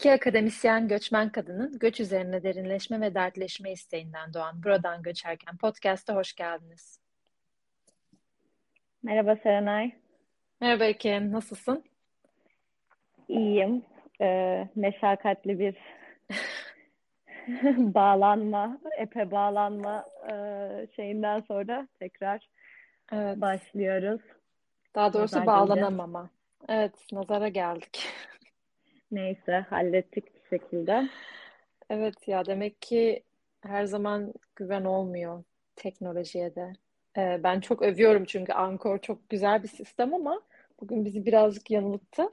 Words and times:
İki 0.00 0.12
akademisyen 0.12 0.88
göçmen 0.88 1.28
kadının 1.28 1.78
göç 1.78 2.00
üzerine 2.00 2.42
derinleşme 2.42 3.00
ve 3.00 3.14
dertleşme 3.14 3.72
isteğinden 3.72 4.34
doğan 4.34 4.62
Buradan 4.62 5.02
Göçerken 5.02 5.56
podcast'a 5.56 6.14
hoş 6.14 6.32
geldiniz. 6.32 7.00
Merhaba 9.02 9.36
Serenay. 9.36 9.92
Merhaba 10.60 10.84
Eken, 10.84 11.32
nasılsın? 11.32 11.84
İyiyim. 13.28 13.82
Ee, 14.20 14.68
meşakkatli 14.74 15.58
bir 15.58 15.76
bağlanma, 17.94 18.78
epe 18.98 19.30
bağlanma 19.30 20.04
e, 20.32 20.34
şeyinden 20.96 21.40
sonra 21.40 21.88
tekrar 21.98 22.48
evet. 23.12 23.40
başlıyoruz. 23.40 24.20
Daha 24.94 25.12
doğrusu 25.12 25.36
Nazar 25.36 25.46
bağlanamama. 25.46 26.30
Evet, 26.68 26.94
nazara 27.12 27.48
geldik. 27.48 28.08
Neyse 29.10 29.66
hallettik 29.70 30.34
bir 30.34 30.58
şekilde. 30.58 31.08
Evet 31.90 32.28
ya 32.28 32.46
demek 32.46 32.82
ki 32.82 33.22
her 33.60 33.84
zaman 33.84 34.32
güven 34.56 34.84
olmuyor 34.84 35.44
teknolojiye 35.76 36.54
de. 36.54 36.72
Ee, 37.16 37.40
ben 37.44 37.60
çok 37.60 37.82
övüyorum 37.82 38.24
çünkü 38.24 38.52
Anchor 38.52 38.98
çok 38.98 39.28
güzel 39.30 39.62
bir 39.62 39.68
sistem 39.68 40.14
ama 40.14 40.42
bugün 40.80 41.04
bizi 41.04 41.26
birazcık 41.26 41.70
yanılttı. 41.70 42.28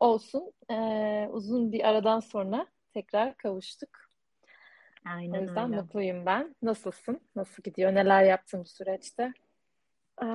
Olsun. 0.00 0.52
Ee, 0.70 1.28
uzun 1.30 1.72
bir 1.72 1.88
aradan 1.88 2.20
sonra 2.20 2.66
tekrar 2.94 3.36
kavuştuk. 3.36 3.90
Aynen 5.06 5.38
o 5.38 5.42
yüzden 5.42 5.70
öyle. 5.70 5.80
mutluyum 5.80 6.26
ben. 6.26 6.54
Nasılsın? 6.62 7.20
Nasıl 7.36 7.62
gidiyor? 7.62 7.94
Neler 7.94 8.22
yaptın 8.22 8.60
bu 8.60 8.68
süreçte? 8.68 9.32
Ee, 10.22 10.26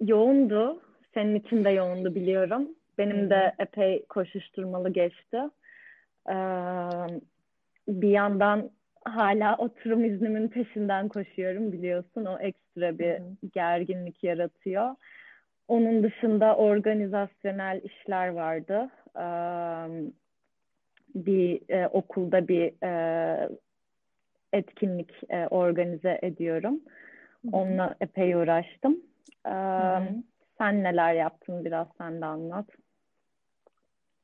yoğundu. 0.00 0.82
Senin 1.14 1.34
için 1.34 1.64
de 1.64 1.70
yoğundu 1.70 2.14
biliyorum. 2.14 2.75
Benim 2.98 3.30
de 3.30 3.54
epey 3.58 4.06
koşuşturmalı 4.08 4.90
geçti. 4.90 5.40
Ee, 6.28 6.34
bir 7.88 8.08
yandan 8.08 8.70
hala 9.04 9.56
oturum 9.56 10.04
iznimin 10.04 10.48
peşinden 10.48 11.08
koşuyorum 11.08 11.72
biliyorsun. 11.72 12.24
O 12.24 12.38
ekstra 12.38 12.98
bir 12.98 13.22
gerginlik 13.52 14.24
yaratıyor. 14.24 14.94
Onun 15.68 16.02
dışında 16.02 16.56
organizasyonel 16.56 17.80
işler 17.84 18.28
vardı. 18.28 18.90
Ee, 19.16 20.10
bir 21.14 21.60
e, 21.68 21.88
okulda 21.88 22.48
bir 22.48 22.86
e, 22.86 23.48
etkinlik 24.52 25.10
e, 25.30 25.46
organize 25.46 26.18
ediyorum. 26.22 26.80
Onunla 27.52 27.94
epey 28.00 28.34
uğraştım. 28.34 29.00
Ee, 29.46 29.50
sen 30.58 30.82
neler 30.82 31.14
yaptın 31.14 31.64
biraz 31.64 31.86
sen 31.98 32.20
de 32.20 32.24
anlat. 32.24 32.66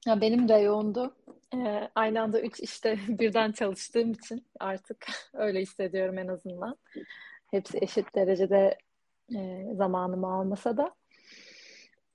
Ya 0.07 0.21
benim 0.21 0.49
de 0.49 0.55
yoğundu. 0.55 1.15
Ee, 1.55 1.91
aynı 1.95 2.23
anda 2.23 2.41
üç 2.41 2.61
işte 2.61 2.99
birden 3.09 3.53
çalıştığım 3.53 4.13
için 4.13 4.47
artık 4.61 5.07
öyle 5.33 5.61
hissediyorum 5.61 6.19
en 6.19 6.29
azından. 6.29 6.77
Hepsi 7.51 7.79
eşit 7.79 8.15
derecede 8.15 8.79
e, 9.35 9.67
zamanımı 9.75 10.35
almasa 10.35 10.77
da. 10.77 10.95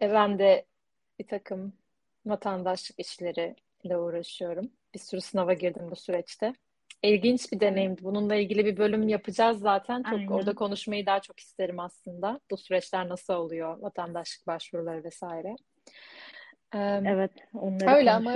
E, 0.02 0.11
ben 0.11 0.39
de 0.39 0.65
bir 1.19 1.27
takım 1.27 1.73
vatandaşlık 2.25 2.99
işleriyle 2.99 3.97
uğraşıyorum. 3.97 4.71
Bir 4.93 4.99
sürü 4.99 5.21
sınava 5.21 5.53
girdim 5.53 5.91
bu 5.91 5.95
süreçte. 5.95 6.53
İlginç 7.03 7.52
bir 7.52 7.59
deneyimdi. 7.59 8.03
Bununla 8.03 8.35
ilgili 8.35 8.65
bir 8.65 8.77
bölüm 8.77 9.08
yapacağız 9.08 9.59
zaten. 9.59 10.03
Çok 10.03 10.13
Aynen. 10.13 10.27
orada 10.27 10.55
konuşmayı 10.55 11.05
daha 11.05 11.19
çok 11.19 11.39
isterim 11.39 11.80
aslında. 11.80 12.39
Bu 12.52 12.58
süreçler 12.58 13.09
nasıl 13.09 13.33
oluyor? 13.33 13.77
Vatandaşlık 13.80 14.47
başvuruları 14.47 15.03
vesaire. 15.03 15.55
Evet, 16.73 17.31
onları 17.53 17.95
Öyle 17.95 18.11
ama 18.11 18.33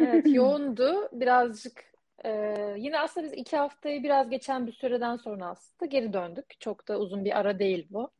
evet, 0.00 0.26
yoğundu. 0.26 1.08
Birazcık 1.12 1.84
e, 2.24 2.30
yine 2.78 2.98
aslında 2.98 3.26
biz 3.26 3.32
iki 3.32 3.56
haftayı 3.56 4.02
biraz 4.02 4.30
geçen 4.30 4.66
bir 4.66 4.72
süreden 4.72 5.16
sonra 5.16 5.46
aslında 5.46 5.88
geri 5.88 6.12
döndük. 6.12 6.60
Çok 6.60 6.88
da 6.88 6.98
uzun 6.98 7.24
bir 7.24 7.38
ara 7.38 7.58
değil 7.58 7.86
bu. 7.90 8.10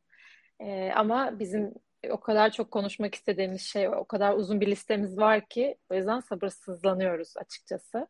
E, 0.59 0.91
ama 0.95 1.39
bizim 1.39 1.73
o 2.09 2.19
kadar 2.19 2.51
çok 2.51 2.71
konuşmak 2.71 3.15
istediğimiz 3.15 3.61
şey, 3.61 3.87
o 3.87 4.05
kadar 4.05 4.33
uzun 4.33 4.61
bir 4.61 4.67
listemiz 4.67 5.17
var 5.17 5.45
ki 5.49 5.77
o 5.89 5.95
yüzden 5.95 6.19
sabırsızlanıyoruz 6.19 7.37
açıkçası 7.37 8.07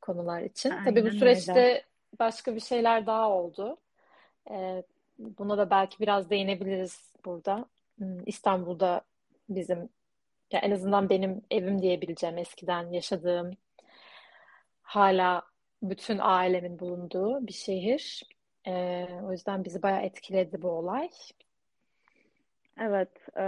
konular 0.00 0.40
için. 0.42 0.70
Aynen 0.70 0.84
Tabii 0.84 1.04
bu 1.04 1.10
süreçte 1.10 1.60
öyle. 1.60 1.84
başka 2.18 2.54
bir 2.54 2.60
şeyler 2.60 3.06
daha 3.06 3.30
oldu. 3.30 3.76
E, 4.50 4.82
buna 5.18 5.58
da 5.58 5.70
belki 5.70 5.98
biraz 6.00 6.30
değinebiliriz 6.30 7.14
burada. 7.24 7.66
Hmm, 7.98 8.18
İstanbul'da 8.26 9.00
bizim 9.48 9.88
ya 10.50 10.60
en 10.60 10.70
azından 10.70 11.08
benim 11.08 11.42
evim 11.50 11.82
diyebileceğim 11.82 12.38
eskiden 12.38 12.92
yaşadığım 12.92 13.50
hala 14.82 15.42
bütün 15.82 16.18
ailemin 16.20 16.78
bulunduğu 16.78 17.46
bir 17.46 17.52
şehir. 17.52 18.22
Ee, 18.66 19.06
o 19.24 19.32
yüzden 19.32 19.64
bizi 19.64 19.82
bayağı 19.82 20.02
etkiledi 20.02 20.62
bu 20.62 20.68
olay. 20.68 21.08
Evet, 22.80 23.36
e, 23.36 23.44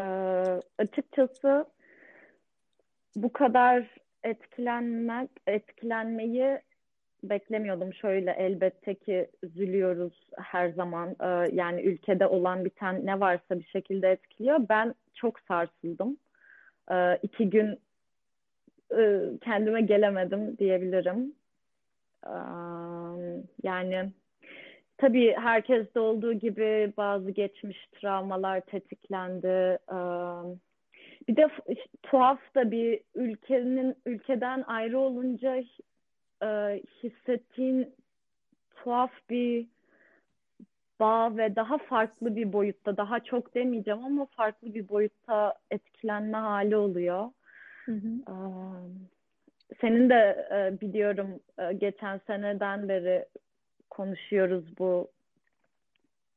açıkçası 0.79 1.67
bu 3.17 3.33
kadar 3.33 3.95
etkilenmek, 4.25 5.31
etkilenmeyi 5.47 6.61
beklemiyordum. 7.23 7.95
Şöyle 7.95 8.31
elbette 8.33 8.95
ki 8.95 9.31
üzülüyoruz 9.43 10.31
her 10.39 10.69
zaman. 10.69 11.17
E, 11.21 11.55
yani 11.55 11.83
ülkede 11.83 12.27
olan 12.27 12.65
biten 12.65 13.07
ne 13.07 13.21
varsa 13.21 13.59
bir 13.59 13.67
şekilde 13.67 14.11
etkiliyor. 14.11 14.69
Ben 14.69 14.95
çok 15.15 15.41
sarsıldım 15.41 16.17
e, 16.91 17.19
iki 17.23 17.51
gün 17.51 17.79
e, 18.99 19.21
kendime 19.41 19.81
gelemedim 19.81 20.59
diyebilirim. 20.59 21.35
E, 22.27 22.35
yani 23.63 24.11
tabii 24.99 25.35
herkeste 25.35 26.01
olduğu 26.01 26.33
gibi 26.33 26.93
bazı 26.97 27.31
geçmiş 27.31 27.87
travmalar 27.93 28.61
tetiklendi. 28.61 29.79
E, 29.93 29.99
bir 31.29 31.37
de 31.37 31.49
tuhaf 32.03 32.55
da 32.55 32.71
bir 32.71 33.01
ülkenin 33.15 33.97
ülkeden 34.07 34.65
ayrı 34.67 34.99
olunca 34.99 35.63
hissettiğin 37.03 37.95
tuhaf 38.77 39.11
bir 39.31 39.67
bağ 41.01 41.37
ve 41.37 41.57
daha 41.57 41.79
farklı 41.79 42.37
bir 42.37 42.53
boyutta, 42.53 42.97
daha 42.97 43.21
çok 43.21 43.55
demeyeceğim 43.55 44.05
ama 44.05 44.27
farklı 44.27 44.75
bir 44.75 44.89
boyutta 44.89 45.55
etkilenme 45.71 46.39
hali 46.39 46.77
oluyor. 46.77 47.31
Hı 47.85 47.93
hı. 47.93 48.33
Senin 49.81 50.11
de 50.11 50.49
e, 50.51 50.81
biliyorum 50.81 51.41
e, 51.59 51.73
geçen 51.73 52.21
seneden 52.27 52.89
beri 52.89 53.27
konuşuyoruz 53.91 54.79
bu 54.79 55.09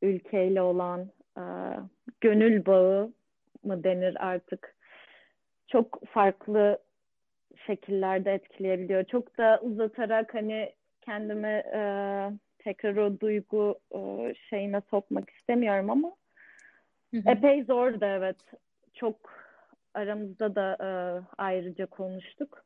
ülkeyle 0.02 0.62
olan 0.62 1.10
e, 1.38 1.44
gönül 2.22 2.66
bağı 2.66 3.12
mı 3.64 3.84
denir 3.84 4.28
artık. 4.28 4.76
Çok 5.68 6.08
farklı 6.08 6.78
şekillerde 7.66 8.34
etkileyebiliyor. 8.34 9.04
Çok 9.04 9.38
da 9.38 9.60
uzatarak 9.62 10.34
hani 10.34 10.74
kendime 11.02 11.64
tekrar 12.64 12.96
o 12.96 13.20
duygu 13.20 13.80
e, 13.96 14.34
şeyine 14.50 14.82
sokmak 14.90 15.30
istemiyorum 15.30 15.90
ama 15.90 16.16
hı 17.12 17.18
hı. 17.18 17.30
epey 17.30 17.64
zordu 17.64 18.06
evet. 18.06 18.38
Çok 18.94 19.16
aramızda 19.94 20.56
da 20.56 20.78
e, 20.82 20.90
ayrıca 21.38 21.86
konuştuk. 21.86 22.66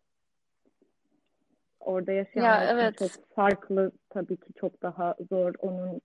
Orada 1.79 2.11
yaşayan 2.11 2.43
ya, 2.43 2.71
evet. 2.71 2.97
çok 2.97 3.35
farklı 3.35 3.91
tabii 4.09 4.37
ki 4.37 4.53
çok 4.59 4.81
daha 4.81 5.15
zor 5.29 5.53
onun 5.59 6.01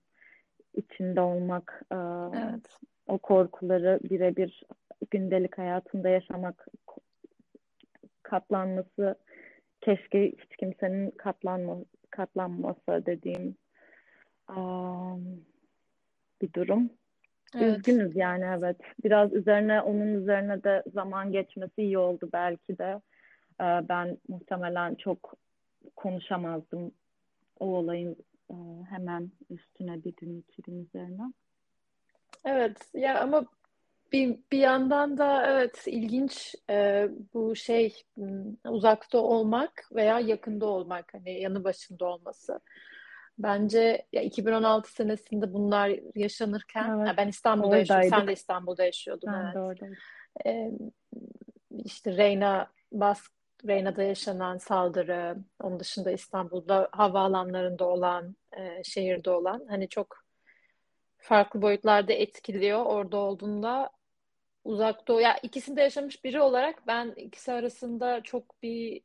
içinde 0.73 1.21
olmak. 1.21 1.81
E, 1.91 1.95
evet. 2.35 2.77
O 3.07 3.17
korkuları 3.17 3.99
birebir 4.03 4.63
gündelik 5.11 5.57
hayatında 5.57 6.09
yaşamak 6.09 6.67
katlanması 8.23 9.15
keşke 9.81 10.31
hiç 10.31 10.55
kimsenin 10.57 11.11
katlanma, 11.11 11.77
katlanmasa 12.09 13.05
dediğim 13.05 13.55
bir 16.41 16.53
durum. 16.53 16.89
Evet. 17.55 17.77
Üzgünüz 17.77 18.15
yani 18.15 18.45
evet. 18.57 18.77
Biraz 19.03 19.33
üzerine 19.33 19.81
onun 19.81 20.13
üzerine 20.21 20.63
de 20.63 20.83
zaman 20.93 21.31
geçmesi 21.31 21.81
iyi 21.81 21.97
oldu 21.97 22.29
belki 22.33 22.77
de. 22.77 23.01
Ben 23.89 24.17
muhtemelen 24.27 24.95
çok 24.95 25.33
konuşamazdım 25.95 26.91
o 27.59 27.65
olayın 27.65 28.17
hemen 28.89 29.31
üstüne 29.49 30.03
bir 30.03 30.15
gün 30.15 30.39
iki 30.39 30.61
gün 30.61 30.85
üzerine. 30.85 31.33
Evet 32.45 32.77
ya 32.93 33.21
ama 33.21 33.45
bir, 34.11 34.39
bir 34.51 34.59
yandan 34.59 35.17
da 35.17 35.47
evet 35.47 35.83
ilginç 35.87 36.55
e, 36.69 37.09
bu 37.33 37.55
şey 37.55 38.03
uzakta 38.69 39.17
olmak 39.17 39.89
veya 39.91 40.19
yakında 40.19 40.65
olmak 40.65 41.13
hani 41.13 41.41
yanı 41.41 41.63
başında 41.63 42.05
olması. 42.05 42.59
Bence 43.43 44.05
ya 44.13 44.21
2016 44.21 44.91
senesinde 44.91 45.53
bunlar 45.53 45.99
yaşanırken 46.15 46.99
evet. 46.99 47.13
ben 47.17 47.27
İstanbul'da 47.27 47.77
yaşıyorum. 47.77 48.09
Sen 48.09 48.27
de 48.27 48.33
İstanbul'da 48.33 48.85
yaşıyordun. 48.85 49.33
Ben 49.33 49.45
evet. 49.45 49.55
de 49.55 49.59
oradaydım. 49.59 49.97
Ee, 50.45 50.71
işte 51.85 52.17
Reyna 52.17 52.67
Bask 52.91 53.31
Reyna'da 53.67 54.03
yaşanan 54.03 54.57
saldırı, 54.57 55.37
onun 55.63 55.79
dışında 55.79 56.11
İstanbul'da 56.11 56.89
havaalanlarında 56.91 57.85
olan, 57.85 58.35
e, 58.57 58.83
şehirde 58.83 59.29
olan 59.29 59.65
hani 59.69 59.89
çok 59.89 60.17
farklı 61.17 61.61
boyutlarda 61.61 62.13
etkiliyor. 62.13 62.85
Orada 62.85 63.17
olduğunda 63.17 63.89
uzak 64.63 65.07
doğu 65.07 65.21
ya 65.21 65.37
ikisinde 65.37 65.81
yaşamış 65.81 66.23
biri 66.23 66.41
olarak 66.41 66.87
ben 66.87 67.13
ikisi 67.15 67.51
arasında 67.51 68.21
çok 68.23 68.63
bir 68.63 69.01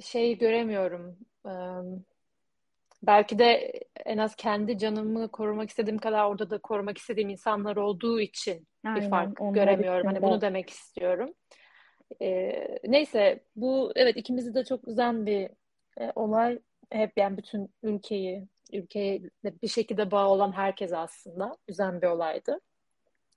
şey 0.00 0.38
göremiyorum. 0.38 1.18
Ee, 1.46 1.50
belki 3.06 3.38
de 3.38 3.72
en 4.04 4.18
az 4.18 4.34
kendi 4.36 4.78
canımı 4.78 5.28
korumak 5.28 5.68
istediğim 5.68 5.98
kadar 5.98 6.24
orada 6.24 6.50
da 6.50 6.58
korumak 6.58 6.98
istediğim 6.98 7.28
insanlar 7.28 7.76
olduğu 7.76 8.20
için 8.20 8.68
Aynen, 8.84 9.00
bir 9.00 9.10
fark 9.10 9.38
göremiyorum. 9.54 10.06
Hani 10.06 10.22
bunu 10.22 10.40
demek 10.40 10.70
istiyorum. 10.70 11.34
Ee, 12.22 12.78
neyse 12.84 13.40
bu 13.56 13.92
evet 13.96 14.16
ikimizi 14.16 14.54
de 14.54 14.64
çok 14.64 14.88
üzen 14.88 15.26
bir 15.26 15.50
e, 16.00 16.12
olay. 16.14 16.58
Hep 16.90 17.12
yani 17.16 17.36
bütün 17.36 17.74
ülkeyi, 17.82 18.48
ülkeye 18.72 19.22
bir 19.62 19.68
şekilde 19.68 20.10
bağ 20.10 20.28
olan 20.28 20.52
herkes 20.52 20.92
aslında 20.92 21.56
üzen 21.68 22.02
bir 22.02 22.06
olaydı. 22.06 22.60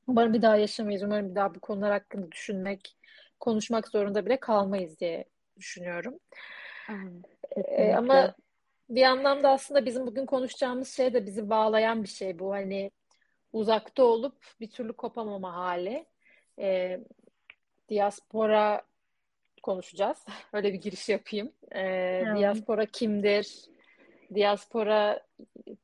Umarım 0.07 0.33
bir 0.33 0.41
daha 0.41 0.57
yaşamayız. 0.57 1.03
Umarım 1.03 1.29
bir 1.29 1.35
daha 1.35 1.55
bu 1.55 1.59
konular 1.59 1.91
hakkında 1.91 2.31
düşünmek, 2.31 2.97
konuşmak 3.39 3.87
zorunda 3.87 4.25
bile 4.25 4.39
kalmayız 4.39 4.99
diye 4.99 5.25
düşünüyorum. 5.57 6.19
Ee, 7.55 7.93
ama. 7.93 8.35
Bir 8.89 9.04
anlamda 9.04 9.50
aslında 9.50 9.86
bizim 9.86 10.07
bugün 10.07 10.25
konuşacağımız 10.25 10.89
şey 10.89 11.13
de 11.13 11.25
bizi 11.25 11.50
bağlayan 11.50 12.04
bir 12.04 12.07
şey 12.07 12.39
bu. 12.39 12.51
Hani 12.51 12.92
uzakta 13.54 14.04
olup 14.04 14.38
bir 14.60 14.69
türlü 14.69 14.94
kopamama 14.94 15.56
hali. 15.56 16.06
Ee, 16.60 17.00
diaspora 17.89 18.81
konuşacağız. 19.63 20.25
Öyle 20.54 20.74
bir 20.74 20.81
giriş 20.81 21.10
yapayım. 21.10 21.51
Ee, 21.72 21.80
Evet. 21.80 22.38
diaspora 22.38 22.86
kimdir? 22.86 23.66
Diaspora 24.36 25.25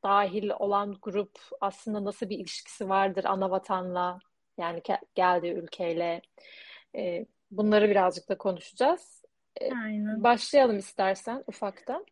dahil 0.02 0.50
olan 0.58 0.96
grup 1.02 1.38
aslında 1.60 2.04
nasıl 2.04 2.28
bir 2.28 2.38
ilişkisi 2.38 2.88
vardır 2.88 3.24
ana 3.24 3.50
vatanla? 3.50 4.18
Yani 4.58 4.82
geldiği 5.14 5.52
ülkeyle. 5.52 6.22
Ee, 6.96 7.26
bunları 7.50 7.90
birazcık 7.90 8.28
da 8.28 8.38
konuşacağız. 8.38 9.22
Ee, 9.60 9.74
Aynen. 9.74 10.22
başlayalım 10.22 10.78
istersen 10.78 11.44
ufaktan. 11.46 12.06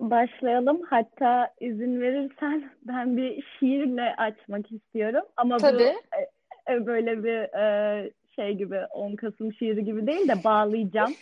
Başlayalım. 0.00 0.82
Hatta 0.90 1.54
izin 1.60 2.00
verirsen 2.00 2.70
ben 2.82 3.16
bir 3.16 3.44
şiirle 3.58 4.16
açmak 4.16 4.72
istiyorum. 4.72 5.22
Ama 5.36 5.54
bu 5.54 5.60
Tabii. 5.60 5.82
e, 5.82 6.74
e, 6.74 6.86
böyle 6.86 7.24
bir 7.24 7.58
e, 7.58 8.10
şey 8.36 8.54
gibi 8.54 8.78
10 8.90 9.16
Kasım 9.16 9.52
şiiri 9.52 9.84
gibi 9.84 10.06
değil 10.06 10.28
de 10.28 10.44
bağlayacağım 10.44 11.14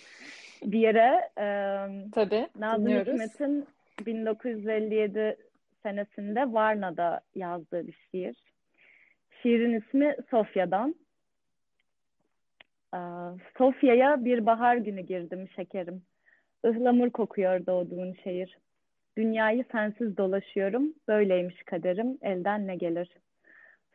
bir 0.64 0.78
yere. 0.78 1.28
E, 1.38 1.46
Tabii. 2.12 2.48
Nazım 2.58 2.86
Dinliyoruz. 2.86 3.12
Hikmet'in 3.12 3.66
1957 4.06 5.36
senesinde 5.82 6.52
Varna'da 6.52 7.20
yazdığı 7.34 7.86
bir 7.86 7.98
şiir. 8.10 8.36
Şiirin 9.42 9.80
ismi 9.80 10.16
Sofya'dan. 10.30 10.94
Ee, 12.94 12.98
Sofya'ya 13.58 14.24
bir 14.24 14.46
bahar 14.46 14.76
günü 14.76 15.00
girdim 15.00 15.48
şekerim. 15.56 16.02
Ihlamur 16.64 17.10
kokuyor 17.10 17.66
doğduğun 17.66 18.16
şehir. 18.24 18.58
Dünyayı 19.18 19.64
sensiz 19.72 20.16
dolaşıyorum, 20.16 20.94
böyleymiş 21.08 21.62
kaderim, 21.62 22.18
elden 22.22 22.66
ne 22.66 22.76
gelir. 22.76 23.08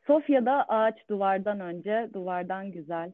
Sofya'da 0.07 0.65
ağaç 0.67 1.09
duvardan 1.09 1.59
önce, 1.59 2.09
duvardan 2.13 2.71
güzel. 2.71 3.11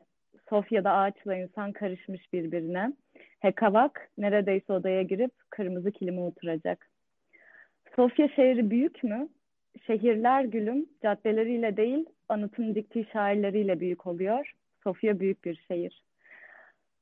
Sofya'da 0.49 0.91
ağaçla 0.91 1.35
insan 1.35 1.71
karışmış 1.71 2.33
birbirine. 2.33 2.93
Hekavak 3.39 4.09
neredeyse 4.17 4.73
odaya 4.73 5.01
girip 5.01 5.31
kırmızı 5.49 5.91
kilime 5.91 6.21
oturacak. 6.21 6.89
Sofya 7.95 8.27
şehri 8.27 8.69
büyük 8.69 9.03
mü? 9.03 9.29
Şehirler 9.87 10.43
gülüm, 10.43 10.85
caddeleriyle 11.03 11.77
değil, 11.77 12.05
anıtın 12.29 12.75
diktiği 12.75 13.05
şairleriyle 13.13 13.79
büyük 13.79 14.07
oluyor. 14.07 14.53
Sofya 14.83 15.19
büyük 15.19 15.45
bir 15.45 15.65
şehir. 15.67 16.03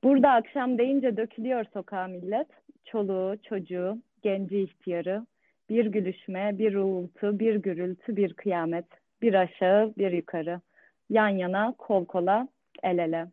Burada 0.03 0.29
akşam 0.31 0.77
deyince 0.77 1.17
dökülüyor 1.17 1.65
sokağa 1.73 2.07
millet. 2.07 2.47
Çoluğu, 2.85 3.37
çocuğu, 3.43 3.97
genci 4.21 4.61
ihtiyarı. 4.61 5.25
Bir 5.69 5.85
gülüşme, 5.85 6.57
bir 6.57 6.75
uğultu, 6.75 7.39
bir 7.39 7.55
gürültü, 7.55 8.15
bir 8.15 8.33
kıyamet. 8.33 8.85
Bir 9.21 9.33
aşağı, 9.33 9.93
bir 9.97 10.11
yukarı. 10.11 10.61
Yan 11.09 11.29
yana, 11.29 11.73
kol 11.77 12.05
kola, 12.05 12.47
el 12.83 12.97
ele. 12.97 13.27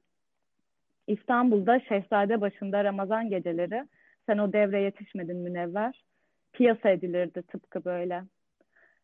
İstanbul'da 1.06 1.80
Şehzade 1.80 2.40
başında 2.40 2.84
Ramazan 2.84 3.30
geceleri 3.30 3.84
sen 4.26 4.38
o 4.38 4.52
devre 4.52 4.80
yetişmedin 4.80 5.36
münevver. 5.36 6.04
Piyasa 6.52 6.90
edilirdi 6.90 7.42
tıpkı 7.42 7.84
böyle. 7.84 8.22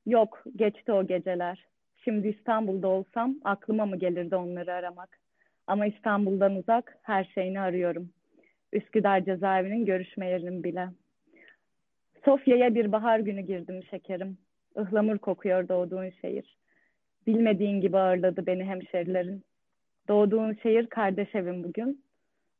Yok, 0.06 0.44
geçti 0.56 0.92
o 0.92 1.06
geceler. 1.06 1.64
Şimdi 2.04 2.28
İstanbul'da 2.28 2.88
olsam 2.88 3.34
aklıma 3.44 3.86
mı 3.86 3.96
gelirdi 3.96 4.36
onları 4.36 4.72
aramak? 4.72 5.18
Ama 5.66 5.86
İstanbul'dan 5.86 6.54
uzak 6.54 6.98
her 7.02 7.24
şeyini 7.24 7.60
arıyorum. 7.60 8.10
Üsküdar 8.72 9.24
cezaevinin 9.24 9.84
görüşme 9.84 10.28
yerinin 10.28 10.64
bile. 10.64 10.88
Sofya'ya 12.24 12.74
bir 12.74 12.92
bahar 12.92 13.18
günü 13.18 13.40
girdim 13.40 13.82
şekerim. 13.90 14.38
Ihlamur 14.76 15.18
kokuyor 15.18 15.68
doğduğun 15.68 16.10
şehir. 16.10 16.56
Bilmediğin 17.26 17.80
gibi 17.80 17.98
ağırladı 17.98 18.46
beni 18.46 18.64
hemşerilerin. 18.64 19.44
Doğduğun 20.08 20.54
şehir 20.62 20.86
kardeş 20.86 21.34
evim 21.34 21.64
bugün. 21.64 22.04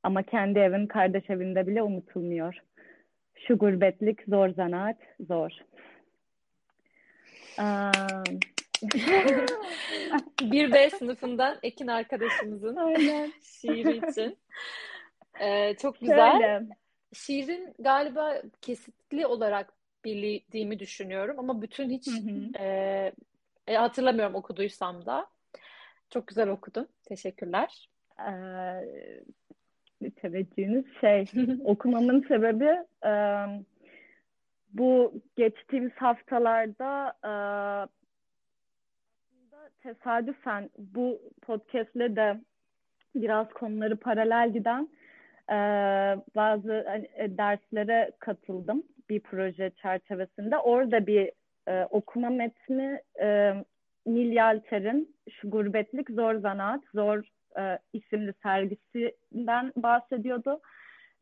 Ama 0.03 0.23
kendi 0.23 0.59
evin 0.59 0.87
kardeş 0.87 1.31
evinde 1.31 1.67
bile 1.67 1.83
unutulmuyor. 1.83 2.55
Şu 3.35 3.59
gurbetlik 3.59 4.23
zor 4.29 4.49
zanaat, 4.49 4.97
zor. 5.29 5.51
Aa, 7.59 7.93
Bir 10.43 10.73
B 10.73 10.91
sınıfından 10.91 11.59
Ekin 11.63 11.87
arkadaşımızın 11.87 12.77
Aynen. 12.77 13.33
şiiri 13.43 13.97
için. 14.11 14.39
Ee, 15.41 15.75
çok 15.83 16.01
güzel. 16.01 16.33
Şöyle, 16.33 16.67
Şiirin 17.13 17.75
galiba 17.79 18.43
kesitli 18.63 19.27
olarak 19.27 19.73
bildiğimi 20.05 20.79
düşünüyorum 20.79 21.39
ama 21.39 21.63
bütün 21.63 21.91
hiç 21.91 22.07
Hı 22.07 22.11
hı. 22.11 22.65
e, 22.65 23.13
e, 23.67 23.75
hatırlamıyorum 23.75 24.35
okuduysam 24.35 25.07
da. 25.07 25.27
Çok 26.11 26.27
güzel 26.27 26.49
okudun. 26.49 26.89
Teşekkürler. 27.05 27.89
eee, 28.19 29.25
teveccühünüz 30.17 30.87
şey, 31.01 31.25
okumamın 31.65 32.25
sebebi 32.29 32.85
eee, 33.05 33.65
bu 34.73 35.15
geçtiğimiz 35.37 35.93
haftalarda 35.93 37.15
aslında 39.33 39.71
tesadüfen 39.83 40.71
bu 40.79 41.21
podcastle 41.43 42.17
de 42.17 42.41
biraz 43.15 43.49
konuları 43.49 43.97
paralel 43.97 44.53
giden 44.53 44.89
eee, 45.51 46.17
bazı 46.37 46.85
hani, 46.89 47.09
e, 47.17 47.39
derslere 47.39 48.11
katıldım 48.19 48.83
bir 49.11 49.21
proje 49.21 49.71
çerçevesinde. 49.83 50.59
Orada 50.59 51.07
bir 51.07 51.31
e, 51.69 51.85
okuma 51.91 52.31
metni 52.31 53.01
e, 53.21 53.55
Nil 54.07 54.61
Şu 55.31 55.51
Gurbetlik 55.51 56.11
Zor 56.11 56.35
Zanaat, 56.35 56.83
Zor 56.95 57.23
e, 57.59 57.79
isimli 57.93 58.33
sergisinden 58.43 59.73
bahsediyordu. 59.77 60.61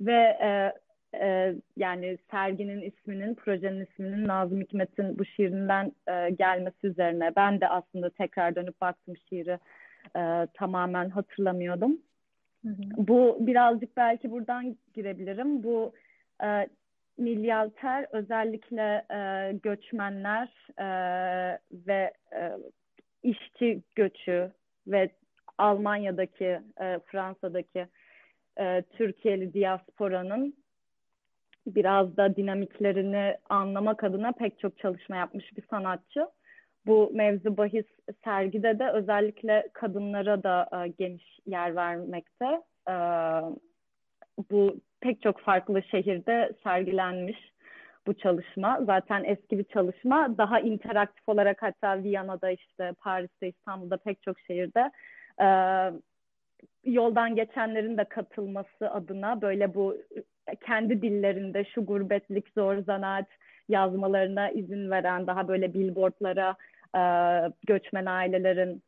Ve 0.01 0.39
e, 0.43 1.55
yani 1.77 2.19
serginin 2.31 2.83
isminin, 2.83 3.35
projenin 3.35 3.87
isminin 3.87 4.29
Nazım 4.29 4.61
Hikmet'in 4.61 5.19
bu 5.19 5.25
şiirinden 5.25 5.93
gelmesi 6.39 6.87
üzerine. 6.87 7.33
Ben 7.37 7.61
de 7.61 7.69
aslında 7.69 8.11
tekrar 8.11 8.55
dönüp 8.55 8.81
baktım 8.81 9.15
şiiri 9.29 9.59
tamamen 10.55 11.11
hatırlamıyordum. 11.11 11.99
Hı. 12.65 12.73
Bu 12.97 13.37
birazcık 13.41 13.97
belki 13.97 14.31
buradan 14.31 14.77
girebilirim. 14.95 15.63
Bu 15.63 15.93
e, 16.45 16.69
Nil 17.19 17.45
Yalter 17.45 18.07
özellikle 18.13 19.05
e, 19.11 19.53
göçmenler 19.63 20.49
e, 20.79 20.89
ve 21.73 22.13
e, 22.33 22.53
işçi 23.23 23.83
göçü 23.95 24.53
ve 24.87 25.11
Almanya'daki, 25.59 26.61
e, 26.81 26.99
Fransa'daki 27.07 27.87
e, 28.59 28.83
Türkiye'li 28.83 29.55
diasporanın 29.55 30.55
biraz 31.67 32.17
da 32.17 32.37
dinamiklerini 32.37 33.37
anlamak 33.49 34.05
adına 34.05 34.33
pek 34.33 34.59
çok 34.59 34.79
çalışma 34.79 35.17
yapmış 35.17 35.57
bir 35.57 35.63
sanatçı. 35.71 36.27
Bu 36.89 37.11
mevzu 37.15 37.57
bahis 37.57 37.87
sergide 38.25 38.79
de 38.79 38.91
özellikle 38.91 39.69
kadınlara 39.73 40.43
da 40.43 40.69
e, 40.73 40.89
geniş 40.89 41.41
yer 41.47 41.77
vermekte. 41.77 42.63
E, 42.89 42.95
bu 44.51 44.77
pek 45.01 45.23
çok 45.23 45.41
farklı 45.41 45.83
şehirde 45.83 46.53
sergilenmiş 46.65 47.53
bu 48.07 48.15
çalışma. 48.15 48.81
Zaten 48.87 49.25
eski 49.25 49.59
bir 49.59 49.65
çalışma. 49.65 50.39
Daha 50.39 50.61
interaktif 50.61 51.29
olarak 51.29 51.63
hatta 51.63 52.03
Viyana'da 52.03 52.51
işte 52.51 52.93
Paris'te, 53.01 53.49
İstanbul'da 53.49 53.97
pek 53.97 54.23
çok 54.23 54.41
şehirde 54.41 54.91
e, 55.41 55.49
yoldan 56.85 57.35
geçenlerin 57.35 57.97
de 57.97 58.05
katılması 58.05 58.91
adına 58.91 59.43
böyle 59.43 59.75
bu 59.75 59.97
kendi 60.67 61.03
dillerinde 61.03 61.65
şu 61.65 61.87
gurbetlik 61.87 62.49
zor 62.49 62.77
zanaat 62.79 63.27
yazmalarına 63.69 64.51
izin 64.51 64.91
veren 64.91 65.27
daha 65.27 65.49
böyle 65.49 65.75
billboardlara 65.75 66.57
e, 66.97 67.03
göçmen 67.67 68.07
ailelerin 68.07 68.83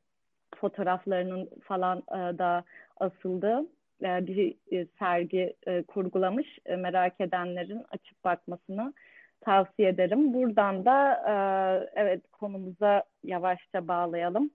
fotoğraflarının 0.57 1.50
falan 1.62 1.99
e, 1.99 2.38
da 2.38 2.64
asıldığı 3.00 3.66
e, 4.02 4.26
bir 4.26 4.54
e, 4.73 4.87
sergi 4.99 5.54
e, 5.66 5.83
kurgulamış. 5.83 6.59
Merak 6.78 7.21
edenlerin 7.21 7.85
açıp 7.90 8.25
bakmasını 8.25 8.95
tavsiye 9.40 9.88
ederim. 9.88 10.35
Buradan 10.35 10.85
da 10.85 11.21
evet 11.95 12.23
konumuza 12.33 13.04
yavaşça 13.25 13.88
bağlayalım. 13.88 14.50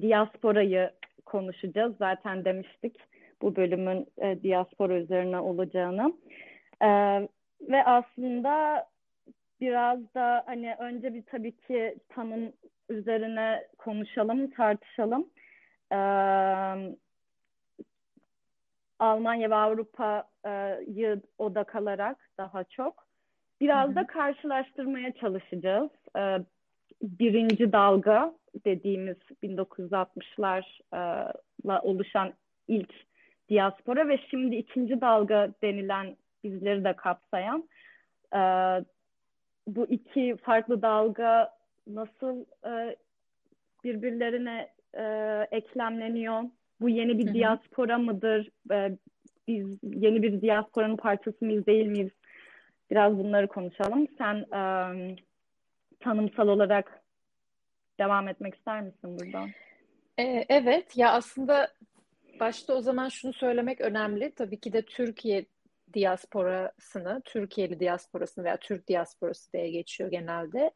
Diasporayı 0.00 0.90
konuşacağız. 1.26 1.96
Zaten 1.98 2.44
demiştik 2.44 2.96
bu 3.42 3.56
bölümün 3.56 4.06
diaspora 4.42 4.94
üzerine 4.94 5.40
olacağını. 5.40 6.12
Ve 7.60 7.84
aslında 7.84 8.86
biraz 9.62 10.14
da 10.14 10.42
hani 10.46 10.76
önce 10.78 11.14
bir 11.14 11.22
tabii 11.22 11.56
ki 11.56 11.96
tanım 12.08 12.52
üzerine 12.88 13.66
konuşalım, 13.78 14.50
tartışalım. 14.50 15.26
Ee, 15.92 15.96
Almanya 18.98 19.50
ve 19.50 19.54
Avrupa'yı 19.54 21.22
odak 21.38 21.74
alarak 21.74 22.30
daha 22.38 22.64
çok 22.64 23.06
biraz 23.60 23.88
hı 23.88 23.92
hı. 23.92 23.96
da 23.96 24.06
karşılaştırmaya 24.06 25.12
çalışacağız. 25.12 25.90
Ee, 26.16 26.38
birinci 27.02 27.72
dalga 27.72 28.34
dediğimiz 28.64 29.16
1960'larla 29.42 31.80
oluşan 31.82 32.32
ilk 32.68 32.94
diaspora 33.50 34.08
ve 34.08 34.18
şimdi 34.30 34.56
ikinci 34.56 35.00
dalga 35.00 35.50
denilen 35.62 36.16
bizleri 36.44 36.84
de 36.84 36.96
kapsayan 36.96 37.68
e, 38.34 38.38
bu 39.66 39.86
iki 39.86 40.36
farklı 40.36 40.82
dalga 40.82 41.50
nasıl 41.86 42.44
e, 42.66 42.96
birbirlerine 43.84 44.68
e, 44.94 45.04
eklemleniyor? 45.50 46.42
Bu 46.80 46.88
yeni 46.88 47.18
bir 47.18 47.34
diaspora 47.34 47.98
mıdır? 47.98 48.50
E, 48.70 48.96
biz 49.48 49.78
yeni 49.82 50.22
bir 50.22 50.40
diasporanın 50.42 50.96
parçası 50.96 51.44
mıyız 51.44 51.66
değil 51.66 51.86
miyiz? 51.86 52.10
Biraz 52.90 53.18
bunları 53.18 53.48
konuşalım. 53.48 54.06
Sen 54.18 54.36
e, 54.36 54.62
tanımsal 56.00 56.48
olarak 56.48 57.02
devam 57.98 58.28
etmek 58.28 58.54
ister 58.54 58.82
misin 58.82 59.18
buradan? 59.18 59.48
E, 60.18 60.44
evet. 60.48 60.96
Ya 60.96 61.12
aslında 61.12 61.68
başta 62.40 62.74
o 62.74 62.80
zaman 62.80 63.08
şunu 63.08 63.32
söylemek 63.32 63.80
önemli. 63.80 64.32
Tabii 64.36 64.60
ki 64.60 64.72
de 64.72 64.82
Türkiye 64.82 65.44
diasporasını, 65.94 67.22
Türkiye'li 67.24 67.80
diasporasını 67.80 68.44
veya 68.44 68.56
Türk 68.56 68.88
diasporası 68.88 69.52
diye 69.52 69.70
geçiyor 69.70 70.10
genelde. 70.10 70.70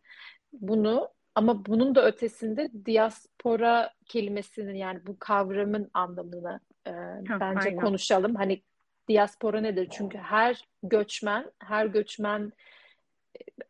Bunu 0.52 1.08
ama 1.35 1.66
bunun 1.66 1.94
da 1.94 2.06
ötesinde 2.06 2.70
diaspora 2.87 3.92
kelimesinin 4.06 4.75
yani 4.75 5.06
bu 5.06 5.18
kavramın 5.18 5.90
anlamını 5.94 6.61
e, 6.87 6.92
bence 7.40 7.68
aynen. 7.68 7.76
konuşalım. 7.76 8.35
Hani 8.35 8.62
diaspora 9.08 9.61
nedir? 9.61 9.88
Çünkü 9.90 10.18
her 10.18 10.64
göçmen, 10.82 11.50
her 11.58 11.87
göçmen 11.87 12.52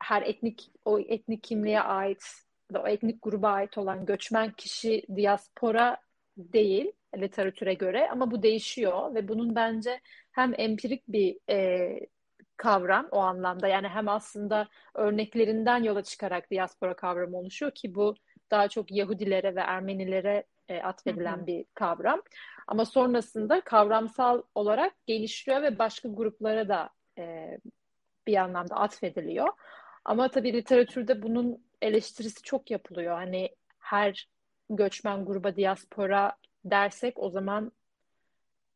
her 0.01 0.23
etnik 0.23 0.71
o 0.85 0.99
etnik 0.99 1.43
kimliğe 1.43 1.81
ait 1.81 2.23
o 2.75 2.89
etnik 2.89 3.23
gruba 3.23 3.49
ait 3.49 3.79
olan 3.79 4.07
göçmen 4.07 4.53
kişi 4.53 5.03
diaspora 5.17 5.97
değil 6.37 6.93
literatüre 7.17 7.75
göre 7.75 8.09
ama 8.11 8.31
bu 8.31 8.43
değişiyor 8.43 9.15
ve 9.15 9.29
bunun 9.29 9.55
bence 9.55 10.01
hem 10.37 10.55
empirik 10.59 11.09
bir 11.09 11.39
e, 11.51 12.01
kavram 12.57 13.09
o 13.11 13.19
anlamda 13.19 13.69
yani 13.69 13.89
hem 13.89 14.09
aslında 14.09 14.69
örneklerinden 14.95 15.83
yola 15.83 16.03
çıkarak 16.03 16.51
diaspora 16.51 16.97
kavramı 16.97 17.37
oluşuyor 17.37 17.73
ki 17.73 17.95
bu 17.95 18.15
daha 18.51 18.69
çok 18.69 18.93
Yahudilere 18.93 19.57
ve 19.57 19.61
Ermenilere 19.61 20.45
e, 20.69 20.83
atfedilen 20.83 21.37
hı 21.37 21.43
hı. 21.43 21.47
bir 21.47 21.65
kavram. 21.75 22.23
Ama 22.67 22.85
sonrasında 22.85 23.61
kavramsal 23.61 24.43
olarak 24.55 25.07
gelişiyor 25.07 25.63
ve 25.63 25.79
başka 25.79 26.09
gruplara 26.09 26.69
da 26.69 26.91
e, 27.19 27.59
bir 28.27 28.37
anlamda 28.37 28.77
atfediliyor. 28.77 29.49
Ama 30.05 30.29
tabii 30.29 30.53
literatürde 30.53 31.23
bunun 31.23 31.65
eleştirisi 31.83 32.43
çok 32.43 32.71
yapılıyor. 32.71 33.15
Hani 33.15 33.51
her 33.79 34.29
göçmen 34.71 35.25
gruba 35.25 35.57
diaspora 35.57 36.37
dersek 36.65 37.19
o 37.19 37.31
zaman 37.31 37.73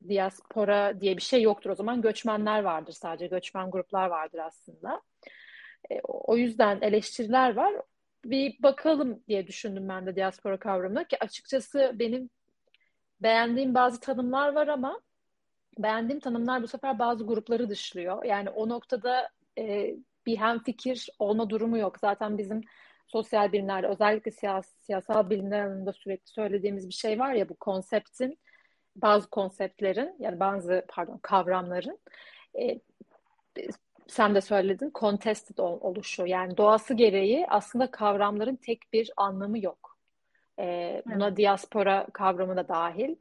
diaspora 0.09 1.00
diye 1.00 1.16
bir 1.16 1.23
şey 1.23 1.42
yoktur. 1.42 1.71
O 1.71 1.75
zaman 1.75 2.02
göçmenler 2.02 2.62
vardır 2.62 2.92
sadece. 2.92 3.26
Göçmen 3.26 3.71
gruplar 3.71 4.07
vardır 4.07 4.38
aslında. 4.38 5.02
E, 5.90 6.00
o 6.04 6.37
yüzden 6.37 6.78
eleştiriler 6.80 7.57
var. 7.57 7.75
Bir 8.25 8.62
bakalım 8.62 9.23
diye 9.28 9.47
düşündüm 9.47 9.88
ben 9.88 10.07
de 10.07 10.16
diaspora 10.16 10.59
kavramına 10.59 11.04
ki 11.04 11.16
açıkçası 11.21 11.92
benim 11.95 12.30
beğendiğim 13.23 13.75
bazı 13.75 14.00
tanımlar 14.00 14.52
var 14.52 14.69
ama 14.69 15.00
beğendiğim 15.78 16.21
tanımlar 16.21 16.62
bu 16.62 16.69
sefer 16.69 16.99
bazı 16.99 17.26
grupları 17.26 17.69
dışlıyor. 17.69 18.25
Yani 18.25 18.50
o 18.50 18.69
noktada 18.69 19.28
e, 19.59 19.97
bir 20.26 20.37
hemfikir 20.37 21.09
olma 21.19 21.50
durumu 21.50 21.78
yok. 21.78 21.99
Zaten 22.00 22.38
bizim 22.38 22.61
sosyal 23.07 23.52
bilimlerde 23.52 23.87
özellikle 23.87 24.30
siyas 24.30 24.66
siyasal 24.78 25.30
bilimler 25.30 25.64
alanında 25.64 25.92
sürekli 25.92 26.28
söylediğimiz 26.30 26.88
bir 26.88 26.95
şey 26.95 27.19
var 27.19 27.33
ya 27.33 27.49
bu 27.49 27.54
konseptin 27.57 28.38
bazı 28.97 29.31
konseptlerin 29.31 30.15
yani 30.19 30.41
bazı 30.41 30.85
pardon 30.89 31.19
kavramların 31.23 31.99
e, 32.59 32.81
sen 34.07 34.35
de 34.35 34.41
söyledin 34.41 34.91
contested 34.95 35.59
ol, 35.59 35.79
oluşu 35.81 36.27
yani 36.27 36.57
doğası 36.57 36.95
gereği 36.95 37.47
aslında 37.49 37.91
kavramların 37.91 38.57
tek 38.57 38.93
bir 38.93 39.11
anlamı 39.17 39.59
yok. 39.59 39.99
E, 40.59 41.03
buna 41.07 41.29
evet. 41.29 41.37
diaspora 41.37 42.07
kavramı 42.13 42.57
da 42.57 42.69
dahil. 42.69 43.17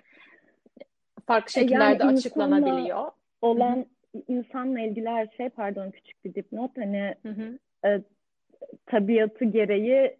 Farklı 1.28 1.52
şekillerde 1.52 2.04
yani 2.04 2.18
açıklanabiliyor. 2.18 3.12
Olan 3.42 3.76
Hı-hı. 3.76 4.22
insanla 4.28 4.80
ilgili 4.80 5.10
her 5.10 5.28
şey 5.38 5.50
pardon 5.50 5.92
küçük 5.92 6.26
bir 6.26 6.36
dipnot 6.36 6.78
hani 6.78 7.16
e, 7.86 8.02
tabiatı 8.86 9.46
gereği 9.46 10.18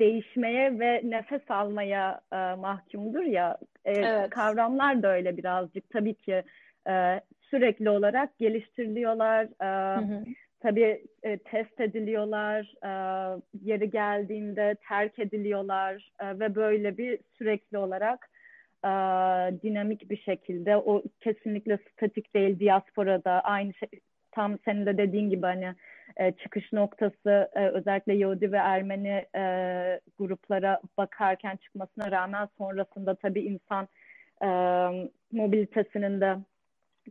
değişmeye 0.00 0.78
ve 0.80 1.00
nefes 1.04 1.50
almaya 1.50 2.20
e, 2.32 2.36
mahkumdur 2.36 3.22
ya. 3.22 3.58
E, 3.84 3.92
evet. 3.92 4.30
Kavramlar 4.30 5.02
da 5.02 5.12
öyle 5.12 5.36
birazcık 5.36 5.90
tabii 5.90 6.14
ki 6.14 6.42
e, 6.88 7.20
sürekli 7.40 7.90
olarak 7.90 8.38
geliştiriliyorlar. 8.38 9.44
E, 9.44 10.00
hı 10.00 10.14
hı. 10.14 10.24
Tabii 10.60 11.04
e, 11.22 11.38
test 11.38 11.80
ediliyorlar, 11.80 12.74
e, 12.84 12.90
yeri 13.62 13.90
geldiğinde 13.90 14.76
terk 14.88 15.18
ediliyorlar 15.18 16.10
e, 16.20 16.38
ve 16.38 16.54
böyle 16.54 16.98
bir 16.98 17.18
sürekli 17.38 17.78
olarak 17.78 18.30
e, 18.84 18.88
dinamik 19.62 20.10
bir 20.10 20.16
şekilde 20.16 20.76
o 20.76 21.02
kesinlikle 21.20 21.78
statik 21.92 22.34
değil 22.34 22.60
diasporada 22.60 23.40
aynı 23.40 23.74
şey 23.74 23.88
tam 24.38 24.58
senin 24.64 24.86
de 24.86 24.98
dediğin 24.98 25.30
gibi 25.30 25.46
hani 25.46 25.74
e, 26.16 26.32
çıkış 26.32 26.72
noktası 26.72 27.50
e, 27.54 27.68
özellikle 27.68 28.14
Yahudi 28.14 28.52
ve 28.52 28.56
Ermeni 28.56 29.24
e, 29.34 29.42
gruplara 30.18 30.80
bakarken 30.98 31.56
çıkmasına 31.56 32.10
rağmen 32.10 32.48
sonrasında 32.58 33.14
tabii 33.14 33.40
insan 33.40 33.88
e, 34.42 34.48
mobilitesinin 35.32 36.20
de 36.20 36.36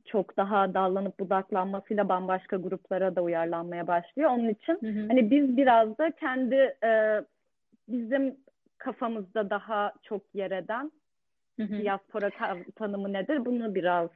çok 0.05 0.37
daha 0.37 0.73
dallanıp 0.73 1.19
budaklanmasıyla 1.19 2.09
bambaşka 2.09 2.57
gruplara 2.57 3.15
da 3.15 3.21
uyarlanmaya 3.21 3.87
başlıyor. 3.87 4.29
Onun 4.29 4.49
için 4.49 4.73
hı 4.73 4.87
hı. 4.87 5.07
hani 5.07 5.31
biz 5.31 5.57
biraz 5.57 5.97
da 5.97 6.11
kendi 6.11 6.75
e, 6.83 7.21
bizim 7.87 8.35
kafamızda 8.77 9.49
daha 9.49 9.93
çok 10.03 10.21
yer 10.33 10.51
eden 10.51 10.91
diaspora 11.59 12.29
tanımı 12.75 13.13
nedir? 13.13 13.45
Bunu 13.45 13.75
biraz 13.75 14.09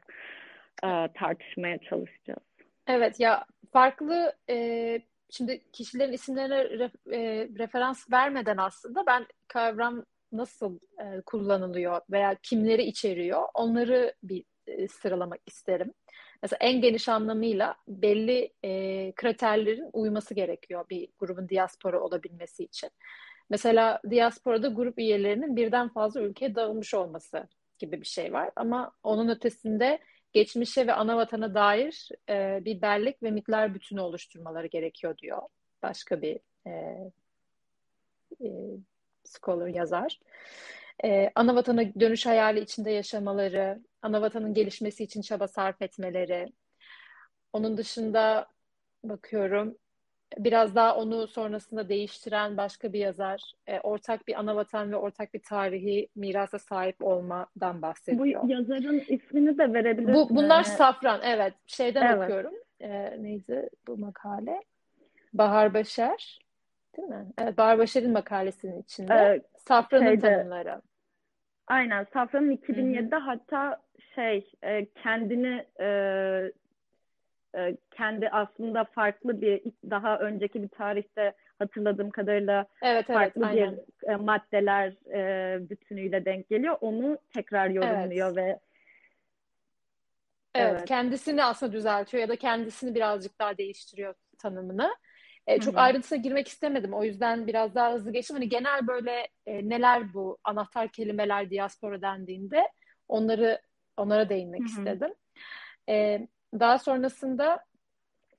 e, 0.83 0.89
tartışmaya 1.13 1.77
çalışacağız. 1.77 2.50
Evet 2.91 3.19
ya 3.19 3.45
farklı 3.73 4.33
e, 4.49 4.99
şimdi 5.29 5.61
kişilerin 5.71 6.13
isimlerine 6.13 6.69
ref, 6.69 6.91
e, 7.11 7.49
referans 7.59 8.11
vermeden 8.11 8.57
aslında 8.57 9.05
ben 9.07 9.25
kavram 9.47 10.05
nasıl 10.31 10.79
e, 10.99 11.21
kullanılıyor 11.21 12.01
veya 12.11 12.35
kimleri 12.43 12.83
içeriyor 12.83 13.43
onları 13.53 14.13
bir 14.23 14.43
e, 14.67 14.87
sıralamak 14.87 15.39
isterim. 15.45 15.93
Mesela 16.43 16.57
en 16.61 16.81
geniş 16.81 17.09
anlamıyla 17.09 17.75
belli 17.87 18.53
e, 18.63 19.11
kriterlerin 19.15 19.89
uyması 19.93 20.33
gerekiyor 20.33 20.85
bir 20.89 21.07
grubun 21.19 21.49
diaspora 21.49 21.99
olabilmesi 22.01 22.63
için. 22.63 22.89
Mesela 23.49 24.01
diasporada 24.09 24.67
grup 24.67 24.99
üyelerinin 24.99 25.55
birden 25.55 25.89
fazla 25.89 26.21
ülkeye 26.21 26.55
dağılmış 26.55 26.93
olması 26.93 27.47
gibi 27.79 28.01
bir 28.01 28.07
şey 28.07 28.33
var. 28.33 28.51
Ama 28.55 28.91
onun 29.03 29.29
ötesinde 29.29 29.99
geçmişe 30.33 30.87
ve 30.87 30.93
ana 30.93 31.17
vatana 31.17 31.53
dair 31.53 32.09
e, 32.29 32.65
bir 32.65 32.81
bellek 32.81 33.23
ve 33.23 33.31
mitler 33.31 33.73
bütünü 33.73 34.01
oluşturmaları 34.01 34.67
gerekiyor 34.67 35.17
diyor 35.17 35.41
başka 35.83 36.21
bir 36.21 36.39
e, 36.67 36.71
e, 38.43 38.49
scholar 39.25 39.67
yazar. 39.67 40.19
e, 41.03 41.31
ana 41.35 41.55
vatana 41.55 41.81
dönüş 41.99 42.25
hayali 42.25 42.59
içinde 42.59 42.91
yaşamaları, 42.91 43.79
ana 44.01 44.21
vatanın 44.21 44.53
gelişmesi 44.53 45.03
için 45.03 45.21
çaba 45.21 45.47
sarf 45.47 45.81
etmeleri. 45.81 46.53
Onun 47.53 47.77
dışında 47.77 48.47
bakıyorum 49.03 49.77
biraz 50.37 50.75
daha 50.75 50.95
onu 50.95 51.27
sonrasında 51.27 51.89
değiştiren 51.89 52.57
başka 52.57 52.93
bir 52.93 52.99
yazar 52.99 53.53
e, 53.67 53.79
ortak 53.79 54.27
bir 54.27 54.39
ana 54.39 54.55
vatan 54.55 54.91
ve 54.91 54.95
ortak 54.95 55.33
bir 55.33 55.41
tarihi 55.43 56.07
mirasa 56.15 56.59
sahip 56.59 56.95
olmadan 57.03 57.81
bahsediyor. 57.81 58.43
Bu 58.43 58.51
yazarın 58.51 59.03
ismini 59.07 59.57
de 59.57 59.73
verebilirsin. 59.73 60.15
Bu, 60.15 60.35
bunlar 60.35 60.55
yani. 60.55 60.65
Safran, 60.65 61.19
evet. 61.23 61.53
Şeyden 61.65 62.07
evet. 62.07 62.23
okuyorum. 62.23 62.53
E, 62.79 63.23
neydi 63.23 63.69
bu 63.87 63.97
makale? 63.97 64.61
Bahar 65.33 65.73
Başar, 65.73 66.39
değil 66.97 67.07
mi? 67.07 67.25
Evet, 67.37 67.57
Bahar 67.57 67.77
Başar'ın 67.77 68.11
makalesinin 68.11 68.81
içinde. 68.81 69.13
Evet, 69.13 69.45
Safran'ın 69.57 70.05
şeyde, 70.05 70.21
tanımları. 70.21 70.81
Aynen. 71.67 72.07
Safran'ın 72.13 72.55
2007'de 72.55 73.15
Hı-hı. 73.15 73.23
hatta 73.23 73.81
şey 74.15 74.51
e, 74.63 74.85
kendini 74.85 75.65
e, 75.79 75.87
e, 77.57 77.77
kendi 77.91 78.29
aslında 78.29 78.83
farklı 78.83 79.41
bir 79.41 79.61
daha 79.89 80.19
önceki 80.19 80.63
bir 80.63 80.67
tarihte 80.67 81.33
hatırladığım 81.59 82.09
kadarıyla 82.09 82.65
evet, 82.81 83.07
farklı 83.07 83.49
evet, 83.53 83.79
bir 84.03 84.09
e, 84.11 84.15
maddeler 84.15 84.93
e, 85.13 85.69
bütünüyle 85.69 86.25
denk 86.25 86.49
geliyor. 86.49 86.77
Onu 86.81 87.17
tekrar 87.33 87.69
yorumluyor 87.69 88.27
evet. 88.27 88.37
ve 88.37 88.59
evet, 90.55 90.71
evet 90.71 90.85
kendisini 90.85 91.43
aslında 91.43 91.71
düzeltiyor 91.71 92.21
ya 92.21 92.29
da 92.29 92.35
kendisini 92.35 92.95
birazcık 92.95 93.39
daha 93.39 93.57
değiştiriyor 93.57 94.13
tanımını. 94.37 94.95
E, 95.47 95.59
çok 95.59 95.73
Hı-hı. 95.73 95.81
ayrıntısına 95.81 96.17
girmek 96.17 96.47
istemedim. 96.47 96.93
O 96.93 97.03
yüzden 97.03 97.47
biraz 97.47 97.75
daha 97.75 97.93
hızlı 97.93 98.13
geçtim. 98.13 98.35
Hani 98.35 98.49
genel 98.49 98.87
böyle 98.87 99.27
e, 99.45 99.69
neler 99.69 100.13
bu 100.13 100.37
anahtar 100.43 100.87
kelimeler 100.87 101.49
diaspora 101.49 102.01
dendiğinde 102.01 102.69
onları 103.07 103.61
onlara 103.97 104.29
değinmek 104.29 104.61
Hı-hı. 104.61 104.67
istedim. 104.67 105.13
E, 105.89 106.27
daha 106.59 106.79
sonrasında 106.79 107.65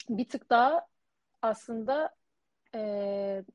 bir 0.08 0.28
tık 0.28 0.50
daha 0.50 0.86
aslında 1.42 2.14
e, 2.74 2.78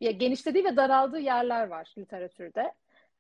ya 0.02 0.12
genişlediği 0.12 0.66
ve 0.66 0.76
daraldığı 0.76 1.20
yerler 1.20 1.68
var 1.68 1.94
literatürde. 1.98 2.74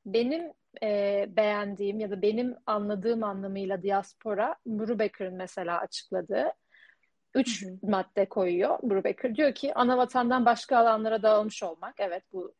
Benim 0.05 0.53
e, 0.83 1.25
beğendiğim 1.37 1.99
ya 1.99 2.11
da 2.11 2.21
benim 2.21 2.55
anladığım 2.65 3.23
anlamıyla 3.23 3.83
diaspora, 3.83 4.55
Brubaker'ın 4.65 5.35
mesela 5.35 5.79
açıkladığı 5.79 6.53
üç 7.35 7.65
hı 7.65 7.69
hı. 7.69 7.77
madde 7.83 8.29
koyuyor 8.29 8.79
Brubaker. 8.83 9.35
Diyor 9.35 9.53
ki 9.53 9.73
ana 9.73 9.97
vatandan 9.97 10.45
başka 10.45 10.77
alanlara 10.77 11.23
dağılmış 11.23 11.63
olmak. 11.63 11.95
Evet 11.99 12.23
bu 12.33 12.55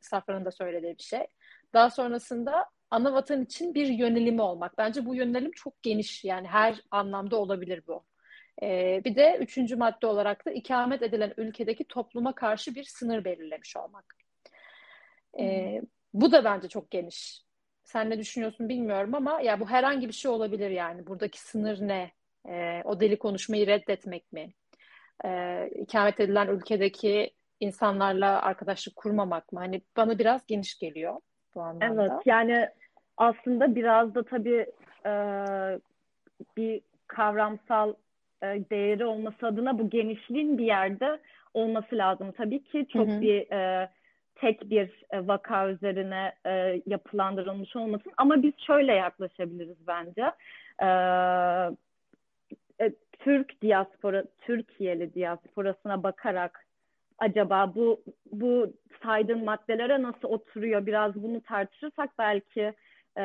Safran'ın 0.00 0.44
da 0.44 0.50
söylediği 0.50 0.98
bir 0.98 1.02
şey. 1.02 1.26
Daha 1.72 1.90
sonrasında 1.90 2.66
ana 2.90 3.12
vatan 3.12 3.42
için 3.42 3.74
bir 3.74 3.86
yönelimi 3.86 4.42
olmak. 4.42 4.78
Bence 4.78 5.06
bu 5.06 5.14
yönelim 5.14 5.50
çok 5.50 5.82
geniş 5.82 6.24
yani 6.24 6.48
her 6.48 6.82
anlamda 6.90 7.36
olabilir 7.36 7.82
bu. 7.86 8.04
Ee, 8.62 9.02
bir 9.04 9.16
de 9.16 9.36
üçüncü 9.40 9.76
madde 9.76 10.06
olarak 10.06 10.46
da 10.46 10.50
ikamet 10.50 11.02
edilen 11.02 11.34
ülkedeki 11.36 11.84
topluma 11.84 12.34
karşı 12.34 12.74
bir 12.74 12.84
sınır 12.84 13.24
belirlemiş 13.24 13.76
olmak. 13.76 14.16
Ee, 15.38 15.78
hmm. 15.80 15.88
Bu 16.14 16.32
da 16.32 16.44
bence 16.44 16.68
çok 16.68 16.90
geniş. 16.90 17.42
Sen 17.84 18.10
ne 18.10 18.18
düşünüyorsun 18.18 18.68
bilmiyorum 18.68 19.14
ama 19.14 19.40
ya 19.40 19.60
bu 19.60 19.70
herhangi 19.70 20.08
bir 20.08 20.12
şey 20.12 20.30
olabilir 20.30 20.70
yani. 20.70 21.06
Buradaki 21.06 21.40
sınır 21.40 21.88
ne? 21.88 22.10
Ee, 22.48 22.82
o 22.84 23.00
deli 23.00 23.18
konuşmayı 23.18 23.66
reddetmek 23.66 24.32
mi? 24.32 24.52
Ee, 25.24 25.70
ikamet 25.74 26.20
edilen 26.20 26.48
ülkedeki 26.48 27.30
insanlarla 27.60 28.42
arkadaşlık 28.42 28.96
kurmamak 28.96 29.52
mı? 29.52 29.58
Hani 29.58 29.82
bana 29.96 30.18
biraz 30.18 30.46
geniş 30.46 30.78
geliyor 30.78 31.16
bu 31.54 31.62
anlamda. 31.62 32.02
Evet 32.02 32.12
yani 32.26 32.68
aslında 33.16 33.74
biraz 33.74 34.14
da 34.14 34.22
tabii 34.22 34.66
e, 35.06 35.12
bir 36.56 36.80
kavramsal 37.06 37.94
e, 38.42 38.46
değeri 38.70 39.04
olması 39.04 39.46
adına 39.46 39.78
bu 39.78 39.90
genişliğin 39.90 40.58
bir 40.58 40.64
yerde 40.64 41.18
olması 41.54 41.98
lazım. 41.98 42.32
Tabii 42.32 42.64
ki 42.64 42.86
çok 42.92 43.08
hı 43.08 43.12
hı. 43.12 43.20
bir 43.20 43.52
e, 43.52 43.88
tek 44.34 44.70
bir 44.70 45.04
e, 45.10 45.26
vaka 45.26 45.68
üzerine 45.68 46.32
e, 46.46 46.82
yapılandırılmış 46.86 47.76
olmasın 47.76 48.12
ama 48.16 48.42
biz 48.42 48.52
şöyle 48.66 48.92
yaklaşabiliriz 48.92 49.86
bence. 49.86 50.32
E, 50.82 50.88
e, 52.84 52.92
Türk 53.18 53.62
diaspora, 53.62 54.24
Türkiye'li 54.40 55.14
diasporasına 55.14 56.02
bakarak 56.02 56.66
acaba 57.18 57.74
bu 57.74 58.02
bu 58.32 58.72
saydığın 59.02 59.44
maddelere 59.44 60.02
nasıl 60.02 60.28
oturuyor 60.28 60.86
biraz 60.86 61.22
bunu 61.22 61.40
tartışırsak 61.40 62.10
belki 62.18 62.74
e, 63.16 63.22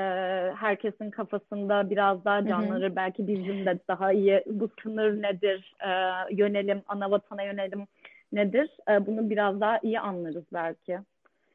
herkesin 0.58 1.12
kafasında 1.12 1.89
biraz 1.89 2.26
daha 2.26 2.45
canlanır. 2.47 2.88
Hı 2.88 2.91
hı. 2.91 2.95
Belki 2.95 3.28
bizim 3.28 3.65
de 3.65 3.80
daha 3.88 4.12
iyi 4.12 4.43
bu 4.47 4.69
sınır 4.84 5.21
nedir, 5.21 5.76
e, 5.82 5.89
yönelim, 6.36 6.82
ana 6.88 7.12
vatana 7.12 7.43
yönelim 7.43 7.88
nedir? 8.32 8.78
E, 8.89 9.06
bunu 9.06 9.30
biraz 9.30 9.62
daha 9.62 9.80
iyi 9.80 10.00
anlarız 10.00 10.45
belki. 10.54 11.00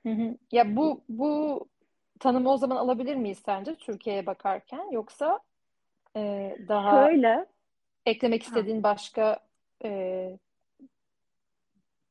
Hı 0.02 0.08
hı. 0.08 0.36
Ya 0.52 0.76
bu 0.76 1.00
bu 1.08 1.64
tanımı 2.20 2.50
o 2.52 2.56
zaman 2.56 2.76
alabilir 2.76 3.16
miyiz 3.16 3.42
sence 3.44 3.74
Türkiye'ye 3.74 4.26
bakarken 4.26 4.90
yoksa 4.90 5.40
e, 6.16 6.56
daha 6.68 7.06
Şöyle 7.06 7.46
eklemek 8.06 8.42
istediğin 8.42 8.76
ha. 8.76 8.82
başka 8.82 9.38
e, 9.84 10.38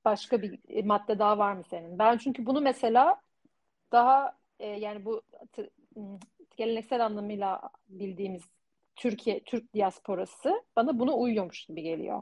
başka 0.06 0.42
bir 0.42 0.84
madde 0.84 1.20
daha 1.20 1.38
var 1.38 1.54
mı 1.54 1.64
senin? 1.70 2.00
Ben 2.00 2.18
çünkü 2.18 2.46
bunu 2.46 2.62
mesela 2.62 3.22
daha 3.92 4.38
e, 4.60 4.68
yani 4.68 5.06
bu 5.06 5.22
geleneksel 6.58 7.06
anlamıyla 7.06 7.62
bildiğimiz 7.90 8.44
Türkiye 8.96 9.40
Türk 9.40 9.74
diasporası 9.74 10.64
bana 10.76 11.00
buna 11.00 11.14
uyuyormuş 11.14 11.66
gibi 11.66 11.82
geliyor. 11.82 12.22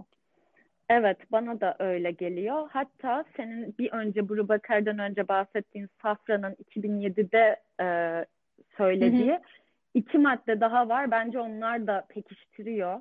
Evet, 0.90 1.18
bana 1.32 1.62
da 1.62 1.76
öyle 1.80 2.12
geliyor. 2.12 2.70
Hatta 2.72 3.26
senin 3.38 3.76
bir 3.80 3.92
önce 3.92 4.30
Buru 4.30 4.50
Bakar'dan 4.50 5.00
önce 5.00 5.28
bahsettiğin 5.28 5.90
Safra'nın 6.02 6.54
2007'de 6.54 7.62
e, 7.82 8.26
söylediği 8.78 9.32
hı 9.32 9.36
hı. 9.36 9.42
iki 9.94 10.18
madde 10.18 10.62
daha 10.62 10.90
var. 10.90 11.12
Bence 11.12 11.40
onlar 11.40 11.88
da 11.88 12.06
pekiştiriyor. 12.10 13.00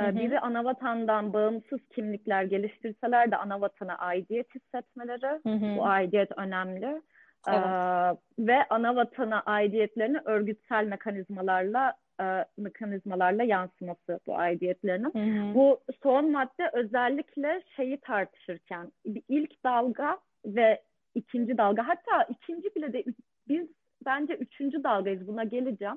Hı 0.00 0.06
hı. 0.06 0.16
Biri 0.16 0.40
anavatandan 0.40 1.32
bağımsız 1.32 1.80
kimlikler 1.94 2.42
geliştirseler 2.42 3.30
de 3.30 3.36
anavatana 3.36 3.98
aidiyet 3.98 4.54
hissetmeleri. 4.54 5.40
Hı 5.42 5.52
hı. 5.52 5.76
Bu 5.76 5.86
aidiyet 5.86 6.38
önemli. 6.38 7.02
Evet. 7.48 7.58
Ee, 7.58 8.46
ve 8.46 8.64
ana 8.70 8.96
vatana 8.96 9.40
aidiyetlerini 9.40 10.18
örgütsel 10.24 10.84
mekanizmalarla 10.84 11.94
e, 12.20 12.44
mekanizmalarla 12.56 13.42
yansıması 13.42 14.20
bu 14.26 14.38
aidiyetlerinin. 14.38 15.14
Hı 15.14 15.48
hı. 15.48 15.54
Bu 15.54 15.80
son 16.02 16.30
madde 16.30 16.70
özellikle 16.72 17.62
şeyi 17.76 18.00
tartışırken 18.00 18.92
bir 19.06 19.22
ilk 19.28 19.64
dalga 19.64 20.18
ve 20.46 20.82
ikinci 21.14 21.58
dalga 21.58 21.88
hatta 21.88 22.22
ikinci 22.22 22.74
bile 22.74 22.92
de 22.92 23.04
biz 23.48 23.68
bence 24.06 24.34
üçüncü 24.34 24.84
dalgayız 24.84 25.26
buna 25.26 25.44
geleceğim. 25.44 25.96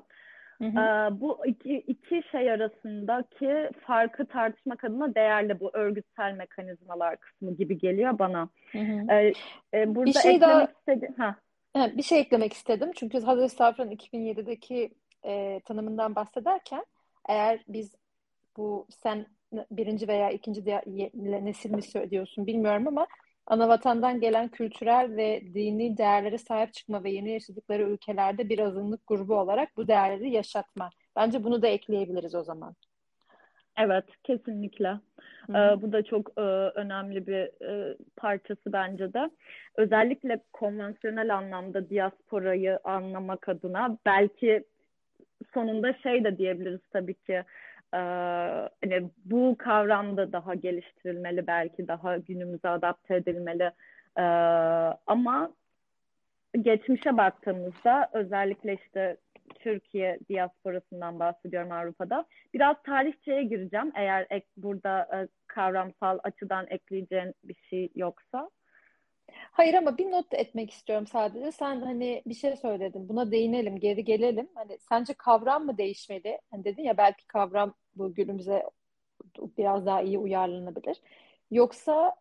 Hı 0.62 0.64
hı. 0.64 0.80
Ee, 0.80 1.20
bu 1.20 1.46
iki, 1.46 1.76
iki 1.76 2.22
şey 2.30 2.50
arasındaki 2.50 3.70
farkı 3.86 4.26
tartışmak 4.26 4.84
adına 4.84 5.14
değerli 5.14 5.60
bu 5.60 5.70
örgütsel 5.72 6.32
mekanizmalar 6.32 7.16
kısmı 7.16 7.54
gibi 7.54 7.78
geliyor 7.78 8.18
bana. 8.18 8.48
Hı 8.72 8.78
hı. 8.78 9.12
Ee, 9.12 9.32
e, 9.74 9.94
burada 9.94 10.06
bir 10.06 10.12
şey 10.12 10.34
eklemek 10.34 10.56
daha... 10.56 10.64
istedim. 10.64 11.14
Ha. 11.18 11.36
Bir 11.96 12.02
şey 12.02 12.20
eklemek 12.20 12.52
istedim. 12.52 12.90
Çünkü 12.94 13.20
Hazreti 13.20 13.54
Safran'ın 13.54 13.90
2007'deki 13.90 14.90
e, 15.24 15.60
tanımından 15.60 16.14
bahsederken 16.14 16.84
eğer 17.28 17.64
biz 17.68 17.94
bu 18.56 18.86
sen 18.90 19.26
birinci 19.70 20.08
veya 20.08 20.30
ikinci 20.30 20.64
nesil 21.44 21.70
mi 21.70 21.82
söylüyorsun 21.82 22.46
bilmiyorum 22.46 22.88
ama 22.88 23.06
ana 23.48 23.68
vatandan 23.68 24.20
gelen 24.20 24.48
kültürel 24.48 25.16
ve 25.16 25.42
dini 25.54 25.98
değerlere 25.98 26.38
sahip 26.38 26.74
çıkma 26.74 27.04
ve 27.04 27.10
yeni 27.10 27.30
yaşadıkları 27.30 27.82
ülkelerde 27.82 28.48
bir 28.48 28.58
azınlık 28.58 29.06
grubu 29.06 29.34
olarak 29.34 29.76
bu 29.76 29.88
değerleri 29.88 30.30
yaşatma. 30.30 30.90
Bence 31.16 31.44
bunu 31.44 31.62
da 31.62 31.66
ekleyebiliriz 31.66 32.34
o 32.34 32.42
zaman. 32.42 32.74
Evet, 33.78 34.04
kesinlikle. 34.24 34.88
Ee, 35.50 35.82
bu 35.82 35.92
da 35.92 36.02
çok 36.02 36.30
e, 36.38 36.40
önemli 36.74 37.26
bir 37.26 37.64
e, 37.64 37.96
parçası 38.16 38.72
bence 38.72 39.12
de. 39.12 39.30
Özellikle 39.76 40.40
konvansiyonel 40.52 41.36
anlamda 41.36 41.90
diasporayı 41.90 42.78
anlamak 42.84 43.48
adına 43.48 43.98
belki 44.06 44.64
sonunda 45.54 45.92
şey 45.92 46.24
de 46.24 46.38
diyebiliriz 46.38 46.80
tabii 46.92 47.14
ki 47.14 47.44
e, 47.94 47.98
hani 48.84 49.10
bu 49.24 49.56
kavram 49.58 50.16
da 50.16 50.32
daha 50.32 50.54
geliştirilmeli 50.54 51.46
belki 51.46 51.88
daha 51.88 52.16
günümüze 52.16 52.68
adapte 52.68 53.16
edilmeli 53.16 53.72
e, 54.16 54.22
ama 55.06 55.52
geçmişe 56.62 57.16
baktığımızda 57.16 58.10
özellikle 58.12 58.74
işte 58.74 59.16
Türkiye 59.58 60.18
diasporasından 60.28 61.18
bahsediyorum 61.18 61.72
Avrupa'da. 61.72 62.24
Biraz 62.54 62.76
tarihçeye 62.82 63.42
gireceğim 63.42 63.92
eğer 63.94 64.26
ek, 64.30 64.46
burada 64.56 65.00
e, 65.00 65.28
kavramsal 65.46 66.18
açıdan 66.22 66.66
ekleyeceğin 66.70 67.34
bir 67.44 67.56
şey 67.70 67.88
yoksa. 67.94 68.50
Hayır 69.32 69.74
ama 69.74 69.98
bir 69.98 70.10
not 70.10 70.34
etmek 70.34 70.70
istiyorum 70.70 71.06
sadece. 71.06 71.52
Sen 71.52 71.80
hani 71.80 72.22
bir 72.26 72.34
şey 72.34 72.56
söyledin. 72.56 73.08
Buna 73.08 73.30
değinelim, 73.30 73.80
geri 73.80 74.04
gelelim. 74.04 74.48
Hani 74.54 74.78
sence 74.78 75.14
kavram 75.14 75.66
mı 75.66 75.78
değişmeli? 75.78 76.40
Hani 76.50 76.64
dedin 76.64 76.82
ya 76.82 76.96
belki 76.96 77.26
kavram 77.26 77.74
bu 77.94 78.14
günümüze 78.14 78.62
biraz 79.58 79.86
daha 79.86 80.02
iyi 80.02 80.18
uyarlanabilir. 80.18 81.00
Yoksa 81.50 82.16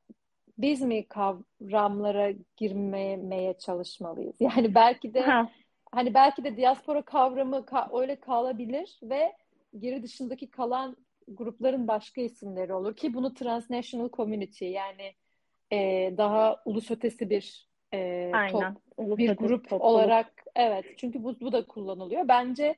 biz 0.57 0.81
mi 0.81 1.07
kavramlara 1.07 2.31
girmemeye 2.57 3.57
çalışmalıyız? 3.57 4.35
Yani 4.39 4.75
belki 4.75 5.13
de 5.13 5.21
ha. 5.21 5.49
hani 5.91 6.13
belki 6.13 6.43
de 6.43 6.57
diaspora 6.57 7.01
kavramı 7.01 7.65
ka 7.65 7.89
öyle 7.93 8.19
kalabilir 8.19 8.99
ve 9.03 9.33
geri 9.79 10.03
dışındaki 10.03 10.51
kalan 10.51 10.97
grupların 11.27 11.87
başka 11.87 12.21
isimleri 12.21 12.73
olur 12.73 12.95
ki 12.95 13.13
bunu 13.13 13.33
transnational 13.33 14.09
community 14.09 14.65
yani 14.65 15.13
e, 15.71 16.13
daha 16.17 16.61
ulus 16.65 16.91
ötesi 16.91 17.29
bir 17.29 17.67
e, 17.93 18.31
Aynen. 18.33 18.77
top, 18.97 19.17
bir 19.17 19.35
grup 19.35 19.63
topluluk. 19.69 19.81
olarak 19.81 20.43
evet 20.55 20.85
çünkü 20.97 21.23
bu, 21.23 21.39
bu 21.39 21.51
da 21.51 21.65
kullanılıyor. 21.65 22.27
Bence 22.27 22.75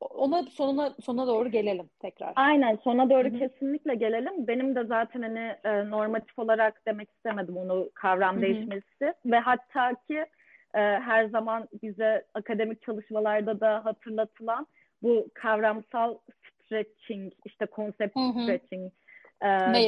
ona 0.00 0.42
sonuna 0.42 0.94
sona 1.02 1.26
doğru 1.26 1.48
gelelim 1.48 1.90
tekrar. 2.00 2.32
Aynen 2.36 2.76
sona 2.84 3.10
doğru 3.10 3.28
Hı-hı. 3.28 3.38
kesinlikle 3.38 3.94
gelelim. 3.94 4.46
Benim 4.46 4.74
de 4.74 4.84
zaten 4.84 5.22
hani 5.22 5.56
e, 5.64 5.90
normatif 5.90 6.38
olarak 6.38 6.82
demek 6.86 7.10
istemedim 7.10 7.56
onu 7.56 7.90
kavram 7.94 8.34
Hı-hı. 8.34 8.42
değişmesi 8.42 9.14
ve 9.26 9.38
hatta 9.38 9.94
ki 10.08 10.26
e, 10.74 10.80
her 10.80 11.24
zaman 11.28 11.68
bize 11.82 12.26
akademik 12.34 12.82
çalışmalarda 12.82 13.60
da 13.60 13.84
hatırlatılan 13.84 14.66
bu 15.02 15.28
kavramsal 15.34 16.18
stretching 16.64 17.32
işte 17.44 17.66
konsept 17.66 18.16
stretching 18.42 18.92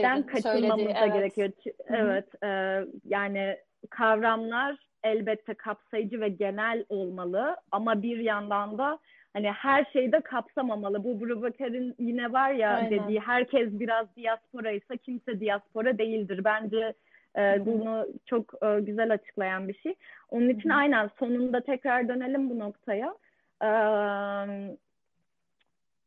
den 0.02 0.22
kaçınmamız 0.22 0.86
da 0.86 1.04
evet. 1.04 1.12
gerekiyor. 1.12 1.50
Evet 1.88 2.44
e, 2.44 2.80
yani 3.04 3.56
kavramlar 3.90 4.76
elbette 5.04 5.54
kapsayıcı 5.54 6.20
ve 6.20 6.28
genel 6.28 6.84
olmalı 6.88 7.56
ama 7.72 8.02
bir 8.02 8.18
yandan 8.18 8.78
da 8.78 8.98
hani 9.32 9.50
her 9.50 9.84
şeyde 9.92 10.20
kapsamamalı. 10.20 11.04
Bu 11.04 11.20
Brubaker'in 11.20 11.94
yine 11.98 12.32
var 12.32 12.50
ya 12.50 12.70
Aynen. 12.76 12.90
dediği 12.90 13.20
herkes 13.20 13.68
biraz 13.72 14.16
diaspora 14.16 14.70
ise 14.70 14.96
kimse 14.96 15.40
diaspora 15.40 15.98
değildir. 15.98 16.40
Bence 16.44 16.92
e, 17.36 17.66
bunu 17.66 18.06
çok 18.26 18.54
e, 18.62 18.80
güzel 18.80 19.12
açıklayan 19.12 19.68
bir 19.68 19.74
şey. 19.74 19.94
Onun 20.30 20.48
için 20.48 20.70
Hı-hı. 20.70 20.78
aynen 20.78 21.10
sonunda 21.18 21.60
tekrar 21.60 22.08
dönelim 22.08 22.50
bu 22.50 22.58
noktaya. 22.58 23.14
E, 23.62 23.68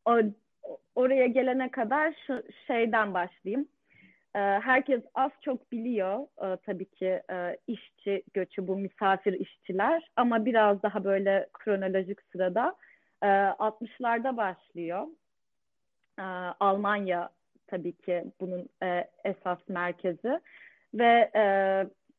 o, 0.05 0.19
oraya 0.95 1.27
gelene 1.27 1.71
kadar 1.71 2.13
şu 2.27 2.43
şeyden 2.67 3.13
başlayayım. 3.13 3.67
E, 4.35 4.39
herkes 4.39 5.01
az 5.15 5.31
çok 5.41 5.71
biliyor 5.71 6.27
e, 6.43 6.57
tabii 6.65 6.85
ki 6.85 7.21
e, 7.31 7.57
işçi 7.67 8.23
göçü 8.33 8.67
bu 8.67 8.77
misafir 8.77 9.33
işçiler 9.33 10.11
ama 10.15 10.45
biraz 10.45 10.83
daha 10.83 11.03
böyle 11.03 11.47
kronolojik 11.53 12.21
sırada 12.21 12.75
60'larda 13.21 14.33
ee, 14.33 14.37
başlıyor. 14.37 15.07
Ee, 16.19 16.23
Almanya 16.59 17.29
tabii 17.67 17.93
ki 17.93 18.25
bunun 18.41 18.69
e, 18.83 19.09
esas 19.23 19.59
merkezi 19.67 20.39
ve 20.93 21.31
e, 21.35 21.43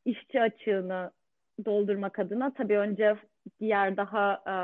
işçi 0.05 0.41
açığını 0.41 1.11
doldurmak 1.65 2.19
adına 2.19 2.53
tabii 2.53 2.77
önce 2.77 3.15
diğer 3.59 3.97
daha 3.97 4.33
e, 4.47 4.55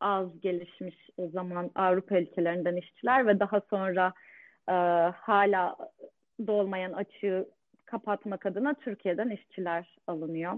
az 0.00 0.40
gelişmiş 0.40 1.10
o 1.16 1.28
zaman 1.28 1.70
Avrupa 1.74 2.18
ülkelerinden 2.18 2.76
işçiler 2.76 3.26
ve 3.26 3.40
daha 3.40 3.60
sonra 3.60 4.12
hala 5.12 5.76
dolmayan 6.46 6.92
açığı 6.92 7.48
kapatmak 7.84 8.46
adına 8.46 8.74
Türkiye'den 8.74 9.30
işçiler 9.30 9.96
alınıyor. 10.06 10.52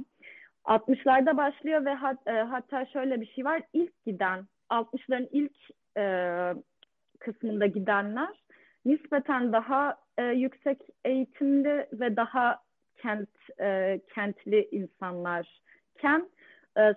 60'larda 0.64 1.37
başlıyor 1.37 1.85
ve 1.85 1.94
hat, 1.94 2.27
e, 2.27 2.31
hatta 2.31 2.87
şöyle 2.87 3.20
bir 3.20 3.27
şey 3.27 3.44
var. 3.44 3.62
İlk 3.72 4.05
giden 4.05 4.46
60'ların 4.70 5.29
ilk 5.33 5.57
e, 5.96 6.05
kısmında 7.18 7.66
gidenler 7.66 8.44
nispeten 8.85 9.53
daha 9.53 9.96
e, 10.18 10.22
yüksek 10.24 10.81
eğitimli 11.05 11.87
ve 11.92 12.16
daha 12.16 12.62
kent 12.96 13.29
e, 13.61 14.01
kentli 14.14 14.68
insanlarken 14.72 16.20
e, 16.20 16.38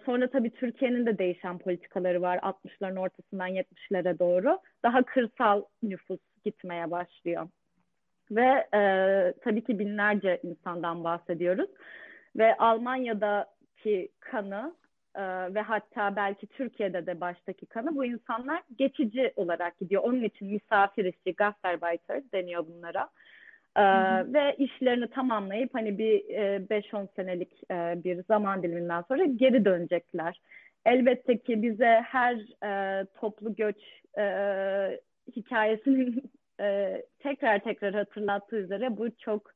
sonra 0.06 0.30
tabii 0.30 0.50
Türkiye'nin 0.50 1.06
de 1.06 1.18
değişen 1.18 1.58
politikaları 1.58 2.22
var 2.22 2.38
60'ların 2.38 3.00
ortasından 3.00 3.50
70'lere 3.50 4.20
doğru 4.20 4.60
daha 4.84 5.04
kırsal 5.04 5.64
nüfus 5.84 6.20
gitmeye 6.46 6.92
başlıyor 6.92 7.48
ve 8.32 8.68
e, 8.74 8.82
tabii 9.44 9.64
ki 9.64 9.80
binlerce 9.80 10.40
insandan 10.44 11.04
bahsediyoruz 11.04 11.70
ve 12.38 12.58
Almanya'daki 12.58 14.10
kanı 14.20 14.76
e, 15.16 15.22
ve 15.54 15.62
hatta 15.62 16.16
belki 16.16 16.48
Türkiye'de 16.48 17.06
de 17.06 17.22
baştaki 17.22 17.66
kanı 17.66 17.96
bu 17.96 18.06
insanlar 18.06 18.64
geçici 18.78 19.34
olarak 19.36 19.80
gidiyor. 19.80 20.04
Onun 20.04 20.24
için 20.24 20.48
misafir 20.48 21.06
işçi, 21.06 21.36
gastarbeiter 21.36 22.24
deniyor 22.34 22.68
bunlara. 22.68 23.10
E, 23.76 23.84
ve 24.34 24.56
işlerini 24.58 25.08
tamamlayıp 25.08 25.76
hani 25.76 25.98
bir 25.98 26.30
e, 26.30 26.68
5-10 26.70 27.08
senelik 27.16 27.72
e, 27.72 28.04
bir 28.04 28.24
zaman 28.24 28.64
diliminden 28.64 29.02
sonra 29.02 29.26
geri 29.26 29.66
dönecekler. 29.66 30.42
Elbette 30.86 31.38
ki 31.38 31.62
bize 31.62 32.04
her 32.06 32.36
e, 32.64 33.06
toplu 33.06 33.56
göç 33.56 33.78
e, 34.18 34.26
hikayesinin 35.36 36.32
e, 36.60 37.02
tekrar 37.20 37.60
tekrar 37.60 37.94
hatırlattığı 37.94 38.58
üzere 38.58 38.98
bu 38.98 39.18
çok 39.18 39.52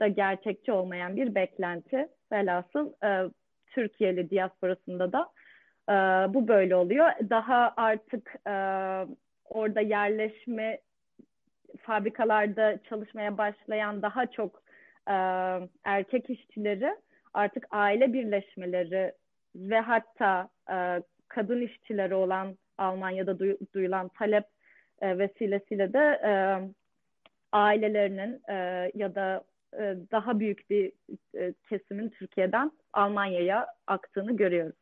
da 0.00 0.08
gerçekçi 0.08 0.72
olmayan 0.72 1.16
bir 1.16 1.34
beklenti. 1.34 2.08
Velhasıl 2.32 2.92
e, 3.04 3.30
Türkiye'li 3.66 4.30
diasporasında 4.30 5.12
da 5.12 5.28
e, 5.88 5.94
bu 6.34 6.48
böyle 6.48 6.76
oluyor. 6.76 7.10
Daha 7.30 7.74
artık 7.76 8.34
e, 8.46 8.54
orada 9.44 9.80
yerleşme 9.80 10.78
fabrikalarda 11.82 12.78
çalışmaya 12.88 13.38
başlayan 13.38 14.02
daha 14.02 14.26
çok 14.26 14.62
e, 15.08 15.14
erkek 15.84 16.30
işçileri 16.30 16.96
artık 17.34 17.66
aile 17.70 18.12
birleşmeleri 18.12 19.12
ve 19.54 19.80
hatta 19.80 20.48
e, 20.72 21.02
kadın 21.28 21.60
işçileri 21.60 22.14
olan 22.14 22.56
Almanya'da 22.78 23.38
duy, 23.38 23.56
duyulan 23.74 24.08
talep 24.08 24.44
e, 25.00 25.18
vesilesiyle 25.18 25.92
de 25.92 26.20
e, 26.24 26.32
ailelerinin 27.52 28.42
e, 28.48 28.54
ya 28.94 29.14
da 29.14 29.44
e, 29.78 29.96
daha 30.12 30.40
büyük 30.40 30.70
bir 30.70 30.92
e, 31.34 31.54
kesimin 31.68 32.08
Türkiye'den 32.08 32.72
Almanya'ya 32.92 33.66
aktığını 33.86 34.36
görüyoruz. 34.36 34.76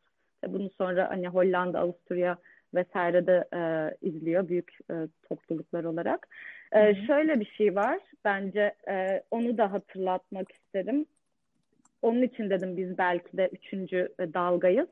Bunu 0.47 0.69
sonra 0.69 1.09
hani 1.09 1.27
Hollanda, 1.27 1.79
Avusturya 1.79 2.37
vesairede 2.73 3.47
e, 3.53 3.59
izliyor 4.01 4.47
büyük 4.47 4.77
e, 4.91 4.93
topluluklar 5.29 5.83
olarak. 5.83 6.27
E, 6.71 6.95
şöyle 7.07 7.39
bir 7.39 7.45
şey 7.45 7.75
var 7.75 7.99
bence 8.25 8.75
e, 8.87 9.23
onu 9.31 9.57
da 9.57 9.71
hatırlatmak 9.71 10.51
isterim. 10.51 11.05
Onun 12.01 12.21
için 12.21 12.49
dedim 12.49 12.77
biz 12.77 12.97
belki 12.97 13.37
de 13.37 13.49
üçüncü 13.53 14.13
e, 14.19 14.33
dalgayız. 14.33 14.89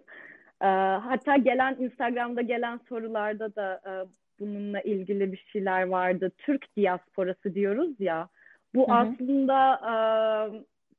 E, 0.61 0.67
hatta 1.01 1.37
gelen 1.37 1.75
Instagram'da 1.79 2.41
gelen 2.41 2.79
sorularda 2.89 3.55
da 3.55 3.81
e, 3.85 3.91
bununla 4.39 4.81
ilgili 4.81 5.31
bir 5.31 5.45
şeyler 5.51 5.87
vardı. 5.87 6.31
Türk 6.37 6.77
diasporası 6.77 7.55
diyoruz 7.55 7.99
ya. 7.99 8.29
Bu 8.75 8.87
Hı-hı. 8.87 8.97
aslında 8.97 9.73
e, 9.73 9.95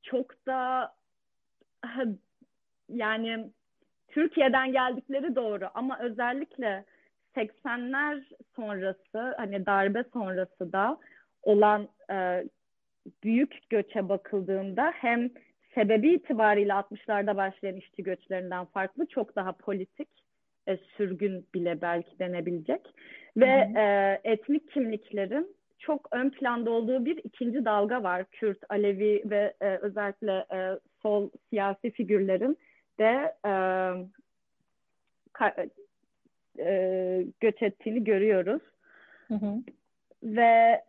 çok 0.03 0.45
da 0.47 0.93
yani 2.89 3.49
Türkiye'den 4.07 4.71
geldikleri 4.71 5.35
doğru 5.35 5.69
ama 5.73 5.99
özellikle 5.99 6.85
80'ler 7.39 8.23
sonrası 8.55 9.35
hani 9.37 9.65
darbe 9.65 10.03
sonrası 10.13 10.71
da 10.73 10.97
olan 11.43 11.89
e, 12.11 12.43
büyük 13.23 13.69
göçe 13.69 14.09
bakıldığında 14.09 14.91
hem 14.95 15.29
sebebi 15.75 16.13
itibariyle 16.13 16.73
60'larda 16.73 17.37
başlayan 17.37 17.75
işçi 17.75 18.03
göçlerinden 18.03 18.65
farklı 18.65 19.05
çok 19.05 19.35
daha 19.35 19.51
politik 19.51 20.09
e, 20.67 20.77
sürgün 20.77 21.45
bile 21.53 21.81
belki 21.81 22.19
denebilecek 22.19 22.81
ve 23.37 23.71
e, 23.77 24.19
etnik 24.23 24.71
kimliklerin 24.71 25.55
çok 25.79 26.07
ön 26.11 26.29
planda 26.29 26.71
olduğu 26.71 27.05
bir 27.05 27.17
ikinci 27.23 27.65
dalga 27.65 28.03
var. 28.03 28.25
Kürt, 28.31 28.59
Alevi 28.69 29.23
ve 29.25 29.53
e, 29.61 29.77
özellikle 29.77 30.45
e, 30.53 30.79
sol 31.01 31.29
siyasi 31.49 31.91
figürlerin 31.91 32.57
de 32.99 33.35
e, 33.45 33.53
ka, 35.33 35.55
e, 36.59 37.25
göç 37.39 37.61
ettiğini 37.61 38.03
görüyoruz. 38.03 38.61
Hı 39.27 39.33
hı. 39.33 39.55
Ve 40.23 40.81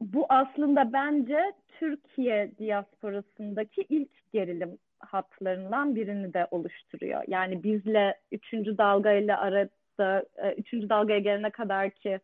bu 0.00 0.26
aslında 0.28 0.92
bence 0.92 1.52
Türkiye 1.68 2.58
diasporasındaki 2.58 3.86
ilk 3.88 4.32
gerilim 4.32 4.78
hatlarından 4.98 5.94
birini 5.94 6.34
de 6.34 6.46
oluşturuyor. 6.50 7.22
Yani 7.28 7.62
bizle 7.62 8.18
üçüncü 8.32 8.78
dalgayla 8.78 9.40
arada, 9.40 10.24
e, 10.36 10.54
üçüncü 10.54 10.88
dalgaya 10.88 11.18
gelene 11.18 11.50
kadar 11.50 11.90
ki 11.90 12.20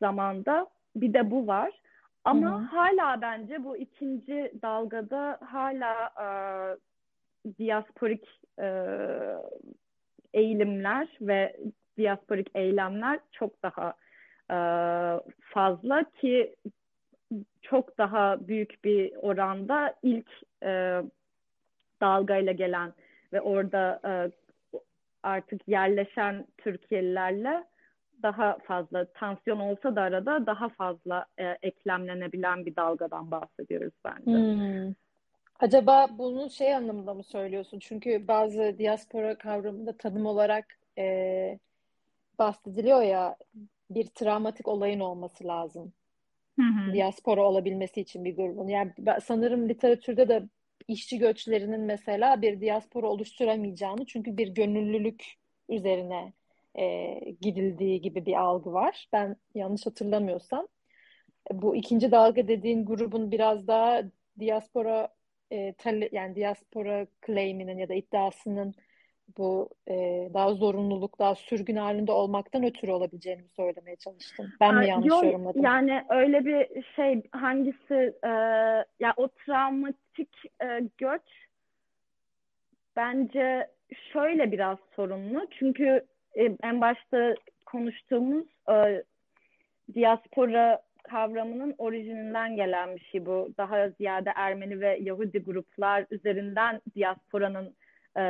zamanda 0.00 0.66
bir 0.96 1.14
de 1.14 1.30
bu 1.30 1.46
var. 1.46 1.80
Ama 2.24 2.50
Hı-hı. 2.50 2.64
hala 2.64 3.20
bence 3.20 3.64
bu 3.64 3.76
ikinci 3.76 4.52
dalgada 4.62 5.38
hala 5.40 6.10
e, 6.20 6.26
diasporik 7.58 8.40
e, 8.58 8.68
eğilimler 10.34 11.08
ve 11.20 11.56
diasporik 12.00 12.48
eylemler 12.54 13.20
çok 13.32 13.62
daha 13.62 13.94
e, 14.50 14.56
fazla 15.40 16.04
ki 16.20 16.54
çok 17.62 17.98
daha 17.98 18.48
büyük 18.48 18.84
bir 18.84 19.16
oranda 19.16 19.94
ilk 20.02 20.30
e, 20.62 21.02
dalgayla 22.00 22.52
gelen 22.52 22.92
ve 23.32 23.40
orada 23.40 24.00
e, 24.04 24.12
artık 25.22 25.68
yerleşen 25.68 26.46
Türkiye'lilerle 26.58 27.64
daha 28.22 28.58
fazla 28.58 29.04
tansiyon 29.04 29.60
olsa 29.60 29.96
da 29.96 30.02
arada 30.02 30.46
daha 30.46 30.68
fazla 30.68 31.26
e, 31.38 31.44
eklemlenebilen 31.62 32.66
bir 32.66 32.76
dalgadan 32.76 33.30
bahsediyoruz 33.30 33.94
bence. 34.04 34.38
Hmm. 34.38 34.94
Acaba 35.60 36.06
bunu 36.18 36.50
şey 36.50 36.74
anlamında 36.74 37.14
mı 37.14 37.24
söylüyorsun? 37.24 37.78
Çünkü 37.78 38.28
bazı 38.28 38.78
diaspora 38.78 39.38
kavramında 39.38 39.96
tanım 39.96 40.26
olarak 40.26 40.66
e, 40.98 41.58
bahsediliyor 42.40 43.02
ya 43.02 43.36
bir 43.90 44.06
travmatik 44.06 44.68
olayın 44.68 45.00
olması 45.00 45.46
lazım. 45.46 45.92
Hı 46.60 46.66
hı. 46.66 46.94
Diaspora 46.94 47.42
olabilmesi 47.42 48.00
için 48.00 48.24
bir 48.24 48.36
grubun. 48.36 48.68
Yani 48.68 48.92
sanırım 49.24 49.68
literatürde 49.68 50.28
de 50.28 50.42
işçi 50.88 51.18
göçlerinin 51.18 51.80
mesela 51.80 52.42
bir 52.42 52.60
diaspora 52.60 53.08
oluşturamayacağını 53.08 54.06
çünkü 54.06 54.36
bir 54.36 54.48
gönüllülük 54.48 55.24
üzerine 55.68 56.32
e, 56.78 57.14
gidildiği 57.40 58.00
gibi 58.00 58.26
bir 58.26 58.34
algı 58.40 58.72
var. 58.72 59.08
Ben 59.12 59.36
yanlış 59.54 59.86
hatırlamıyorsam. 59.86 60.68
Bu 61.52 61.76
ikinci 61.76 62.10
dalga 62.10 62.48
dediğin 62.48 62.84
grubun 62.84 63.30
biraz 63.30 63.66
daha 63.66 64.02
diaspora 64.40 65.08
e, 65.50 65.72
tale, 65.72 66.08
yani 66.12 66.36
diaspora 66.36 67.06
claim'inin 67.26 67.78
ya 67.78 67.88
da 67.88 67.94
iddiasının 67.94 68.74
bu 69.38 69.68
e, 69.88 70.28
daha 70.34 70.54
zorunluluk, 70.54 71.18
daha 71.18 71.34
sürgün 71.34 71.76
halinde 71.76 72.12
olmaktan 72.12 72.64
ötürü 72.64 72.90
olabileceğini 72.90 73.42
söylemeye 73.56 73.96
çalıştım. 73.96 74.52
Ben 74.60 74.74
mi 74.74 74.88
yanlış 74.88 75.08
Yok, 75.08 75.24
yorumladım? 75.24 75.62
Yani 75.62 76.04
öyle 76.10 76.44
bir 76.44 76.84
şey 76.96 77.22
hangisi 77.32 78.14
e, 78.24 78.28
ya 79.00 79.14
o 79.16 79.28
travmatik 79.28 80.36
e, 80.62 80.80
göç 80.98 81.22
bence 82.96 83.70
şöyle 84.12 84.52
biraz 84.52 84.78
sorunlu. 84.96 85.46
Çünkü 85.58 86.06
e, 86.34 86.44
en 86.62 86.80
başta 86.80 87.34
konuştuğumuz 87.66 88.46
e, 88.70 89.04
diaspora 89.94 90.82
kavramının 91.02 91.74
orijininden 91.78 92.56
gelen 92.56 92.96
bir 92.96 93.00
şey 93.00 93.26
bu. 93.26 93.54
Daha 93.58 93.88
ziyade 93.88 94.32
Ermeni 94.36 94.80
ve 94.80 94.98
Yahudi 95.00 95.38
gruplar 95.38 96.06
üzerinden 96.10 96.80
diasporanın 96.96 97.76
e, 98.16 98.22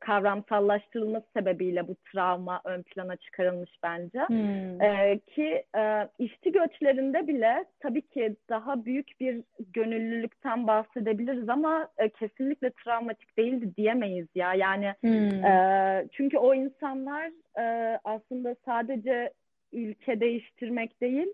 kavramsallaştırılması 0.00 1.26
sebebiyle 1.36 1.88
bu 1.88 1.96
travma 2.12 2.60
ön 2.64 2.82
plana 2.82 3.16
çıkarılmış 3.16 3.70
bence. 3.82 4.20
Hmm. 4.20 4.82
E, 4.82 5.18
ki 5.18 5.64
e, 5.76 6.08
işçi 6.18 6.52
göçlerinde 6.52 7.28
bile 7.28 7.64
tabii 7.80 8.02
ki 8.02 8.36
daha 8.48 8.84
büyük 8.84 9.20
bir 9.20 9.42
gönüllülükten 9.72 10.66
bahsedebiliriz 10.66 11.48
ama 11.48 11.88
e, 11.98 12.08
kesinlikle 12.08 12.70
travmatik 12.84 13.38
değildi 13.38 13.76
diyemeyiz 13.76 14.26
ya. 14.34 14.54
Yani 14.54 14.94
hmm. 15.00 15.44
e, 15.44 16.06
çünkü 16.12 16.38
o 16.38 16.54
insanlar 16.54 17.30
e, 17.58 17.98
aslında 18.04 18.56
sadece 18.64 19.32
ülke 19.72 20.20
değiştirmek 20.20 21.00
değil, 21.00 21.28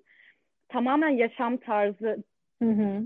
tamamen 0.69 1.09
yaşam 1.09 1.57
tarzı 1.57 2.23
hı 2.62 2.69
hı. 2.71 3.03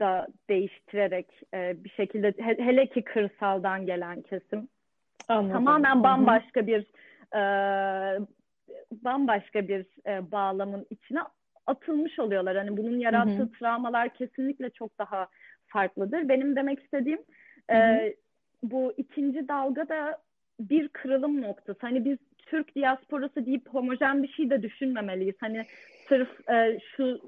Da 0.00 0.26
değiştirerek 0.48 1.26
e, 1.54 1.84
bir 1.84 1.90
şekilde 1.90 2.34
he, 2.38 2.58
hele 2.58 2.86
ki 2.86 3.02
kırsaldan 3.02 3.86
gelen 3.86 4.22
kesim 4.22 4.68
Anladım. 5.28 5.52
tamamen 5.52 6.02
bambaşka 6.02 6.66
bir 6.66 6.86
e, 7.34 7.40
bambaşka 8.92 9.68
bir 9.68 9.86
e, 10.06 10.32
bağlamın 10.32 10.86
içine 10.90 11.20
atılmış 11.66 12.18
oluyorlar. 12.18 12.56
Hani 12.56 12.76
bunun 12.76 12.98
yarattığı 12.98 13.32
hı 13.32 13.42
hı. 13.42 13.52
travmalar 13.52 14.08
kesinlikle 14.08 14.70
çok 14.70 14.98
daha 14.98 15.28
farklıdır. 15.66 16.28
Benim 16.28 16.56
demek 16.56 16.82
istediğim. 16.82 17.22
E, 17.72 18.14
bu 18.62 18.92
ikinci 18.96 19.48
dalga 19.48 19.88
da 19.88 20.18
bir 20.60 20.88
kırılım 20.88 21.42
noktası. 21.42 21.78
Hani 21.80 22.04
biz 22.04 22.18
Türk 22.46 22.74
diasporası 22.74 23.46
deyip 23.46 23.68
homojen 23.68 24.22
bir 24.22 24.28
şey 24.28 24.50
de 24.50 24.62
düşünmemeliyiz. 24.62 25.34
Hani 25.40 25.64
sırf 26.08 26.50
e, 26.50 26.78
şu 26.96 27.20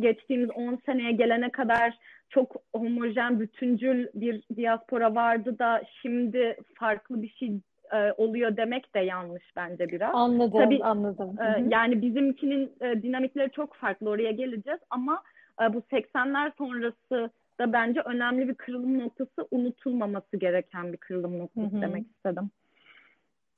geçtiğimiz 0.00 0.50
10 0.50 0.78
seneye 0.86 1.12
gelene 1.12 1.50
kadar 1.50 1.98
çok 2.30 2.56
homojen, 2.76 3.40
bütüncül 3.40 4.06
bir 4.14 4.42
diaspora 4.56 5.14
vardı 5.14 5.58
da 5.58 5.82
şimdi 6.02 6.56
farklı 6.74 7.22
bir 7.22 7.28
şey 7.28 7.52
e, 7.92 8.12
oluyor 8.12 8.56
demek 8.56 8.94
de 8.94 9.00
yanlış 9.00 9.56
bence 9.56 9.88
biraz. 9.88 10.14
Anladım, 10.14 10.60
Tabii, 10.60 10.84
anladım. 10.84 11.36
E, 11.40 11.64
yani 11.68 12.02
bizimkinin 12.02 12.72
e, 12.80 13.02
dinamikleri 13.02 13.50
çok 13.50 13.74
farklı 13.74 14.10
oraya 14.10 14.30
geleceğiz 14.30 14.80
ama 14.90 15.22
e, 15.62 15.74
bu 15.74 15.78
80'ler 15.78 16.52
sonrası 16.58 17.30
da 17.60 17.72
bence 17.72 18.00
önemli 18.00 18.48
bir 18.48 18.54
kırılım 18.54 18.98
noktası 18.98 19.48
unutulmaması 19.50 20.36
gereken 20.36 20.92
bir 20.92 20.96
kırılım 20.98 21.38
noktası 21.38 21.74
hı 21.74 21.76
hı. 21.76 21.82
demek 21.82 22.06
istedim. 22.06 22.50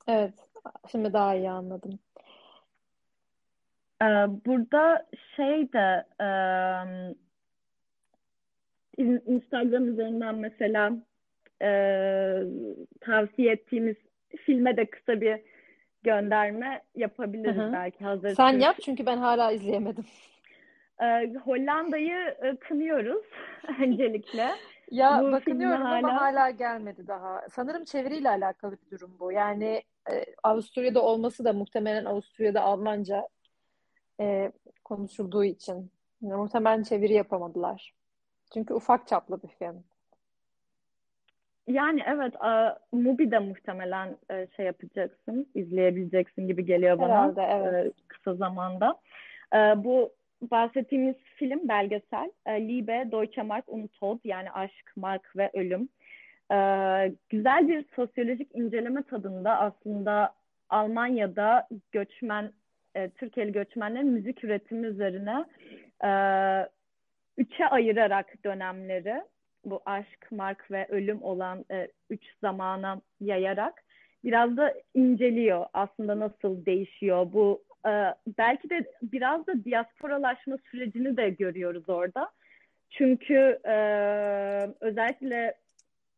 Evet, 0.07 0.33
şimdi 0.91 1.13
daha 1.13 1.35
iyi 1.35 1.49
anladım. 1.49 1.99
Ee, 4.01 4.05
burada 4.45 5.05
şey 5.35 5.73
de 5.73 6.05
Instagram 9.27 9.87
üzerinden 9.87 10.35
mesela 10.35 10.91
e, 11.61 11.71
tavsiye 13.01 13.51
ettiğimiz 13.51 13.95
filme 14.45 14.77
de 14.77 14.85
kısa 14.85 15.21
bir 15.21 15.41
gönderme 16.03 16.81
yapabiliriz 16.95 17.55
Hı-hı. 17.55 17.73
belki 17.73 18.03
hazır. 18.03 18.35
Sen 18.35 18.59
yap 18.59 18.77
çünkü 18.85 19.05
ben 19.05 19.17
hala 19.17 19.51
izleyemedim. 19.51 20.05
Ee, 21.01 21.33
Hollanda'yı 21.43 22.35
e, 22.43 22.55
kınıyoruz 22.55 23.25
öncelikle. 23.81 24.47
Ya 24.91 25.21
bu 25.23 25.31
bakınıyorum 25.31 25.81
hala... 25.81 25.97
ama 25.97 26.21
hala 26.21 26.49
gelmedi 26.49 27.07
daha. 27.07 27.41
Sanırım 27.49 27.83
çeviriyle 27.83 28.29
alakalı 28.29 28.77
bir 28.85 28.91
durum 28.91 29.15
bu. 29.19 29.31
Yani 29.31 29.83
e, 30.11 30.25
Avusturya'da 30.43 31.01
olması 31.01 31.45
da 31.45 31.53
muhtemelen 31.53 32.05
Avusturya'da 32.05 32.61
Almanca 32.61 33.27
e, 34.19 34.51
konuşulduğu 34.83 35.43
için. 35.43 35.91
Yani 36.21 36.35
muhtemelen 36.35 36.83
çeviri 36.83 37.13
yapamadılar. 37.13 37.93
Çünkü 38.53 38.73
ufak 38.73 39.07
çaplı 39.07 39.43
bir 39.43 39.47
film. 39.47 39.83
Yani 41.67 42.03
evet, 42.07 42.33
e, 42.35 42.77
Mubi'de 42.91 43.39
muhtemelen 43.39 44.17
e, 44.31 44.47
şey 44.55 44.65
yapacaksın, 44.65 45.47
izleyebileceksin 45.55 46.47
gibi 46.47 46.65
geliyor 46.65 46.99
bana 46.99 47.09
Herhalde, 47.09 47.41
evet. 47.41 47.85
e, 47.85 47.91
kısa 48.07 48.33
zamanda. 48.33 48.99
E, 49.53 49.57
bu 49.57 50.13
bahsettiğimiz 50.41 51.15
film 51.35 51.67
belgesel 51.67 52.31
e, 52.45 52.67
Liebe, 52.67 53.07
Deutsche 53.11 53.41
Mark 53.41 53.65
Untold 53.67 54.19
yani 54.23 54.51
Aşk, 54.51 54.93
Mark 54.95 55.37
ve 55.37 55.51
Ölüm. 55.53 55.89
E, 56.51 56.57
güzel 57.29 57.67
bir 57.67 57.85
sosyolojik 57.95 58.55
inceleme 58.55 59.03
tadında 59.03 59.59
aslında 59.59 60.33
Almanya'da 60.69 61.67
göçmen, 61.91 62.51
e, 62.95 63.09
Türkiye'li 63.09 63.51
göçmenlerin 63.51 64.07
müzik 64.07 64.43
üretimi 64.43 64.87
üzerine 64.87 65.45
e, 66.03 66.11
üçe 67.37 67.67
ayırarak 67.67 68.43
dönemleri 68.45 69.21
bu 69.65 69.81
aşk, 69.85 70.31
mark 70.31 70.71
ve 70.71 70.87
ölüm 70.89 71.23
olan 71.23 71.65
e, 71.71 71.87
üç 72.09 72.23
zamana 72.41 73.01
yayarak 73.19 73.83
biraz 74.23 74.57
da 74.57 74.73
inceliyor 74.93 75.65
aslında 75.73 76.19
nasıl 76.19 76.65
değişiyor 76.65 77.27
bu 77.33 77.63
belki 78.37 78.69
de 78.69 78.91
biraz 79.01 79.47
da 79.47 79.63
diasporalaşma 79.65 80.57
sürecini 80.71 81.17
de 81.17 81.29
görüyoruz 81.29 81.89
orada. 81.89 82.29
Çünkü 82.89 83.59
e, 83.65 83.75
özellikle 84.79 85.53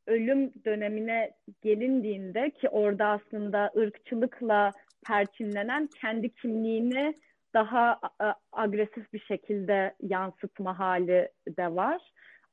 ölüm 0.08 0.52
dönemine 0.66 1.32
gelindiğinde 1.62 2.50
ki 2.50 2.70
orada 2.70 3.06
aslında 3.06 3.72
ırkçılıkla 3.78 4.72
perçinlenen 5.08 5.90
kendi 6.02 6.30
kimliğini 6.30 7.14
daha 7.54 8.00
e, 8.22 8.26
agresif 8.52 9.14
bir 9.14 9.20
şekilde 9.20 9.96
yansıtma 10.02 10.80
hali 10.80 11.30
de 11.58 11.76
var. 11.76 12.02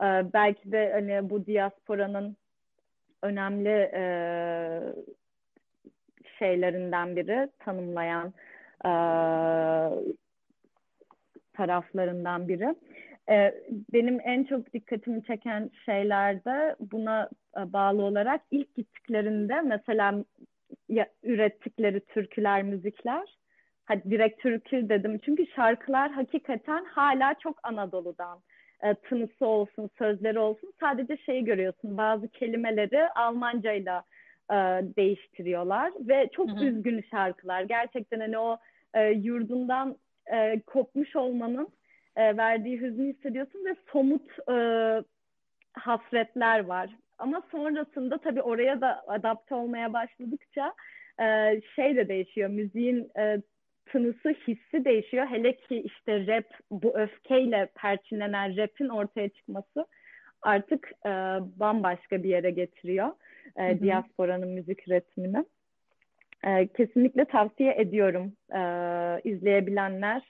E, 0.02 0.32
belki 0.32 0.72
de 0.72 0.92
hani 0.92 1.30
bu 1.30 1.46
diasporanın 1.46 2.36
önemli 3.22 3.90
e, 3.94 4.02
şeylerinden 6.38 7.16
biri 7.16 7.48
tanımlayan 7.58 8.34
e, 8.84 8.92
taraflarından 11.52 12.48
biri. 12.48 12.74
E, 13.30 13.54
benim 13.92 14.20
en 14.24 14.44
çok 14.44 14.72
dikkatimi 14.72 15.24
çeken 15.24 15.70
şeylerde 15.84 16.76
buna 16.80 17.28
e, 17.58 17.72
bağlı 17.72 18.02
olarak 18.02 18.40
ilk 18.50 18.74
gittiklerinde 18.74 19.60
mesela 19.60 20.24
ya, 20.88 21.06
ürettikleri 21.22 22.00
türküler, 22.00 22.62
müzikler 22.62 23.40
hadi 23.90 24.10
direkt 24.10 24.42
türkü 24.42 24.88
dedim 24.88 25.18
çünkü 25.24 25.46
şarkılar 25.46 26.10
hakikaten 26.10 26.84
hala 26.84 27.34
çok 27.34 27.58
Anadolu'dan 27.62 28.38
e, 28.82 28.94
tınısı 28.94 29.46
olsun, 29.46 29.90
sözleri 29.98 30.38
olsun. 30.38 30.72
Sadece 30.80 31.16
şeyi 31.16 31.44
görüyorsun. 31.44 31.98
Bazı 31.98 32.28
kelimeleri 32.28 33.08
Almancayla 33.08 34.04
e, 34.50 34.56
değiştiriyorlar 34.96 35.92
ve 36.00 36.28
çok 36.32 36.50
Hı-hı. 36.50 36.64
üzgün 36.64 37.04
şarkılar. 37.10 37.62
Gerçekten 37.62 38.20
hani 38.20 38.38
o 38.38 38.58
e, 38.94 39.10
yurdundan 39.10 39.96
e, 40.32 40.60
kopmuş 40.60 41.16
olmanın 41.16 41.68
e, 42.16 42.36
verdiği 42.36 42.80
hüznü 42.80 43.12
hissediyorsun 43.12 43.64
ve 43.64 43.74
somut 43.92 44.50
e, 44.50 44.56
hasretler 45.72 46.64
var. 46.64 46.90
Ama 47.18 47.42
sonrasında 47.50 48.18
tabii 48.18 48.42
oraya 48.42 48.80
da 48.80 49.02
adapte 49.06 49.54
olmaya 49.54 49.92
başladıkça 49.92 50.74
e, 51.20 51.60
şey 51.76 51.96
de 51.96 52.08
değişiyor. 52.08 52.50
Müziğin 52.50 53.10
e, 53.18 53.42
tınısı, 53.86 54.28
hissi 54.28 54.84
değişiyor. 54.84 55.26
Hele 55.26 55.56
ki 55.56 55.82
işte 55.84 56.26
rap, 56.26 56.46
bu 56.70 56.98
öfkeyle 56.98 57.68
perçinlenen 57.74 58.56
rap'in 58.56 58.88
ortaya 58.88 59.28
çıkması 59.28 59.86
artık 60.42 60.92
e, 61.06 61.10
bambaşka 61.60 62.22
bir 62.22 62.28
yere 62.28 62.50
getiriyor 62.50 63.08
e, 63.56 63.80
diasporanın 63.80 64.48
müzik 64.48 64.88
üretimini. 64.88 65.44
E, 66.44 66.66
kesinlikle 66.66 67.24
tavsiye 67.24 67.74
ediyorum. 67.78 68.32
E, 68.52 68.60
izleyebilenler 69.30 70.22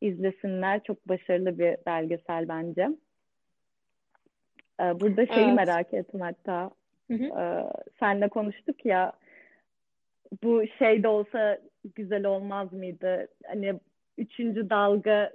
izlesinler. 0.00 0.82
Çok 0.82 1.08
başarılı 1.08 1.58
bir 1.58 1.76
belgesel 1.86 2.48
bence. 2.48 2.88
E, 4.80 5.00
burada 5.00 5.26
şeyi 5.26 5.46
evet. 5.46 5.56
merak 5.56 5.94
ettim 5.94 6.20
hatta. 6.20 6.70
E, 7.10 7.30
senle 8.00 8.28
konuştuk 8.28 8.86
ya 8.86 9.12
bu 10.42 10.64
şey 10.78 11.02
de 11.02 11.08
olsa 11.08 11.58
güzel 11.94 12.24
olmaz 12.24 12.72
mıydı? 12.72 13.28
Hani 13.46 13.74
üçüncü 14.18 14.70
dalga 14.70 15.32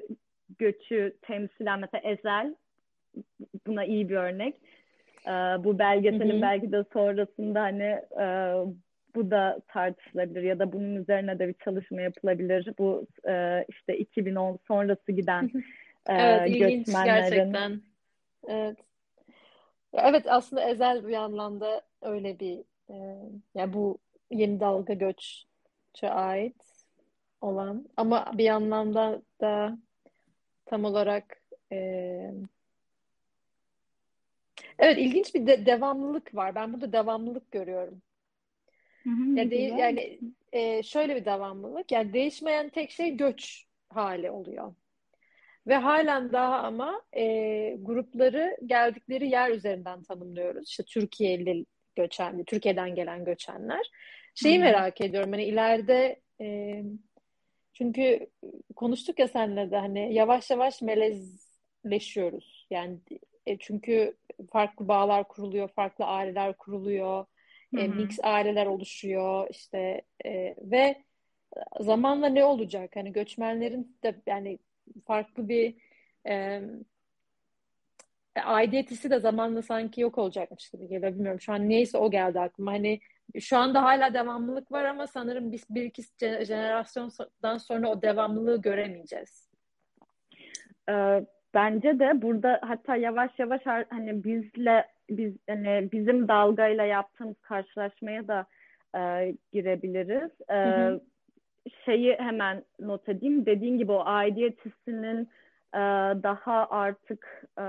göçü 0.59 1.15
temsilen 1.21 1.79
mesela 1.79 2.09
Ezel 2.09 2.55
buna 3.67 3.85
iyi 3.85 4.09
bir 4.09 4.15
örnek. 4.15 4.55
Ee, 5.27 5.31
bu 5.63 5.79
belgeselin 5.79 6.33
hı 6.33 6.37
hı. 6.37 6.41
belki 6.41 6.71
de 6.71 6.83
sonrasında 6.93 7.61
hani 7.61 8.01
e, 8.19 8.55
bu 9.15 9.31
da 9.31 9.61
tartışılabilir 9.67 10.43
ya 10.43 10.59
da 10.59 10.71
bunun 10.71 10.95
üzerine 10.95 11.39
de 11.39 11.47
bir 11.47 11.53
çalışma 11.53 12.01
yapılabilir. 12.01 12.73
Bu 12.79 13.07
e, 13.27 13.65
işte 13.69 13.97
2010 13.97 14.59
sonrası 14.67 15.11
giden 15.11 15.51
e, 16.09 16.13
evet, 16.13 16.59
göçmenlerin. 16.59 17.29
gerçekten. 17.29 17.81
Evet. 18.47 18.77
Evet 19.93 20.25
aslında 20.27 20.69
Ezel 20.69 21.07
bir 21.07 21.13
anlamda 21.13 21.81
öyle 22.01 22.39
bir 22.39 22.59
e, 22.89 22.95
ya 23.55 23.73
bu 23.73 23.97
yeni 24.31 24.59
dalga 24.59 24.93
göçe 24.93 26.09
ait 26.09 26.55
olan 27.41 27.85
ama 27.97 28.31
bir 28.37 28.49
anlamda 28.49 29.21
da 29.41 29.77
tam 30.65 30.85
olarak 30.85 31.41
e, 31.71 32.31
evet 34.79 34.97
ilginç 34.97 35.35
bir 35.35 35.47
de, 35.47 35.65
devamlılık 35.65 36.35
var. 36.35 36.55
Ben 36.55 36.73
burada 36.73 36.93
devamlılık 36.93 37.51
görüyorum. 37.51 38.01
Hı 39.03 39.09
hı, 39.09 39.39
ya 39.39 39.51
de, 39.51 39.55
yani 39.55 40.19
e, 40.51 40.83
şöyle 40.83 41.15
bir 41.15 41.25
devamlılık. 41.25 41.91
Yani 41.91 42.13
değişmeyen 42.13 42.69
tek 42.69 42.91
şey 42.91 43.17
göç 43.17 43.65
hali 43.89 44.31
oluyor. 44.31 44.73
Ve 45.67 45.75
halen 45.75 46.31
daha 46.31 46.59
ama 46.59 47.01
e, 47.13 47.23
grupları 47.81 48.57
geldikleri 48.65 49.29
yer 49.29 49.51
üzerinden 49.51 50.03
tanımlıyoruz. 50.03 50.69
İşte 50.69 50.83
Türkiye'li 50.83 51.65
göçen, 51.95 52.43
Türkiye'den 52.43 52.95
gelen 52.95 53.25
göçenler. 53.25 53.91
Şeyi 54.35 54.55
hmm. 54.55 54.63
merak 54.63 55.01
ediyorum 55.01 55.31
hani 55.31 55.43
ileride 55.43 56.21
e, 56.41 56.81
çünkü 57.73 58.27
konuştuk 58.75 59.19
ya 59.19 59.27
seninle 59.27 59.71
de 59.71 59.77
hani 59.77 60.13
yavaş 60.13 60.49
yavaş 60.49 60.81
melezleşiyoruz. 60.81 62.67
Yani 62.69 62.97
e, 63.45 63.57
çünkü 63.57 64.17
farklı 64.51 64.87
bağlar 64.87 65.27
kuruluyor, 65.27 65.67
farklı 65.67 66.05
aileler 66.05 66.57
kuruluyor, 66.57 67.25
e, 67.77 67.87
mix 67.87 68.19
aileler 68.23 68.65
oluşuyor 68.65 69.47
işte 69.49 70.01
e, 70.25 70.55
ve 70.61 71.03
zamanla 71.79 72.27
ne 72.27 72.43
olacak? 72.45 72.91
Hani 72.95 73.13
göçmenlerin 73.13 73.97
de 74.03 74.21
yani 74.25 74.59
farklı 75.05 75.49
bir 75.49 75.75
e, 76.27 76.61
aidiyet 78.35 78.91
hissi 78.91 79.09
de 79.09 79.19
zamanla 79.19 79.61
sanki 79.61 80.01
yok 80.01 80.17
olacakmış 80.17 80.69
gibi 80.69 80.87
geliyor. 80.87 81.13
Bilmiyorum 81.13 81.41
şu 81.41 81.53
an 81.53 81.69
neyse 81.69 81.97
o 81.97 82.11
geldi 82.11 82.39
aklıma. 82.39 82.71
Hani 82.71 82.99
şu 83.39 83.57
anda 83.57 83.83
hala 83.83 84.13
devamlılık 84.13 84.71
var 84.71 84.85
ama 84.85 85.07
sanırım 85.07 85.51
biz 85.51 85.65
bir 85.69 85.83
iki 85.83 86.03
jenerasyondan 86.19 87.57
sonra 87.57 87.89
o 87.89 88.01
devamlılığı 88.01 88.61
göremeyeceğiz. 88.61 89.49
Ee, 90.89 91.25
bence 91.53 91.99
de 91.99 92.21
burada 92.21 92.59
hatta 92.63 92.95
yavaş 92.95 93.39
yavaş 93.39 93.61
hani 93.89 94.23
bizle 94.23 94.87
biz 95.09 95.33
hani 95.49 95.89
bizim 95.91 96.27
dalgayla 96.27 96.85
yaptığımız 96.85 97.39
karşılaşmaya 97.41 98.27
da 98.27 98.45
e, 98.95 99.33
girebiliriz. 99.53 100.31
E, 100.49 100.55
hı 100.55 100.89
hı. 100.89 101.01
Şeyi 101.85 102.15
hemen 102.19 102.63
not 102.79 103.09
edeyim. 103.09 103.45
Dediğin 103.45 103.77
gibi 103.77 103.91
o 103.91 104.01
aidiyet 104.05 104.65
hissinin 104.65 105.29
e, 105.73 105.79
daha 106.23 106.67
artık 106.69 107.45
e, 107.57 107.65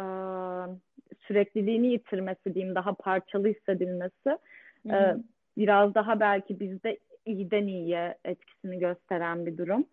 sürekliliğini 1.26 1.86
yitirmesi 1.86 2.54
diyeyim, 2.54 2.74
daha 2.74 2.94
parçalı 2.94 3.48
hissedilmesi. 3.48 4.38
Hı 4.86 4.88
hı. 4.88 4.94
E, 4.94 5.16
biraz 5.58 5.94
daha 5.94 6.20
belki 6.20 6.60
bizde 6.60 6.98
iyiden 7.26 7.66
iyiye 7.66 8.18
etkisini 8.24 8.78
gösteren 8.78 9.46
bir 9.46 9.58
durum. 9.58 9.86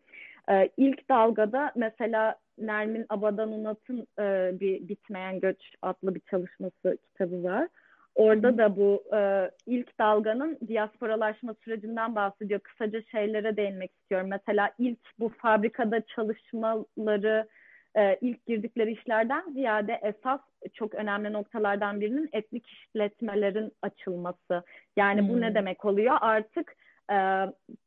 Ee, 0.50 0.70
ilk 0.78 1.10
dalgada 1.10 1.72
mesela 1.76 2.36
Nermin 2.58 3.06
Abadan 3.10 3.52
Unat'ın 3.52 4.08
e, 4.20 4.60
bir 4.60 4.88
Bitmeyen 4.88 5.40
Göç 5.40 5.74
adlı 5.82 6.16
bir 6.16 6.22
çalışması 6.30 6.98
kitabı 7.04 7.44
var. 7.44 7.68
Orada 8.16 8.58
da 8.58 8.78
bu 8.78 9.04
e, 9.16 9.52
ilk 9.66 10.00
dalganın 10.00 10.58
diasporalaşma 10.68 11.56
sürecinden 11.64 12.16
bahsediyor. 12.16 12.60
Kısaca 12.60 13.02
şeylere 13.02 13.58
değinmek 13.58 13.92
istiyorum. 13.92 14.28
Mesela 14.30 14.72
ilk 14.80 15.00
bu 15.20 15.30
fabrikada 15.30 16.02
çalışmaları 16.02 17.48
e, 17.96 18.18
ilk 18.22 18.46
girdikleri 18.46 18.92
işlerden 18.92 19.52
ziyade 19.54 20.00
esas 20.04 20.40
çok 20.74 20.96
önemli 20.96 21.34
noktalardan 21.34 22.02
birinin 22.02 22.30
etnik 22.34 22.68
işletmelerin 22.68 23.72
açılması. 23.82 24.64
Yani 24.98 25.22
hmm. 25.22 25.30
bu 25.30 25.42
ne 25.42 25.48
hmm. 25.48 25.56
demek 25.56 25.86
oluyor? 25.86 26.18
Artık 26.22 26.76
e, 27.12 27.18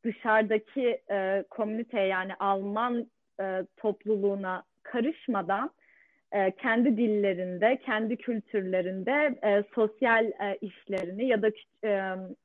dışarıdaki 0.04 1.00
e, 1.10 1.44
komüniteye 1.50 2.06
yani 2.06 2.34
Alman 2.34 3.10
e, 3.40 3.66
topluluğuna 3.76 4.64
karışmadan 4.82 5.70
e, 6.32 6.50
kendi 6.50 6.96
dillerinde, 6.96 7.78
kendi 7.84 8.16
kültürlerinde 8.16 9.38
e, 9.42 9.64
sosyal 9.74 10.32
işlerini 10.60 11.26
ya 11.26 11.42
da 11.42 11.48
e, 11.84 11.88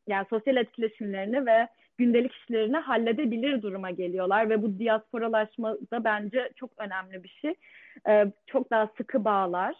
yani 0.07 0.25
sosyal 0.29 0.55
etkileşimlerini 0.55 1.45
ve 1.45 1.67
gündelik 1.97 2.33
işlerini 2.33 2.77
halledebilir 2.77 3.61
duruma 3.61 3.91
geliyorlar 3.91 4.49
ve 4.49 4.61
bu 4.61 4.79
diasporalaşma 4.79 5.77
da 5.91 6.03
bence 6.03 6.49
çok 6.55 6.71
önemli 6.77 7.23
bir 7.23 7.39
şey. 7.41 7.53
Çok 8.47 8.71
daha 8.71 8.89
sıkı 8.97 9.25
bağlar 9.25 9.75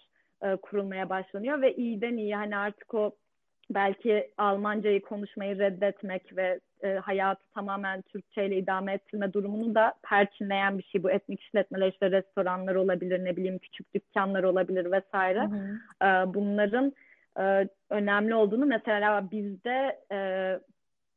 kurulmaya 0.61 1.09
başlanıyor 1.09 1.61
ve 1.61 1.75
iyiden 1.75 2.17
iyi 2.17 2.35
hani 2.35 2.57
artık 2.57 2.93
o 2.93 3.11
belki 3.69 4.31
Almancayı 4.37 5.01
konuşmayı 5.01 5.59
reddetmek 5.59 6.37
ve 6.37 6.59
e, 6.83 6.93
hayatı 6.95 7.47
tamamen 7.53 8.01
Türkçe 8.01 8.45
ile 8.45 8.57
idame 8.57 8.93
ettirme 8.93 9.33
durumunu 9.33 9.75
da 9.75 9.93
perçinleyen 10.03 10.77
bir 10.77 10.83
şey. 10.83 11.03
Bu 11.03 11.11
etnik 11.11 11.41
işletmeler 11.41 11.91
işte 11.91 12.11
restoranlar 12.11 12.75
olabilir, 12.75 13.25
ne 13.25 13.37
bileyim 13.37 13.57
küçük 13.57 13.93
dükkanlar 13.93 14.43
olabilir 14.43 14.91
vesaire. 14.91 15.41
Hı 15.41 15.45
hı. 15.45 16.05
E, 16.05 16.33
bunların 16.33 16.93
e, 17.39 17.69
önemli 17.89 18.35
olduğunu 18.35 18.65
mesela 18.65 19.31
bizde 19.31 19.99
e, 20.11 20.19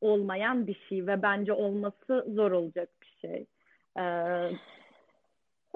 olmayan 0.01 0.67
bir 0.67 0.87
şey 0.89 1.07
ve 1.07 1.23
bence 1.23 1.53
olması 1.53 2.27
zor 2.29 2.51
olacak 2.51 2.89
bir 3.03 3.19
şey. 3.21 3.47
Ee, 3.99 4.03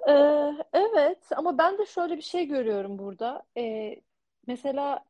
ee, 0.09 0.53
evet 0.73 1.33
ama 1.37 1.59
ben 1.59 1.79
de 1.79 1.87
şöyle 1.87 2.17
bir 2.17 2.23
şey 2.23 2.47
görüyorum 2.47 2.99
burada. 2.99 3.43
Ee, 3.59 3.97
mesela 4.47 5.05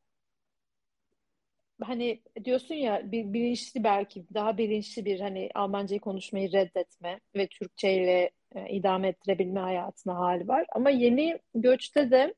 hani 1.81 2.21
diyorsun 2.45 2.75
ya 2.75 3.11
bir, 3.11 3.33
bilinçli 3.33 3.83
belki 3.83 4.25
daha 4.33 4.57
bilinçli 4.57 5.05
bir 5.05 5.19
hani 5.19 5.49
Almancayı 5.55 6.01
konuşmayı 6.01 6.51
reddetme 6.51 7.19
ve 7.35 7.47
Türkçe 7.47 7.93
ile 7.93 8.31
e, 8.55 8.69
idame 8.69 9.07
ettirebilme 9.07 9.59
hayatına 9.59 10.15
hali 10.15 10.47
var. 10.47 10.65
Ama 10.73 10.89
yeni 10.89 11.39
göçte 11.55 12.11
de 12.11 12.33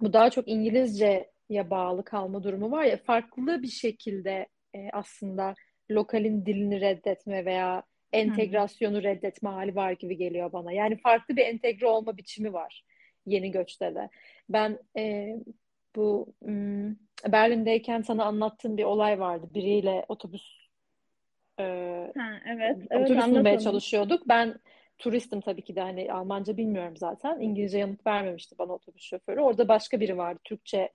bu 0.00 0.12
daha 0.12 0.30
çok 0.30 0.48
İngilizceye 0.48 1.30
bağlı 1.50 2.04
kalma 2.04 2.42
durumu 2.42 2.70
var 2.70 2.84
ya 2.84 2.96
farklı 2.96 3.62
bir 3.62 3.68
şekilde 3.68 4.46
e, 4.74 4.90
aslında 4.92 5.54
lokalin 5.90 6.46
dilini 6.46 6.80
reddetme 6.80 7.44
veya 7.44 7.82
entegrasyonu 8.12 8.96
hmm. 8.96 9.02
reddetme 9.02 9.50
hali 9.50 9.74
var 9.74 9.92
gibi 9.92 10.16
geliyor 10.16 10.52
bana. 10.52 10.72
Yani 10.72 10.96
farklı 10.96 11.36
bir 11.36 11.42
entegre 11.42 11.86
olma 11.86 12.16
biçimi 12.16 12.52
var 12.52 12.84
yeni 13.26 13.50
göçte 13.50 13.94
de. 13.94 14.08
Ben 14.48 14.78
e, 14.96 15.36
bu 15.96 16.34
Berlin'deyken 17.26 18.02
sana 18.02 18.24
anlattığım 18.24 18.76
bir 18.76 18.84
olay 18.84 19.20
vardı. 19.20 19.48
Biriyle 19.54 20.04
otobüs 20.08 20.60
e, 21.58 21.64
ha, 22.16 22.40
evet, 22.46 22.76
otobüs 22.90 23.10
evet, 23.10 23.36
bulmaya 23.36 23.58
çalışıyorduk. 23.58 24.28
Ben 24.28 24.54
turistim 24.98 25.40
tabii 25.40 25.62
ki 25.62 25.76
de 25.76 25.80
hani 25.80 26.12
Almanca 26.12 26.56
bilmiyorum 26.56 26.96
zaten. 26.96 27.40
İngilizce 27.40 27.78
yanıt 27.78 28.06
vermemişti 28.06 28.58
bana 28.58 28.72
otobüs 28.72 29.02
şoförü. 29.02 29.40
Orada 29.40 29.68
başka 29.68 30.00
biri 30.00 30.16
vardı. 30.16 30.40
Türkçe 30.44 30.92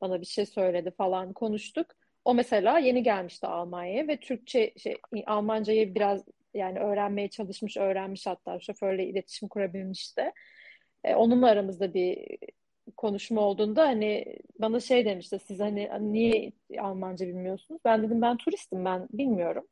bana 0.00 0.20
bir 0.20 0.26
şey 0.26 0.46
söyledi 0.46 0.90
falan 0.90 1.32
konuştuk. 1.32 1.86
O 2.24 2.34
mesela 2.34 2.78
yeni 2.78 3.02
gelmişti 3.02 3.46
Almanya'ya 3.46 4.08
ve 4.08 4.16
Türkçe 4.16 4.74
şey 4.76 4.96
Almancayı 5.26 5.94
biraz 5.94 6.24
yani 6.54 6.78
öğrenmeye 6.78 7.28
çalışmış, 7.28 7.76
öğrenmiş 7.76 8.26
hatta 8.26 8.60
şoförle 8.60 9.06
iletişim 9.06 9.48
kurabilmişti. 9.48 10.32
E, 11.04 11.14
onunla 11.14 11.48
aramızda 11.48 11.94
bir 11.94 12.38
konuşma 12.96 13.40
olduğunda 13.40 13.82
hani 13.82 14.36
bana 14.58 14.80
şey 14.80 15.04
demişti 15.04 15.38
siz 15.38 15.60
hani 15.60 15.90
niye 16.00 16.52
Almanca 16.80 17.26
bilmiyorsunuz? 17.26 17.80
Ben 17.84 18.02
dedim 18.02 18.22
ben 18.22 18.36
turistim 18.36 18.84
ben 18.84 19.08
bilmiyorum. 19.12 19.66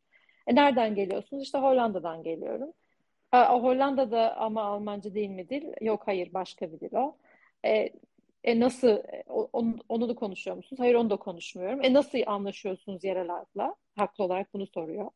E 0.47 0.55
nereden 0.55 0.95
geliyorsunuz? 0.95 1.43
İşte 1.43 1.59
Hollanda'dan 1.59 2.23
geliyorum. 2.23 2.73
A, 3.33 3.63
Hollanda'da 3.63 4.37
ama 4.37 4.63
Almanca 4.63 5.15
değil 5.15 5.31
mi 5.31 5.49
dil? 5.49 5.65
Yok 5.81 6.03
hayır 6.07 6.35
başka 6.35 6.73
bir 6.73 6.81
dil 6.81 6.95
o. 6.95 7.17
E, 7.65 7.89
e 8.45 8.61
nasıl 8.61 8.89
e, 8.89 9.25
onu, 9.29 9.77
onu 9.89 10.09
da 10.09 10.15
konuşuyor 10.15 10.57
musunuz? 10.57 10.81
Hayır 10.81 10.95
onu 10.95 11.11
da 11.11 11.17
konuşmuyorum. 11.17 11.85
E 11.85 11.93
nasıl 11.93 12.19
anlaşıyorsunuz 12.27 13.05
yerel 13.05 13.29
halkla? 13.29 13.75
Haklı 13.97 14.25
olarak 14.25 14.55
bunu 14.55 14.67
soruyor. 14.67 15.11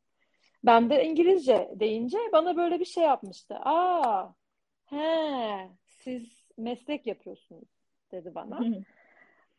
Ben 0.65 0.91
de 0.91 1.05
İngilizce 1.05 1.71
deyince 1.75 2.19
bana 2.33 2.57
böyle 2.57 2.81
bir 2.81 2.85
şey 2.85 3.05
yapmıştı. 3.05 3.57
Aa, 3.61 4.35
he, 4.87 5.69
siz 5.87 6.49
meslek 6.59 7.07
yapıyorsunuz 7.07 7.76
dedi 8.17 8.35
bana. 8.35 8.61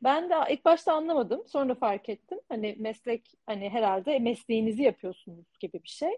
Ben 0.04 0.30
de 0.30 0.36
ilk 0.50 0.66
başta 0.66 0.94
anlamadım. 0.94 1.44
Sonra 1.48 1.76
fark 1.76 2.10
ettim. 2.10 2.40
Hani 2.50 2.76
meslek 2.80 3.32
hani 3.46 3.70
herhalde 3.70 4.20
mesleğinizi 4.20 4.84
yapıyorsunuz 4.84 5.46
gibi 5.60 5.84
bir 5.84 5.90
şey 5.90 6.18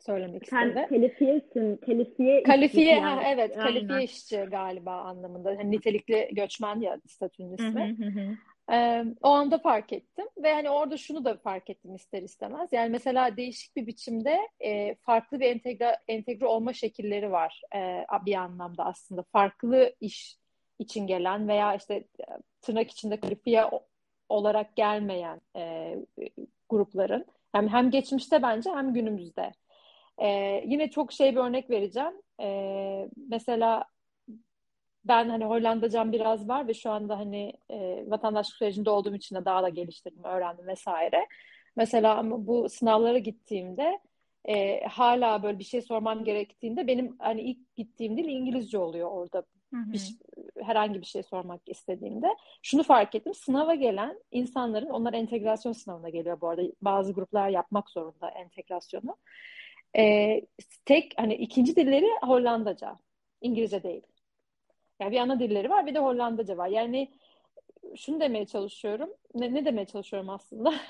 söylemek 0.00 0.48
Sen 0.48 0.68
istedi. 0.68 0.86
kalifiyesin, 0.88 1.76
kalifiye 1.76 2.42
Kalifiye, 2.42 2.92
işçi 2.92 3.00
ha, 3.00 3.10
yani. 3.10 3.22
evet, 3.26 3.58
Aynen. 3.58 3.62
kalifiye 3.62 4.02
işçi 4.02 4.36
galiba 4.36 5.00
anlamında. 5.00 5.48
Hani 5.48 5.70
nitelikli 5.70 6.28
göçmen 6.32 6.80
ya 6.80 7.00
statünün 7.08 7.52
ismi. 7.52 7.96
hı 7.98 8.04
hı 8.04 8.10
hı. 8.10 8.36
Ee, 8.72 9.04
o 9.22 9.28
anda 9.28 9.58
fark 9.58 9.92
ettim 9.92 10.26
ve 10.42 10.52
hani 10.52 10.70
orada 10.70 10.96
şunu 10.96 11.24
da 11.24 11.36
fark 11.36 11.70
ettim 11.70 11.94
ister 11.94 12.22
istemez. 12.22 12.72
Yani 12.72 12.90
mesela 12.90 13.36
değişik 13.36 13.76
bir 13.76 13.86
biçimde 13.86 14.38
e, 14.60 14.94
farklı 14.94 15.40
bir 15.40 15.46
entegre, 15.46 15.96
entegre 16.08 16.46
olma 16.46 16.72
şekilleri 16.72 17.30
var 17.30 17.62
e, 17.74 18.06
bir 18.26 18.34
anlamda 18.34 18.84
aslında. 18.84 19.22
Farklı 19.22 19.94
iş 20.00 20.39
için 20.80 21.06
gelen 21.06 21.48
veya 21.48 21.74
işte 21.74 21.94
e, 21.94 22.24
tırnak 22.62 22.90
içinde 22.90 23.20
kalifiye 23.20 23.64
olarak 24.28 24.76
gelmeyen 24.76 25.40
e, 25.56 25.96
grupların 26.68 27.26
hem 27.52 27.68
hem 27.68 27.90
geçmişte 27.90 28.42
bence 28.42 28.70
hem 28.70 28.94
günümüzde. 28.94 29.52
E, 30.18 30.28
yine 30.66 30.90
çok 30.90 31.12
şey 31.12 31.32
bir 31.32 31.40
örnek 31.40 31.70
vereceğim. 31.70 32.12
E, 32.40 33.08
mesela 33.28 33.84
ben 35.04 35.28
hani 35.28 35.44
Hollandacam 35.44 36.12
biraz 36.12 36.48
var 36.48 36.68
ve 36.68 36.74
şu 36.74 36.90
anda 36.90 37.18
hani 37.18 37.52
e, 37.70 38.04
vatandaşlık 38.10 38.56
sürecinde 38.56 38.90
olduğum 38.90 39.14
için 39.14 39.36
de 39.36 39.44
daha 39.44 39.62
da 39.62 39.68
geliştirdim, 39.68 40.24
öğrendim 40.24 40.66
vesaire. 40.66 41.26
Mesela 41.76 42.18
ama 42.18 42.46
bu 42.46 42.68
sınavlara 42.68 43.18
gittiğimde 43.18 44.00
e, 44.44 44.80
hala 44.86 45.42
böyle 45.42 45.58
bir 45.58 45.64
şey 45.64 45.82
sormam 45.82 46.24
gerektiğinde 46.24 46.86
benim 46.86 47.16
hani 47.18 47.42
ilk 47.42 47.76
gittiğim 47.76 48.16
dil 48.16 48.24
İngilizce 48.24 48.78
oluyor 48.78 49.10
orada. 49.10 49.42
Bir, 49.72 50.16
herhangi 50.62 51.00
bir 51.00 51.06
şey 51.06 51.22
sormak 51.22 51.60
istediğimde. 51.66 52.36
Şunu 52.62 52.82
fark 52.82 53.14
ettim, 53.14 53.34
sınava 53.34 53.74
gelen 53.74 54.18
insanların, 54.30 54.88
onlar 54.88 55.12
entegrasyon 55.12 55.72
sınavına 55.72 56.08
geliyor 56.08 56.40
bu 56.40 56.48
arada. 56.48 56.62
Bazı 56.82 57.12
gruplar 57.12 57.48
yapmak 57.48 57.90
zorunda 57.90 58.30
entegrasyonu. 58.30 59.16
E, 59.96 60.40
tek 60.84 61.12
hani 61.16 61.34
ikinci 61.34 61.76
dilleri 61.76 62.06
Hollandaca, 62.22 62.98
İngilizce 63.40 63.82
değil. 63.82 64.02
Yani 65.00 65.10
bir 65.12 65.18
ana 65.18 65.40
dilleri 65.40 65.70
var 65.70 65.86
bir 65.86 65.94
de 65.94 65.98
Hollandaca 65.98 66.56
var. 66.56 66.68
Yani 66.68 67.10
şunu 67.96 68.20
demeye 68.20 68.46
çalışıyorum. 68.46 69.10
Ne, 69.34 69.54
ne 69.54 69.64
demeye 69.64 69.86
çalışıyorum 69.86 70.30
aslında? 70.30 70.74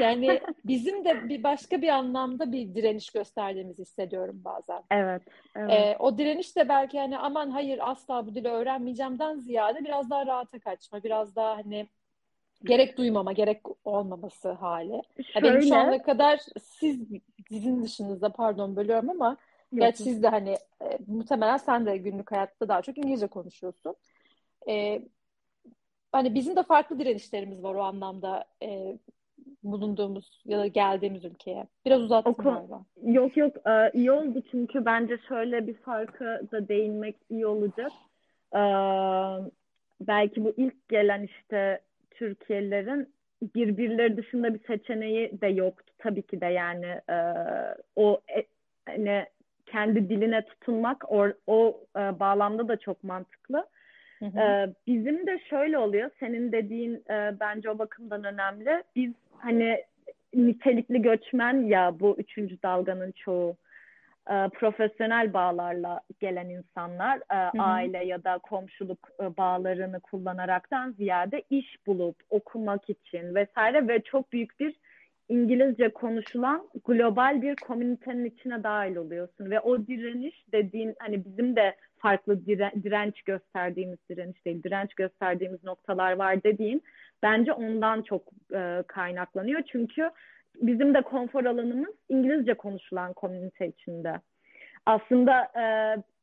Yani 0.00 0.40
bizim 0.64 1.04
de 1.04 1.28
bir 1.28 1.42
başka 1.42 1.82
bir 1.82 1.88
anlamda 1.88 2.52
bir 2.52 2.74
direniş 2.74 3.10
gösterdiğimizi 3.10 3.82
hissediyorum 3.82 4.42
bazen. 4.44 4.82
Evet, 4.90 5.22
evet. 5.56 5.70
Ee, 5.72 5.96
o 5.98 6.18
direniş 6.18 6.56
de 6.56 6.68
belki 6.68 6.98
hani 6.98 7.18
aman 7.18 7.50
hayır 7.50 7.78
asla 7.82 8.26
bu 8.26 8.34
dili 8.34 8.48
öğrenmeyeceğimden 8.48 9.38
ziyade 9.38 9.84
biraz 9.84 10.10
daha 10.10 10.26
rahata 10.26 10.58
kaçma, 10.58 11.02
biraz 11.02 11.36
daha 11.36 11.56
hani 11.56 11.86
gerek 12.64 12.98
duymama, 12.98 13.32
gerek 13.32 13.60
olmaması 13.84 14.52
hali. 14.52 15.02
Ya 15.34 15.42
benim 15.42 15.62
şu 15.62 15.68
Şöyle, 15.68 15.80
ana 15.80 16.02
kadar 16.02 16.40
siz 16.62 17.00
sizin 17.48 17.82
dışınızda 17.82 18.32
pardon 18.32 18.76
bölüyorum 18.76 19.10
ama 19.10 19.36
yok, 19.72 19.80
gerçi 19.80 20.02
siz 20.02 20.22
de 20.22 20.28
hani 20.28 20.56
e, 20.82 20.98
muhtemelen 21.06 21.56
sen 21.56 21.86
de 21.86 21.96
günlük 21.96 22.32
hayatta 22.32 22.68
daha 22.68 22.82
çok 22.82 22.98
İngilizce 22.98 23.26
konuşuyorsun. 23.26 23.94
E, 24.68 25.02
hani 26.16 26.34
bizim 26.34 26.56
de 26.56 26.62
farklı 26.62 26.98
direnişlerimiz 26.98 27.62
var 27.62 27.74
o 27.74 27.82
anlamda 27.82 28.44
e, 28.62 28.98
bulunduğumuz 29.62 30.42
ya 30.44 30.58
da 30.58 30.66
geldiğimiz 30.66 31.24
ülkeye. 31.24 31.66
Biraz 31.86 32.02
uzattım 32.02 32.34
kon- 32.34 32.54
galiba. 32.54 32.82
yok 33.02 33.36
yok 33.36 33.56
e, 33.66 33.90
iyi 33.94 34.12
oldu 34.12 34.42
çünkü 34.50 34.84
bence 34.84 35.18
şöyle 35.28 35.66
bir 35.66 35.74
farka 35.74 36.40
da 36.52 36.68
değinmek 36.68 37.16
iyi 37.30 37.46
olacak. 37.46 37.92
E, 38.54 38.60
belki 40.00 40.44
bu 40.44 40.54
ilk 40.56 40.88
gelen 40.88 41.22
işte 41.22 41.80
Türkiye'lilerin 42.10 43.08
birbirleri 43.54 44.16
dışında 44.16 44.54
bir 44.54 44.60
seçeneği 44.66 45.40
de 45.40 45.46
yoktu 45.46 45.92
tabii 45.98 46.22
ki 46.22 46.40
de 46.40 46.46
yani 46.46 47.00
e, 47.10 47.16
o 47.96 48.20
e, 48.36 48.44
hani 48.86 49.26
kendi 49.66 50.08
diline 50.08 50.44
tutunmak 50.44 51.12
o, 51.12 51.26
o 51.46 51.80
e, 51.96 52.20
bağlamda 52.20 52.68
da 52.68 52.76
çok 52.76 53.04
mantıklı. 53.04 53.66
Hı 54.18 54.26
hı. 54.26 54.40
Ee, 54.40 54.74
bizim 54.86 55.26
de 55.26 55.38
şöyle 55.50 55.78
oluyor. 55.78 56.10
Senin 56.20 56.52
dediğin 56.52 56.94
e, 57.10 57.34
bence 57.40 57.70
o 57.70 57.78
bakımdan 57.78 58.24
önemli. 58.24 58.82
Biz 58.96 59.12
hani 59.38 59.84
nitelikli 60.34 61.02
göçmen 61.02 61.66
ya 61.66 62.00
bu 62.00 62.16
üçüncü 62.18 62.62
dalganın 62.62 63.12
çoğu 63.12 63.56
e, 64.30 64.48
profesyonel 64.48 65.32
bağlarla 65.32 66.00
gelen 66.20 66.48
insanlar 66.48 67.16
e, 67.16 67.58
hı. 67.58 67.62
aile 67.62 68.04
ya 68.04 68.24
da 68.24 68.38
komşuluk 68.38 69.08
e, 69.20 69.36
bağlarını 69.36 70.00
kullanaraktan 70.00 70.92
ziyade 70.92 71.42
iş 71.50 71.86
bulup 71.86 72.16
okumak 72.30 72.90
için 72.90 73.34
vesaire 73.34 73.88
ve 73.88 74.02
çok 74.02 74.32
büyük 74.32 74.60
bir 74.60 74.74
İngilizce 75.28 75.88
konuşulan 75.88 76.68
global 76.84 77.42
bir 77.42 77.56
komünitenin 77.56 78.24
içine 78.24 78.62
dahil 78.62 78.96
oluyorsun. 78.96 79.50
Ve 79.50 79.60
o 79.60 79.86
direniş 79.86 80.44
dediğin 80.52 80.94
hani 80.98 81.24
bizim 81.24 81.56
de 81.56 81.76
farklı 81.98 82.34
dire- 82.34 82.82
direnç 82.82 83.22
gösterdiğimiz 83.22 83.98
direniş 84.10 84.44
değil 84.44 84.62
direnç 84.62 84.94
gösterdiğimiz 84.94 85.64
noktalar 85.64 86.12
var 86.12 86.42
dediğin 86.42 86.82
bence 87.22 87.52
ondan 87.52 88.02
çok 88.02 88.22
e, 88.54 88.82
kaynaklanıyor. 88.86 89.62
Çünkü 89.72 90.10
bizim 90.62 90.94
de 90.94 91.02
konfor 91.02 91.44
alanımız 91.44 91.94
İngilizce 92.08 92.54
konuşulan 92.54 93.12
komünite 93.12 93.68
içinde. 93.68 94.20
Aslında 94.86 95.42
e, 95.42 95.64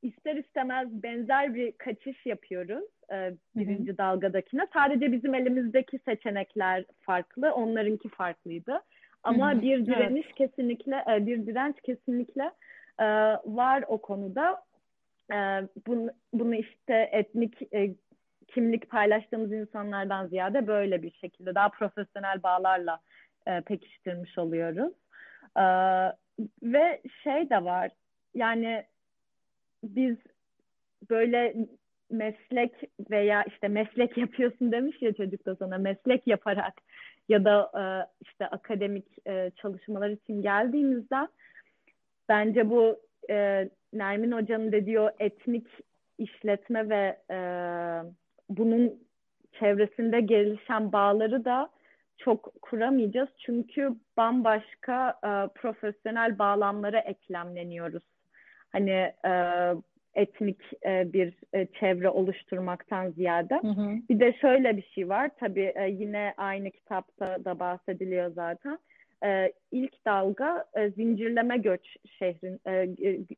ister 0.07 0.35
istemez 0.35 1.03
benzer 1.03 1.53
bir 1.55 1.71
kaçış 1.71 2.25
yapıyoruz 2.25 2.83
e, 3.11 3.33
birinci 3.55 3.97
dalgadakine. 3.97 4.67
Sadece 4.73 5.11
bizim 5.11 5.35
elimizdeki 5.35 5.99
seçenekler 5.99 6.85
farklı, 7.01 7.53
onlarınki 7.53 8.09
farklıydı. 8.09 8.81
Ama 9.23 9.53
Hı 9.53 9.57
hı, 9.57 9.61
bir 9.61 9.77
evet. 9.77 9.87
direniş 9.87 10.27
kesinlikle, 10.31 11.03
e, 11.11 11.25
bir 11.25 11.45
direnç 11.45 11.75
kesinlikle 11.81 12.51
e, 12.99 13.05
var 13.45 13.83
o 13.87 13.97
konuda. 13.97 14.63
E, 15.31 15.37
bunu, 15.87 16.11
bunu 16.33 16.55
işte 16.55 17.09
etnik 17.11 17.73
e, 17.73 17.95
kimlik 18.47 18.89
paylaştığımız 18.89 19.51
insanlardan 19.51 20.27
ziyade 20.27 20.67
böyle 20.67 21.01
bir 21.03 21.11
şekilde 21.11 21.55
daha 21.55 21.69
profesyonel 21.69 22.43
bağlarla 22.43 22.99
e, 23.47 23.61
pekiştirmiş 23.61 24.37
oluyoruz. 24.37 24.93
E, 25.57 25.63
ve 26.63 27.01
şey 27.23 27.49
de 27.49 27.63
var 27.63 27.91
yani 28.33 28.83
biz 29.83 30.17
böyle 31.09 31.55
meslek 32.09 32.73
veya 33.11 33.43
işte 33.43 33.67
meslek 33.67 34.17
yapıyorsun 34.17 34.71
demiş 34.71 35.01
ya 35.01 35.13
çocuk 35.13 35.45
da 35.45 35.55
sana 35.55 35.77
meslek 35.77 36.27
yaparak 36.27 36.73
ya 37.29 37.45
da 37.45 37.71
e, 37.75 37.83
işte 38.21 38.47
akademik 38.47 39.27
e, 39.27 39.51
çalışmalar 39.55 40.09
için 40.09 40.41
geldiğimizde 40.41 41.27
bence 42.29 42.69
bu 42.69 42.99
e, 43.29 43.69
Nermin 43.93 44.31
Hoca'nın 44.31 44.71
dediği 44.71 44.99
o 44.99 45.09
etnik 45.19 45.67
işletme 46.17 46.89
ve 46.89 47.17
e, 47.31 47.37
bunun 48.49 49.03
çevresinde 49.59 50.21
gelişen 50.21 50.91
bağları 50.91 51.45
da 51.45 51.69
çok 52.17 52.61
kuramayacağız. 52.61 53.29
Çünkü 53.45 53.89
bambaşka 54.17 55.09
e, 55.09 55.31
profesyonel 55.55 56.39
bağlamlara 56.39 56.99
eklemleniyoruz. 56.99 58.03
Hani 58.71 59.13
e, 59.25 59.31
etnik 60.16 60.57
e, 60.86 61.14
bir 61.14 61.34
e, 61.53 61.66
çevre 61.80 62.09
oluşturmaktan 62.09 63.09
ziyade. 63.09 63.59
Hı 63.61 63.68
hı. 63.68 63.89
Bir 64.09 64.20
de 64.20 64.34
şöyle 64.34 64.78
bir 64.78 64.84
şey 64.95 65.09
var. 65.09 65.30
Tabii 65.39 65.74
e, 65.76 65.89
yine 65.89 66.34
aynı 66.38 66.72
kitapta 66.72 67.45
da 67.45 67.59
bahsediliyor 67.59 68.32
zaten. 68.32 68.80
e, 69.26 69.53
ilk 69.72 70.05
dalga 70.05 70.66
e, 70.74 70.89
zincirleme 70.89 71.57
göç 71.57 71.97
şehrin 72.20 72.59
e, 72.68 72.88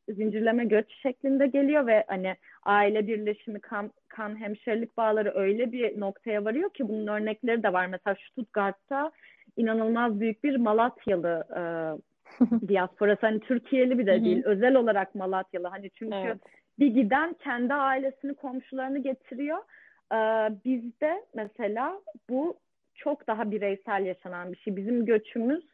zincirleme 0.10 0.66
göç 0.66 0.94
şeklinde 1.04 1.48
geliyor 1.48 1.88
ve 1.88 2.04
hani 2.08 2.36
aile 2.64 3.08
birleşimi 3.08 3.60
kan, 3.60 3.92
kan 4.08 4.40
hemşerilik 4.40 4.98
bağları 4.98 5.32
öyle 5.36 5.72
bir 5.72 6.00
noktaya 6.00 6.46
varıyor 6.46 6.70
ki 6.70 6.88
bunun 6.90 7.08
örnekleri 7.08 7.64
de 7.64 7.74
var. 7.74 7.86
Mesela 7.86 8.16
Stuttgart'ta 8.32 9.12
inanılmaz 9.58 10.20
büyük 10.20 10.44
bir 10.44 10.56
Malatyalı 10.56 11.44
e, 11.56 11.62
diasporası. 12.68 13.22
Hani 13.22 13.40
Türkiye'li 13.40 14.00
bir 14.00 14.06
de 14.06 14.26
değil. 14.26 14.44
Özel 14.46 14.76
olarak 14.76 15.16
Malatyalı. 15.16 15.68
Hani 15.68 15.90
çünkü 15.90 16.16
evet. 16.16 16.38
Bir 16.80 16.88
giden 16.88 17.34
kendi 17.34 17.74
ailesini, 17.74 18.34
komşularını 18.34 19.00
getiriyor. 19.00 19.58
Ee, 20.14 20.16
bizde 20.66 21.26
mesela 21.34 22.02
bu 22.30 22.58
çok 22.96 23.28
daha 23.28 23.52
bireysel 23.52 24.06
yaşanan 24.06 24.54
bir 24.54 24.58
şey. 24.58 24.76
Bizim 24.76 25.06
göçümüz 25.06 25.66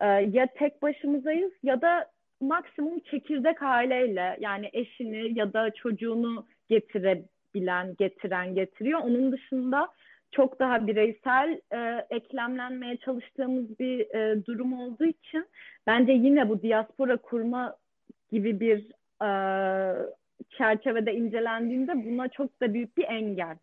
e, 0.00 0.06
ya 0.06 0.46
tek 0.46 0.82
başımızayız 0.82 1.52
ya 1.62 1.82
da 1.82 2.10
maksimum 2.40 2.98
çekirdek 2.98 3.62
aileyle 3.62 4.36
yani 4.40 4.70
eşini 4.72 5.38
ya 5.38 5.52
da 5.52 5.70
çocuğunu 5.70 6.46
getirebilen, 6.68 7.94
getiren 7.98 8.54
getiriyor. 8.54 9.00
Onun 9.00 9.32
dışında 9.32 9.88
çok 10.30 10.60
daha 10.60 10.86
bireysel 10.86 11.60
e, 11.72 12.06
eklemlenmeye 12.10 12.96
çalıştığımız 12.96 13.78
bir 13.78 14.14
e, 14.14 14.46
durum 14.46 14.72
olduğu 14.72 15.04
için 15.04 15.46
bence 15.86 16.12
yine 16.12 16.48
bu 16.48 16.62
diaspora 16.62 17.16
kurma 17.16 17.76
gibi 18.32 18.60
bir 18.60 18.92
e, 19.22 19.30
çerçevede 20.48 21.14
incelendiğinde 21.14 22.04
buna 22.04 22.28
çok 22.28 22.60
da 22.60 22.74
büyük 22.74 22.96
bir 22.96 23.04
engel. 23.04 23.56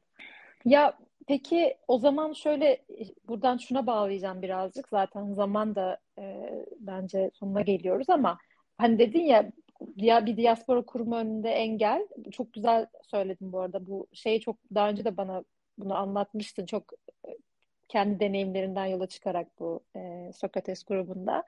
Ya 0.65 0.97
peki 1.27 1.77
o 1.87 1.99
zaman 1.99 2.33
şöyle 2.33 2.85
buradan 3.27 3.57
şuna 3.57 3.87
bağlayacağım 3.87 4.41
birazcık. 4.41 4.89
Zaten 4.89 5.33
zaman 5.33 5.75
da 5.75 5.97
e, 6.19 6.49
bence 6.79 7.31
sonuna 7.33 7.61
geliyoruz 7.61 8.09
ama 8.09 8.37
hani 8.77 8.99
dedin 8.99 9.23
ya 9.23 9.51
ya 9.95 10.25
bir 10.25 10.37
diaspora 10.37 10.81
kurma 10.85 11.19
önünde 11.19 11.49
engel. 11.49 12.07
Çok 12.31 12.53
güzel 12.53 12.87
söyledin 13.03 13.51
bu 13.51 13.59
arada. 13.61 13.87
Bu 13.87 14.07
şeyi 14.13 14.41
çok 14.41 14.57
daha 14.75 14.89
önce 14.89 15.05
de 15.05 15.17
bana 15.17 15.43
bunu 15.77 15.95
anlatmıştın. 15.95 16.65
Çok 16.65 16.93
e, 17.27 17.37
kendi 17.87 18.19
deneyimlerinden 18.19 18.85
yola 18.85 19.07
çıkarak 19.07 19.59
bu 19.59 19.83
e, 19.95 20.31
Sokrates 20.33 20.83
grubunda. 20.83 21.43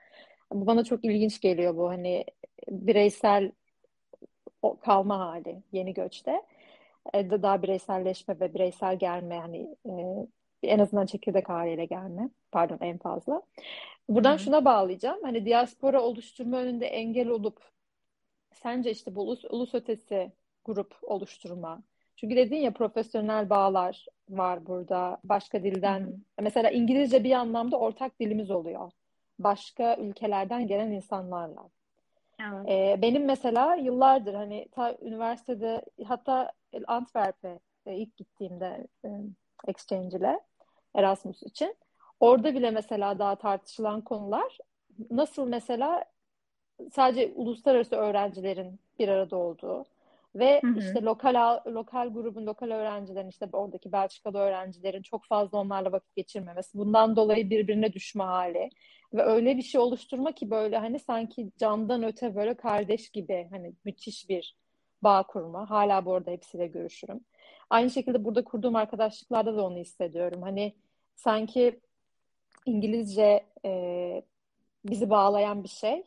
Bu 0.52 0.66
bana 0.66 0.84
çok 0.84 1.04
ilginç 1.04 1.40
geliyor 1.40 1.76
bu 1.76 1.88
hani 1.88 2.24
bireysel 2.68 3.52
kalma 4.80 5.18
hali 5.18 5.62
yeni 5.72 5.94
göçte. 5.94 6.42
E, 7.14 7.30
daha 7.30 7.62
bireyselleşme 7.62 8.40
ve 8.40 8.54
bireysel 8.54 8.98
gelme 8.98 9.34
yani 9.34 9.76
e, 9.86 9.92
en 10.68 10.78
azından 10.78 11.06
çekirdek 11.06 11.48
haliyle 11.48 11.84
gelme. 11.84 12.30
Pardon 12.52 12.78
en 12.80 12.98
fazla. 12.98 13.42
Buradan 14.08 14.30
Hı-hı. 14.30 14.38
şuna 14.38 14.64
bağlayacağım. 14.64 15.18
Hani 15.22 15.46
diaspora 15.46 16.00
oluşturma 16.02 16.56
önünde 16.56 16.86
engel 16.86 17.28
olup 17.28 17.70
sence 18.52 18.90
işte 18.90 19.14
bu 19.14 19.22
ulus, 19.22 19.44
ulus 19.44 19.74
ötesi 19.74 20.32
grup 20.64 20.96
oluşturma. 21.02 21.82
Çünkü 22.16 22.36
dedin 22.36 22.56
ya 22.56 22.72
profesyonel 22.72 23.50
bağlar 23.50 24.06
var 24.28 24.66
burada. 24.66 25.18
Başka 25.24 25.62
dilden 25.62 26.00
Hı-hı. 26.00 26.16
mesela 26.40 26.70
İngilizce 26.70 27.24
bir 27.24 27.32
anlamda 27.32 27.78
ortak 27.78 28.20
dilimiz 28.20 28.50
oluyor. 28.50 28.92
Başka 29.38 29.96
ülkelerden 29.96 30.66
gelen 30.66 30.90
insanlarla. 30.90 31.70
Evet. 32.40 32.68
Ee, 32.68 33.02
benim 33.02 33.24
mesela 33.24 33.74
yıllardır 33.74 34.34
hani 34.34 34.68
ta 34.72 34.96
üniversitede 35.02 35.82
hatta 36.04 36.52
Antwerp'e 36.86 37.58
e, 37.86 37.96
ilk 37.96 38.16
gittiğimde 38.16 38.86
e, 39.04 39.08
exchange 39.66 40.18
ile 40.18 40.40
Erasmus 40.94 41.42
için 41.42 41.76
orada 42.20 42.54
bile 42.54 42.70
mesela 42.70 43.18
daha 43.18 43.36
tartışılan 43.36 44.00
konular 44.00 44.58
nasıl 45.10 45.48
mesela 45.48 46.04
sadece 46.92 47.32
uluslararası 47.34 47.96
öğrencilerin 47.96 48.80
bir 48.98 49.08
arada 49.08 49.36
olduğu 49.36 49.84
ve 50.34 50.60
hı 50.64 50.66
hı. 50.66 50.78
işte 50.78 51.02
lokal 51.02 51.60
lokal 51.66 52.12
grubun 52.12 52.46
lokal 52.46 52.70
öğrencilerin 52.70 53.28
işte 53.28 53.48
oradaki 53.52 53.92
Belçikalı 53.92 54.38
öğrencilerin 54.38 55.02
çok 55.02 55.24
fazla 55.24 55.58
onlarla 55.58 55.92
vakit 55.92 56.16
geçirmemesi 56.16 56.78
bundan 56.78 57.16
dolayı 57.16 57.50
birbirine 57.50 57.92
düşme 57.92 58.24
hali 58.24 58.70
ve 59.14 59.22
öyle 59.22 59.56
bir 59.56 59.62
şey 59.62 59.80
oluşturma 59.80 60.32
ki 60.32 60.50
böyle 60.50 60.78
hani 60.78 60.98
sanki 60.98 61.50
candan 61.58 62.02
öte 62.02 62.34
böyle 62.36 62.54
kardeş 62.54 63.10
gibi 63.10 63.48
hani 63.50 63.74
müthiş 63.84 64.28
bir 64.28 64.56
bağ 65.02 65.22
kurma. 65.22 65.70
Hala 65.70 66.04
bu 66.04 66.14
arada 66.14 66.30
hepsiyle 66.30 66.66
görüşürüm. 66.66 67.20
Aynı 67.70 67.90
şekilde 67.90 68.24
burada 68.24 68.44
kurduğum 68.44 68.76
arkadaşlıklarda 68.76 69.56
da 69.56 69.66
onu 69.66 69.76
hissediyorum. 69.76 70.42
Hani 70.42 70.74
sanki 71.14 71.80
İngilizce 72.66 73.46
e, 73.64 74.22
bizi 74.84 75.10
bağlayan 75.10 75.64
bir 75.64 75.68
şey 75.68 76.04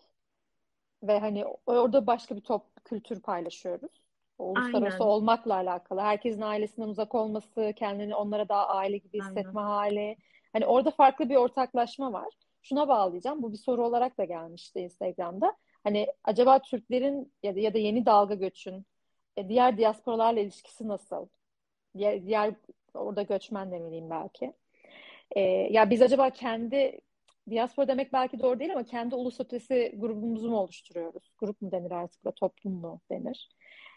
ve 1.03 1.19
hani 1.19 1.45
orada 1.65 2.07
başka 2.07 2.35
bir 2.35 2.41
top 2.41 2.85
kültür 2.85 3.21
paylaşıyoruz. 3.21 4.02
Uluslararası 4.39 5.03
Aynen. 5.03 5.11
olmakla 5.11 5.55
alakalı. 5.55 6.01
Herkesin 6.01 6.41
ailesinden 6.41 6.87
uzak 6.87 7.15
olması, 7.15 7.73
kendini 7.75 8.15
onlara 8.15 8.49
daha 8.49 8.67
aile 8.67 8.97
gibi 8.97 9.17
hissetme 9.17 9.61
Aynen. 9.61 9.69
hali. 9.69 10.17
Hani 10.53 10.65
orada 10.65 10.91
farklı 10.91 11.29
bir 11.29 11.35
ortaklaşma 11.35 12.13
var. 12.13 12.33
Şuna 12.61 12.87
bağlayacağım. 12.87 13.41
Bu 13.43 13.51
bir 13.51 13.57
soru 13.57 13.85
olarak 13.85 14.17
da 14.17 14.23
gelmişti 14.23 14.79
Instagram'da. 14.79 15.55
Hani 15.83 16.07
acaba 16.23 16.59
Türklerin 16.59 17.33
ya 17.43 17.55
da, 17.55 17.59
ya 17.59 17.73
da 17.73 17.77
yeni 17.77 18.05
dalga 18.05 18.35
göçün 18.35 18.85
e, 19.37 19.49
diğer 19.49 19.77
diasporalarla 19.77 20.39
ilişkisi 20.39 20.87
nasıl? 20.87 21.27
Diğer, 21.97 22.25
diğer 22.25 22.53
orada 22.93 23.21
göçmen 23.21 23.71
demeliyim 23.71 24.09
belki. 24.09 24.53
E, 25.31 25.41
ya 25.41 25.89
biz 25.89 26.01
acaba 26.01 26.29
kendi 26.29 26.99
diaspora 27.49 27.87
demek 27.87 28.13
belki 28.13 28.39
doğru 28.39 28.59
değil 28.59 28.71
ama 28.71 28.83
kendi 28.83 29.15
ulus 29.15 29.39
ötesi 29.39 29.95
grubumuzu 29.97 30.49
mu 30.49 30.57
oluşturuyoruz? 30.57 31.31
Grup 31.37 31.61
mu 31.61 31.71
denir 31.71 31.91
artık 31.91 32.25
da 32.25 32.31
toplum 32.31 32.73
mu 32.73 33.01
denir? 33.11 33.49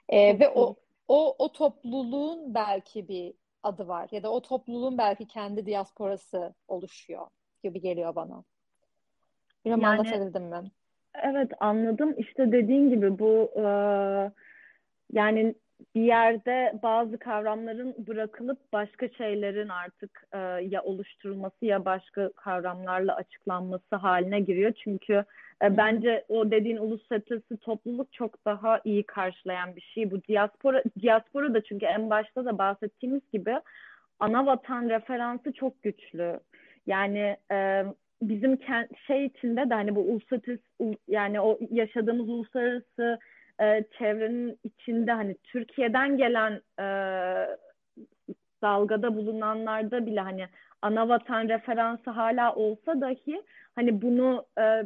E, 0.09 0.41
ve 0.41 0.49
o, 0.49 0.77
o 1.09 1.37
o 1.39 1.53
topluluğun 1.53 2.55
belki 2.55 3.09
bir 3.09 3.35
adı 3.63 3.89
var 3.89 4.09
ya 4.13 4.23
da 4.23 4.33
o 4.33 4.43
topluluğun 4.43 4.99
belki 4.99 5.27
kendi 5.27 5.67
diasporası 5.67 6.55
oluşuyor 6.69 7.27
gibi 7.65 7.81
geliyor 7.81 8.15
bana. 8.15 8.45
Bilmiyorum 9.65 9.85
yani, 9.85 10.01
anlatabildim 10.01 10.45
mi? 10.45 10.71
Evet 11.23 11.51
anladım. 11.61 12.15
İşte 12.19 12.53
dediğin 12.53 12.91
gibi 12.91 13.19
bu 13.19 13.51
e, 13.57 13.67
yani 15.13 15.55
bir 15.95 16.03
yerde 16.03 16.73
bazı 16.83 17.19
kavramların 17.19 17.95
bırakılıp 18.07 18.73
başka 18.73 19.09
şeylerin 19.09 19.69
artık 19.69 20.25
e, 20.33 20.39
ya 20.39 20.83
oluşturulması 20.83 21.67
ya 21.67 21.85
başka 21.85 22.33
kavramlarla 22.33 23.17
açıklanması 23.17 23.97
haline 23.97 24.41
giriyor. 24.41 24.73
Çünkü 24.85 25.25
e, 25.63 25.77
bence 25.77 26.25
o 26.29 26.51
dediğin 26.51 26.77
uluslararası 26.77 27.57
topluluk 27.57 28.13
çok 28.13 28.45
daha 28.45 28.81
iyi 28.85 29.03
karşılayan 29.03 29.77
bir 29.77 29.81
şey. 29.81 30.11
Bu 30.11 30.23
diaspora, 30.23 30.83
diaspora 31.03 31.55
da 31.55 31.65
çünkü 31.65 31.87
en 31.87 32.11
başta 32.11 32.45
da 32.45 32.59
bahsettiğimiz 32.59 33.23
gibi 33.33 33.61
ana 34.19 34.47
vatan 34.47 34.89
referansı 34.89 35.53
çok 35.53 35.83
güçlü. 35.83 36.41
Yani 36.87 37.37
e, 37.53 37.85
bizim 38.23 38.59
şey 39.07 39.27
içinde 39.27 39.71
de 39.71 39.75
hani 39.75 39.97
bu 39.97 40.01
uluslararası 40.01 40.59
yani 41.09 41.41
o 41.41 41.59
yaşadığımız 41.71 42.29
uluslararası 42.29 43.19
e, 43.61 43.85
çevrenin 43.99 44.59
içinde 44.65 45.13
hani 45.13 45.37
Türkiye'den 45.45 46.17
gelen 46.17 46.61
e, 46.79 46.87
dalgada 48.63 49.17
bulunanlarda 49.17 50.07
bile 50.07 50.21
hani 50.21 50.47
ana 50.83 51.09
vatan 51.09 51.49
referansı 51.49 52.11
hala 52.11 52.55
olsa 52.55 53.01
dahi 53.01 53.43
hani 53.75 54.03
bunu 54.03 54.47
e, 54.59 54.83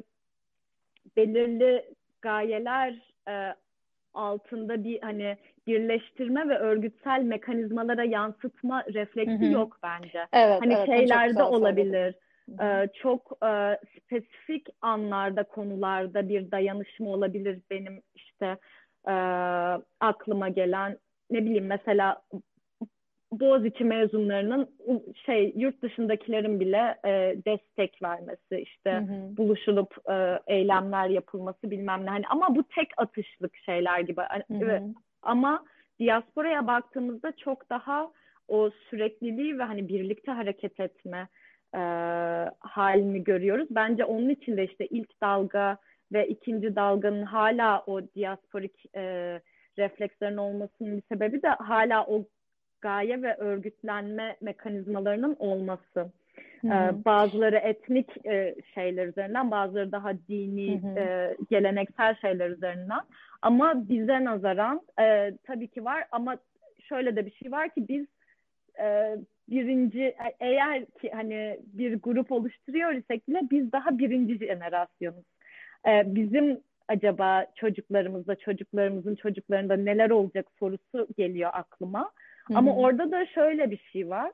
belirli 1.16 1.84
gayeler 2.22 2.94
e, 3.28 3.54
altında 4.14 4.84
bir 4.84 5.00
hani 5.02 5.36
birleştirme 5.66 6.48
ve 6.48 6.58
örgütsel 6.58 7.22
mekanizmalara 7.22 8.04
yansıtma 8.04 8.84
refleksi 8.84 9.40
hı 9.40 9.46
hı. 9.46 9.52
yok 9.52 9.78
bence. 9.82 10.26
Evet, 10.32 10.60
hani 10.60 10.74
evet, 10.74 10.86
şeylerde 10.86 11.42
olabilir. 11.42 12.14
Ee, 12.62 12.88
çok 13.02 13.38
e, 13.44 13.78
spesifik 13.98 14.68
anlarda, 14.80 15.42
konularda 15.42 16.28
bir 16.28 16.50
dayanışma 16.50 17.10
olabilir 17.10 17.60
benim 17.70 18.02
işte 18.40 18.56
e, 19.08 19.14
aklıma 20.00 20.48
gelen 20.48 20.98
ne 21.30 21.44
bileyim 21.44 21.66
mesela 21.66 22.22
Boğaziçi 23.32 23.84
mezunlarının 23.84 24.68
şey 25.26 25.52
yurt 25.56 25.82
dışındakilerin 25.82 26.60
bile 26.60 26.98
e, 27.04 27.36
destek 27.46 28.02
vermesi 28.02 28.60
işte 28.60 28.92
hı 28.92 28.98
hı. 28.98 29.36
buluşulup 29.36 30.10
e, 30.10 30.38
eylemler 30.46 31.08
yapılması 31.08 31.70
bilmem 31.70 32.06
ne 32.06 32.10
hani 32.10 32.24
ama 32.30 32.56
bu 32.56 32.62
tek 32.62 32.88
atışlık 32.96 33.56
şeyler 33.56 34.00
gibi 34.00 34.20
hani, 34.20 34.44
hı 34.60 34.76
hı. 34.76 34.82
ama 35.22 35.64
diasporaya 36.00 36.66
baktığımızda 36.66 37.32
çok 37.36 37.70
daha 37.70 38.10
o 38.48 38.70
sürekliliği 38.90 39.58
ve 39.58 39.62
hani 39.62 39.88
birlikte 39.88 40.32
hareket 40.32 40.80
etme 40.80 41.28
e, 41.74 41.80
halini 42.60 43.24
görüyoruz. 43.24 43.68
Bence 43.70 44.04
onun 44.04 44.28
için 44.28 44.56
de 44.56 44.64
işte 44.64 44.86
ilk 44.86 45.20
dalga 45.20 45.78
ve 46.12 46.28
ikinci 46.28 46.76
dalganın 46.76 47.22
hala 47.22 47.84
o 47.86 48.00
diasporik 48.02 48.96
e, 48.96 49.02
reflekslerin 49.78 50.36
olmasının 50.36 50.96
bir 50.96 51.02
sebebi 51.02 51.42
de 51.42 51.48
hala 51.48 52.06
o 52.06 52.24
gaye 52.80 53.22
ve 53.22 53.36
örgütlenme 53.36 54.36
mekanizmalarının 54.40 55.36
olması. 55.38 56.10
Hı 56.60 57.04
Bazıları 57.04 57.56
etnik 57.56 58.26
e, 58.26 58.54
şeyler 58.74 59.06
üzerinden, 59.06 59.50
bazıları 59.50 59.92
daha 59.92 60.12
dini, 60.28 60.80
E, 60.96 61.36
geleneksel 61.50 62.14
şeyler 62.20 62.50
üzerinden. 62.50 63.00
Ama 63.42 63.88
bize 63.88 64.24
nazaran 64.24 64.80
e, 65.00 65.32
tabii 65.44 65.68
ki 65.68 65.84
var 65.84 66.04
ama 66.12 66.36
şöyle 66.88 67.16
de 67.16 67.26
bir 67.26 67.30
şey 67.30 67.52
var 67.52 67.68
ki 67.68 67.88
biz 67.88 68.06
e, 68.80 69.16
birinci 69.50 70.02
e, 70.02 70.36
eğer 70.40 70.86
ki 70.86 71.10
hani 71.10 71.60
bir 71.72 72.02
grup 72.02 72.32
oluşturuyor 72.32 72.92
isek 72.92 73.28
bile 73.28 73.40
biz 73.50 73.72
daha 73.72 73.98
birinci 73.98 74.46
jenerasyonuz. 74.46 75.24
E, 75.86 76.02
bizim 76.14 76.60
acaba 76.88 77.46
çocuklarımızda, 77.54 78.36
çocuklarımızın 78.36 79.14
çocuklarında 79.14 79.76
neler 79.76 80.10
olacak 80.10 80.46
sorusu 80.58 81.08
geliyor 81.16 81.50
aklıma. 81.52 82.10
Hı-hı. 82.44 82.58
Ama 82.58 82.76
orada 82.76 83.10
da 83.10 83.26
şöyle 83.26 83.70
bir 83.70 83.80
şey 83.92 84.10
var. 84.10 84.30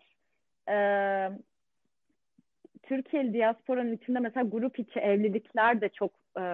Ee, 0.68 1.30
Türkiye'li 2.82 3.34
diasporanın 3.34 3.96
içinde 3.96 4.18
mesela 4.18 4.46
grup 4.48 4.78
içi 4.78 5.00
evlilikler 5.00 5.80
de 5.80 5.88
çok 5.88 6.12
e, 6.38 6.44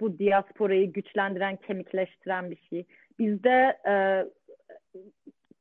bu 0.00 0.18
diasporayı 0.18 0.92
güçlendiren, 0.92 1.56
kemikleştiren 1.56 2.50
bir 2.50 2.58
şey. 2.70 2.84
Bizde 3.18 3.78
e, 3.88 4.24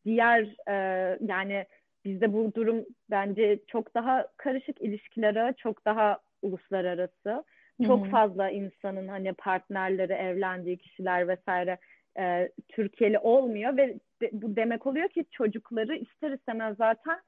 diğer 0.05 0.55
e, 0.67 1.17
yani 1.21 1.65
bizde 2.05 2.33
bu 2.33 2.53
durum 2.55 2.85
bence 3.09 3.59
çok 3.67 3.95
daha 3.95 4.27
karışık 4.37 4.81
ilişkilere, 4.81 5.53
çok 5.57 5.85
daha 5.85 6.19
uluslararası. 6.41 7.43
Çok 7.87 8.01
Hı-hı. 8.01 8.11
fazla 8.11 8.49
insanın 8.49 9.07
hani 9.07 9.33
partnerleri, 9.33 10.13
evlendiği 10.13 10.77
kişiler 10.77 11.27
vesaire 11.27 11.77
e, 12.19 12.49
Türkiye'li 12.69 13.19
olmuyor 13.19 13.77
ve 13.77 13.99
de, 14.21 14.29
bu 14.33 14.55
demek 14.55 14.87
oluyor 14.87 15.09
ki 15.09 15.25
çocukları 15.31 15.95
ister 15.95 16.31
istemez 16.31 16.77
zaten 16.77 17.19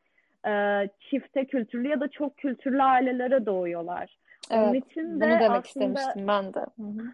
e, 0.48 0.90
çifte 1.00 1.46
kültürlü 1.46 1.88
ya 1.88 2.00
da 2.00 2.08
çok 2.08 2.38
kültürlü 2.38 2.84
ailelere 2.84 3.46
doğuyorlar. 3.46 4.18
Evet, 4.52 4.64
Onun 4.64 4.74
için 4.74 5.22
de 5.22 5.26
bunu 5.26 5.40
demek 5.40 5.66
aslında, 5.66 6.00
istemiştim 6.00 6.28
ben 6.28 6.54
de. 6.54 6.60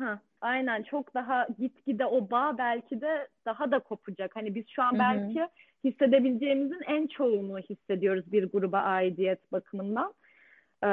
Hı, 0.03 0.19
aynen 0.41 0.83
çok 0.83 1.13
daha 1.13 1.47
gitgide 1.59 2.05
o 2.05 2.29
bağ 2.29 2.57
belki 2.57 3.01
de 3.01 3.27
daha 3.45 3.71
da 3.71 3.79
kopacak. 3.79 4.35
Hani 4.35 4.55
biz 4.55 4.65
şu 4.69 4.83
an 4.83 4.91
Hı-hı. 4.91 4.99
belki 4.99 5.47
hissedebileceğimizin 5.83 6.81
en 6.87 7.07
çoğunu 7.07 7.59
hissediyoruz 7.59 8.31
bir 8.31 8.43
gruba 8.51 8.77
aidiyet 8.79 9.51
bakımından. 9.51 10.13
Ee, 10.83 10.87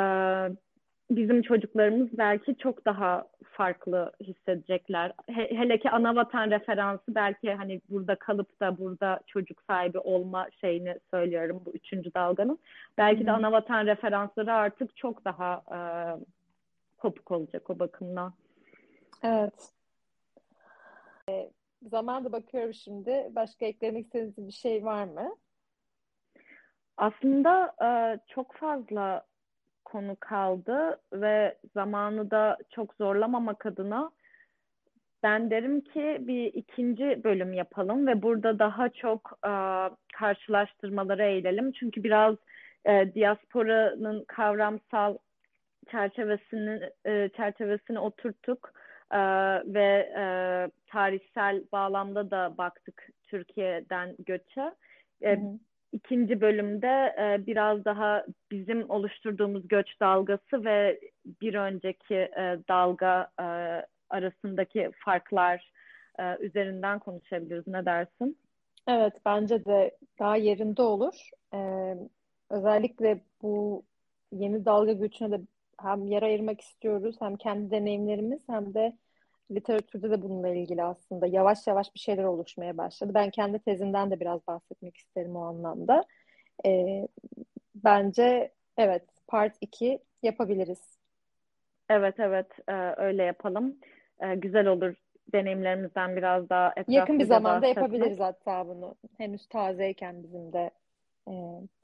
bizim 1.11 1.42
çocuklarımız 1.42 2.18
belki 2.18 2.57
çok 2.57 2.84
daha 2.84 3.26
farklı 3.44 4.12
hissedecekler. 4.20 5.12
He, 5.26 5.50
hele 5.50 5.78
ki 5.78 5.90
ana 5.90 6.16
vatan 6.16 6.50
referansı 6.50 7.05
belki 7.09 7.55
hani 7.55 7.80
burada 7.90 8.14
kalıp 8.14 8.61
da 8.61 8.78
burada 8.78 9.20
çocuk 9.26 9.62
sahibi 9.62 9.98
olma 9.98 10.48
şeyini 10.61 10.98
söylüyorum 11.11 11.62
bu 11.66 11.70
üçüncü 11.70 12.14
dalganın. 12.14 12.59
Belki 12.98 13.20
hmm. 13.20 13.26
de 13.26 13.32
ana 13.32 13.52
vatan 13.52 13.86
referansları 13.86 14.52
artık 14.52 14.96
çok 14.96 15.24
daha 15.24 15.62
e, 15.72 15.78
kopuk 16.98 17.30
olacak 17.30 17.70
o 17.70 17.78
bakımdan. 17.78 18.32
Evet. 19.22 19.70
E, 21.30 21.50
zamanda 21.90 22.32
bakıyorum 22.32 22.74
şimdi. 22.74 23.30
Başka 23.30 23.66
eklemek 23.66 24.07
istediğiniz 24.07 24.46
bir 24.46 24.52
şey 24.52 24.84
var 24.84 25.05
mı? 25.05 25.36
Aslında 26.96 27.74
e, 27.82 28.18
çok 28.26 28.55
fazla 28.55 29.26
konu 29.95 30.16
kaldı 30.20 31.01
ve 31.12 31.59
zamanı 31.74 32.30
da 32.30 32.59
çok 32.70 32.95
zorlamamak 32.95 33.66
adına 33.66 34.11
ben 35.22 35.51
derim 35.51 35.80
ki 35.80 36.16
bir 36.20 36.45
ikinci 36.45 37.20
bölüm 37.24 37.53
yapalım 37.53 38.07
ve 38.07 38.22
burada 38.22 38.59
daha 38.59 38.88
çok 38.88 39.38
e, 39.47 39.53
karşılaştırmaları 40.14 41.22
eğilelim. 41.24 41.72
Çünkü 41.72 42.05
biraz 42.05 42.36
e, 42.84 43.14
diasporanın 43.14 44.24
kavramsal 44.24 45.16
çerçevesini 45.90 46.90
e, 47.07 47.30
çerçevesini 47.36 47.99
oturttuk 47.99 48.72
e, 49.11 49.20
ve 49.74 50.12
e, 50.18 50.24
tarihsel 50.86 51.64
bağlamda 51.72 52.30
da 52.30 52.55
baktık 52.59 53.09
Türkiye'den 53.22 54.16
göçe. 54.18 54.74
E, 55.22 55.36
hı 55.36 55.40
hı 55.40 55.59
ikinci 55.95 56.40
bölümde 56.40 57.14
e, 57.18 57.47
biraz 57.47 57.84
daha 57.84 58.24
bizim 58.51 58.90
oluşturduğumuz 58.90 59.68
göç 59.68 60.01
dalgası 60.01 60.64
ve 60.64 61.01
bir 61.40 61.55
önceki 61.55 62.14
e, 62.14 62.59
dalga 62.68 63.30
e, 63.40 63.45
arasındaki 64.11 64.90
farklar 65.05 65.72
e, 66.18 66.36
üzerinden 66.40 66.99
konuşabiliriz. 66.99 67.66
Ne 67.66 67.84
dersin? 67.84 68.38
Evet, 68.88 69.12
bence 69.24 69.64
de 69.64 69.97
daha 70.18 70.36
yerinde 70.36 70.82
olur. 70.82 71.30
Ee, 71.55 71.97
özellikle 72.51 73.20
bu 73.42 73.84
yeni 74.32 74.64
dalga 74.64 74.92
göçüne 74.92 75.30
de 75.30 75.40
hem 75.80 76.07
yer 76.07 76.22
ayırmak 76.22 76.61
istiyoruz, 76.61 77.16
hem 77.20 77.36
kendi 77.36 77.70
deneyimlerimiz 77.70 78.42
hem 78.49 78.74
de 78.74 78.97
literatürde 79.51 80.11
de 80.11 80.22
bununla 80.22 80.49
ilgili 80.49 80.82
aslında 80.82 81.26
yavaş 81.26 81.66
yavaş 81.66 81.95
bir 81.95 82.01
şeyler 82.01 82.24
oluşmaya 82.24 82.76
başladı. 82.78 83.12
Ben 83.14 83.30
kendi 83.30 83.59
tezimden 83.59 84.11
de 84.11 84.20
biraz 84.20 84.47
bahsetmek 84.47 84.97
isterim 84.97 85.36
o 85.36 85.40
anlamda. 85.45 86.05
E, 86.66 87.03
bence 87.74 88.53
evet 88.78 89.03
part 89.28 89.57
2 89.61 89.99
yapabiliriz. 90.22 90.99
Evet 91.88 92.14
evet 92.20 92.47
e, 92.68 92.72
öyle 92.97 93.22
yapalım. 93.22 93.76
E, 94.20 94.34
güzel 94.34 94.66
olur 94.66 94.95
deneyimlerimizden 95.32 96.16
biraz 96.16 96.49
daha 96.51 96.74
Yakın 96.88 97.18
bir 97.18 97.24
zamanda 97.24 97.62
bahsetmek. 97.62 97.76
yapabiliriz 97.76 98.20
hatta 98.20 98.68
bunu. 98.68 98.95
Henüz 99.18 99.47
tazeyken 99.47 100.22
bizim 100.22 100.53
de 100.53 100.70
e, 101.28 101.32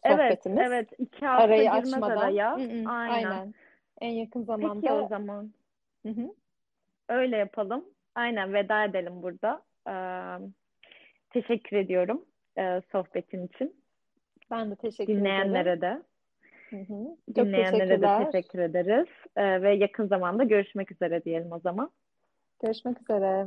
sohbetimiz. 0.07 0.59
Evet, 0.59 0.69
evet. 0.69 0.89
İki 0.99 1.27
hafta 1.27 1.45
Arayı 1.45 1.73
açmadan. 1.73 2.17
araya. 2.17 2.57
Hı 2.57 2.63
hı, 2.63 2.91
aynen. 2.91 3.31
aynen. 3.31 3.55
En 4.01 4.11
yakın 4.11 4.43
zamanda. 4.43 4.75
Peki 4.75 4.93
o 4.93 5.09
zaman. 5.09 5.51
Hı 6.07 6.09
hı. 6.09 6.35
Öyle 7.11 7.37
yapalım. 7.37 7.85
Aynen 8.15 8.53
veda 8.53 8.85
edelim 8.85 9.23
burada. 9.23 9.63
Ee, 9.89 9.95
teşekkür 11.31 11.77
ediyorum 11.77 12.25
e, 12.59 12.83
sohbetin 12.93 13.47
için. 13.47 13.77
Ben 14.51 14.71
de 14.71 14.77
teşekkür 14.77 15.13
Dinleyenlere 15.13 15.71
ederim. 15.71 15.81
de. 15.81 16.03
Hı 16.71 16.77
hı. 16.77 17.17
Dinleyenlere 17.35 18.03
de 18.03 18.25
teşekkür 18.25 18.59
ederiz. 18.59 19.07
Ee, 19.37 19.63
ve 19.63 19.75
yakın 19.75 20.07
zamanda 20.07 20.45
görüşmek 20.45 20.93
üzere 20.93 21.25
diyelim 21.25 21.53
o 21.53 21.59
zaman. 21.59 21.91
Görüşmek 22.63 23.01
üzere. 23.01 23.47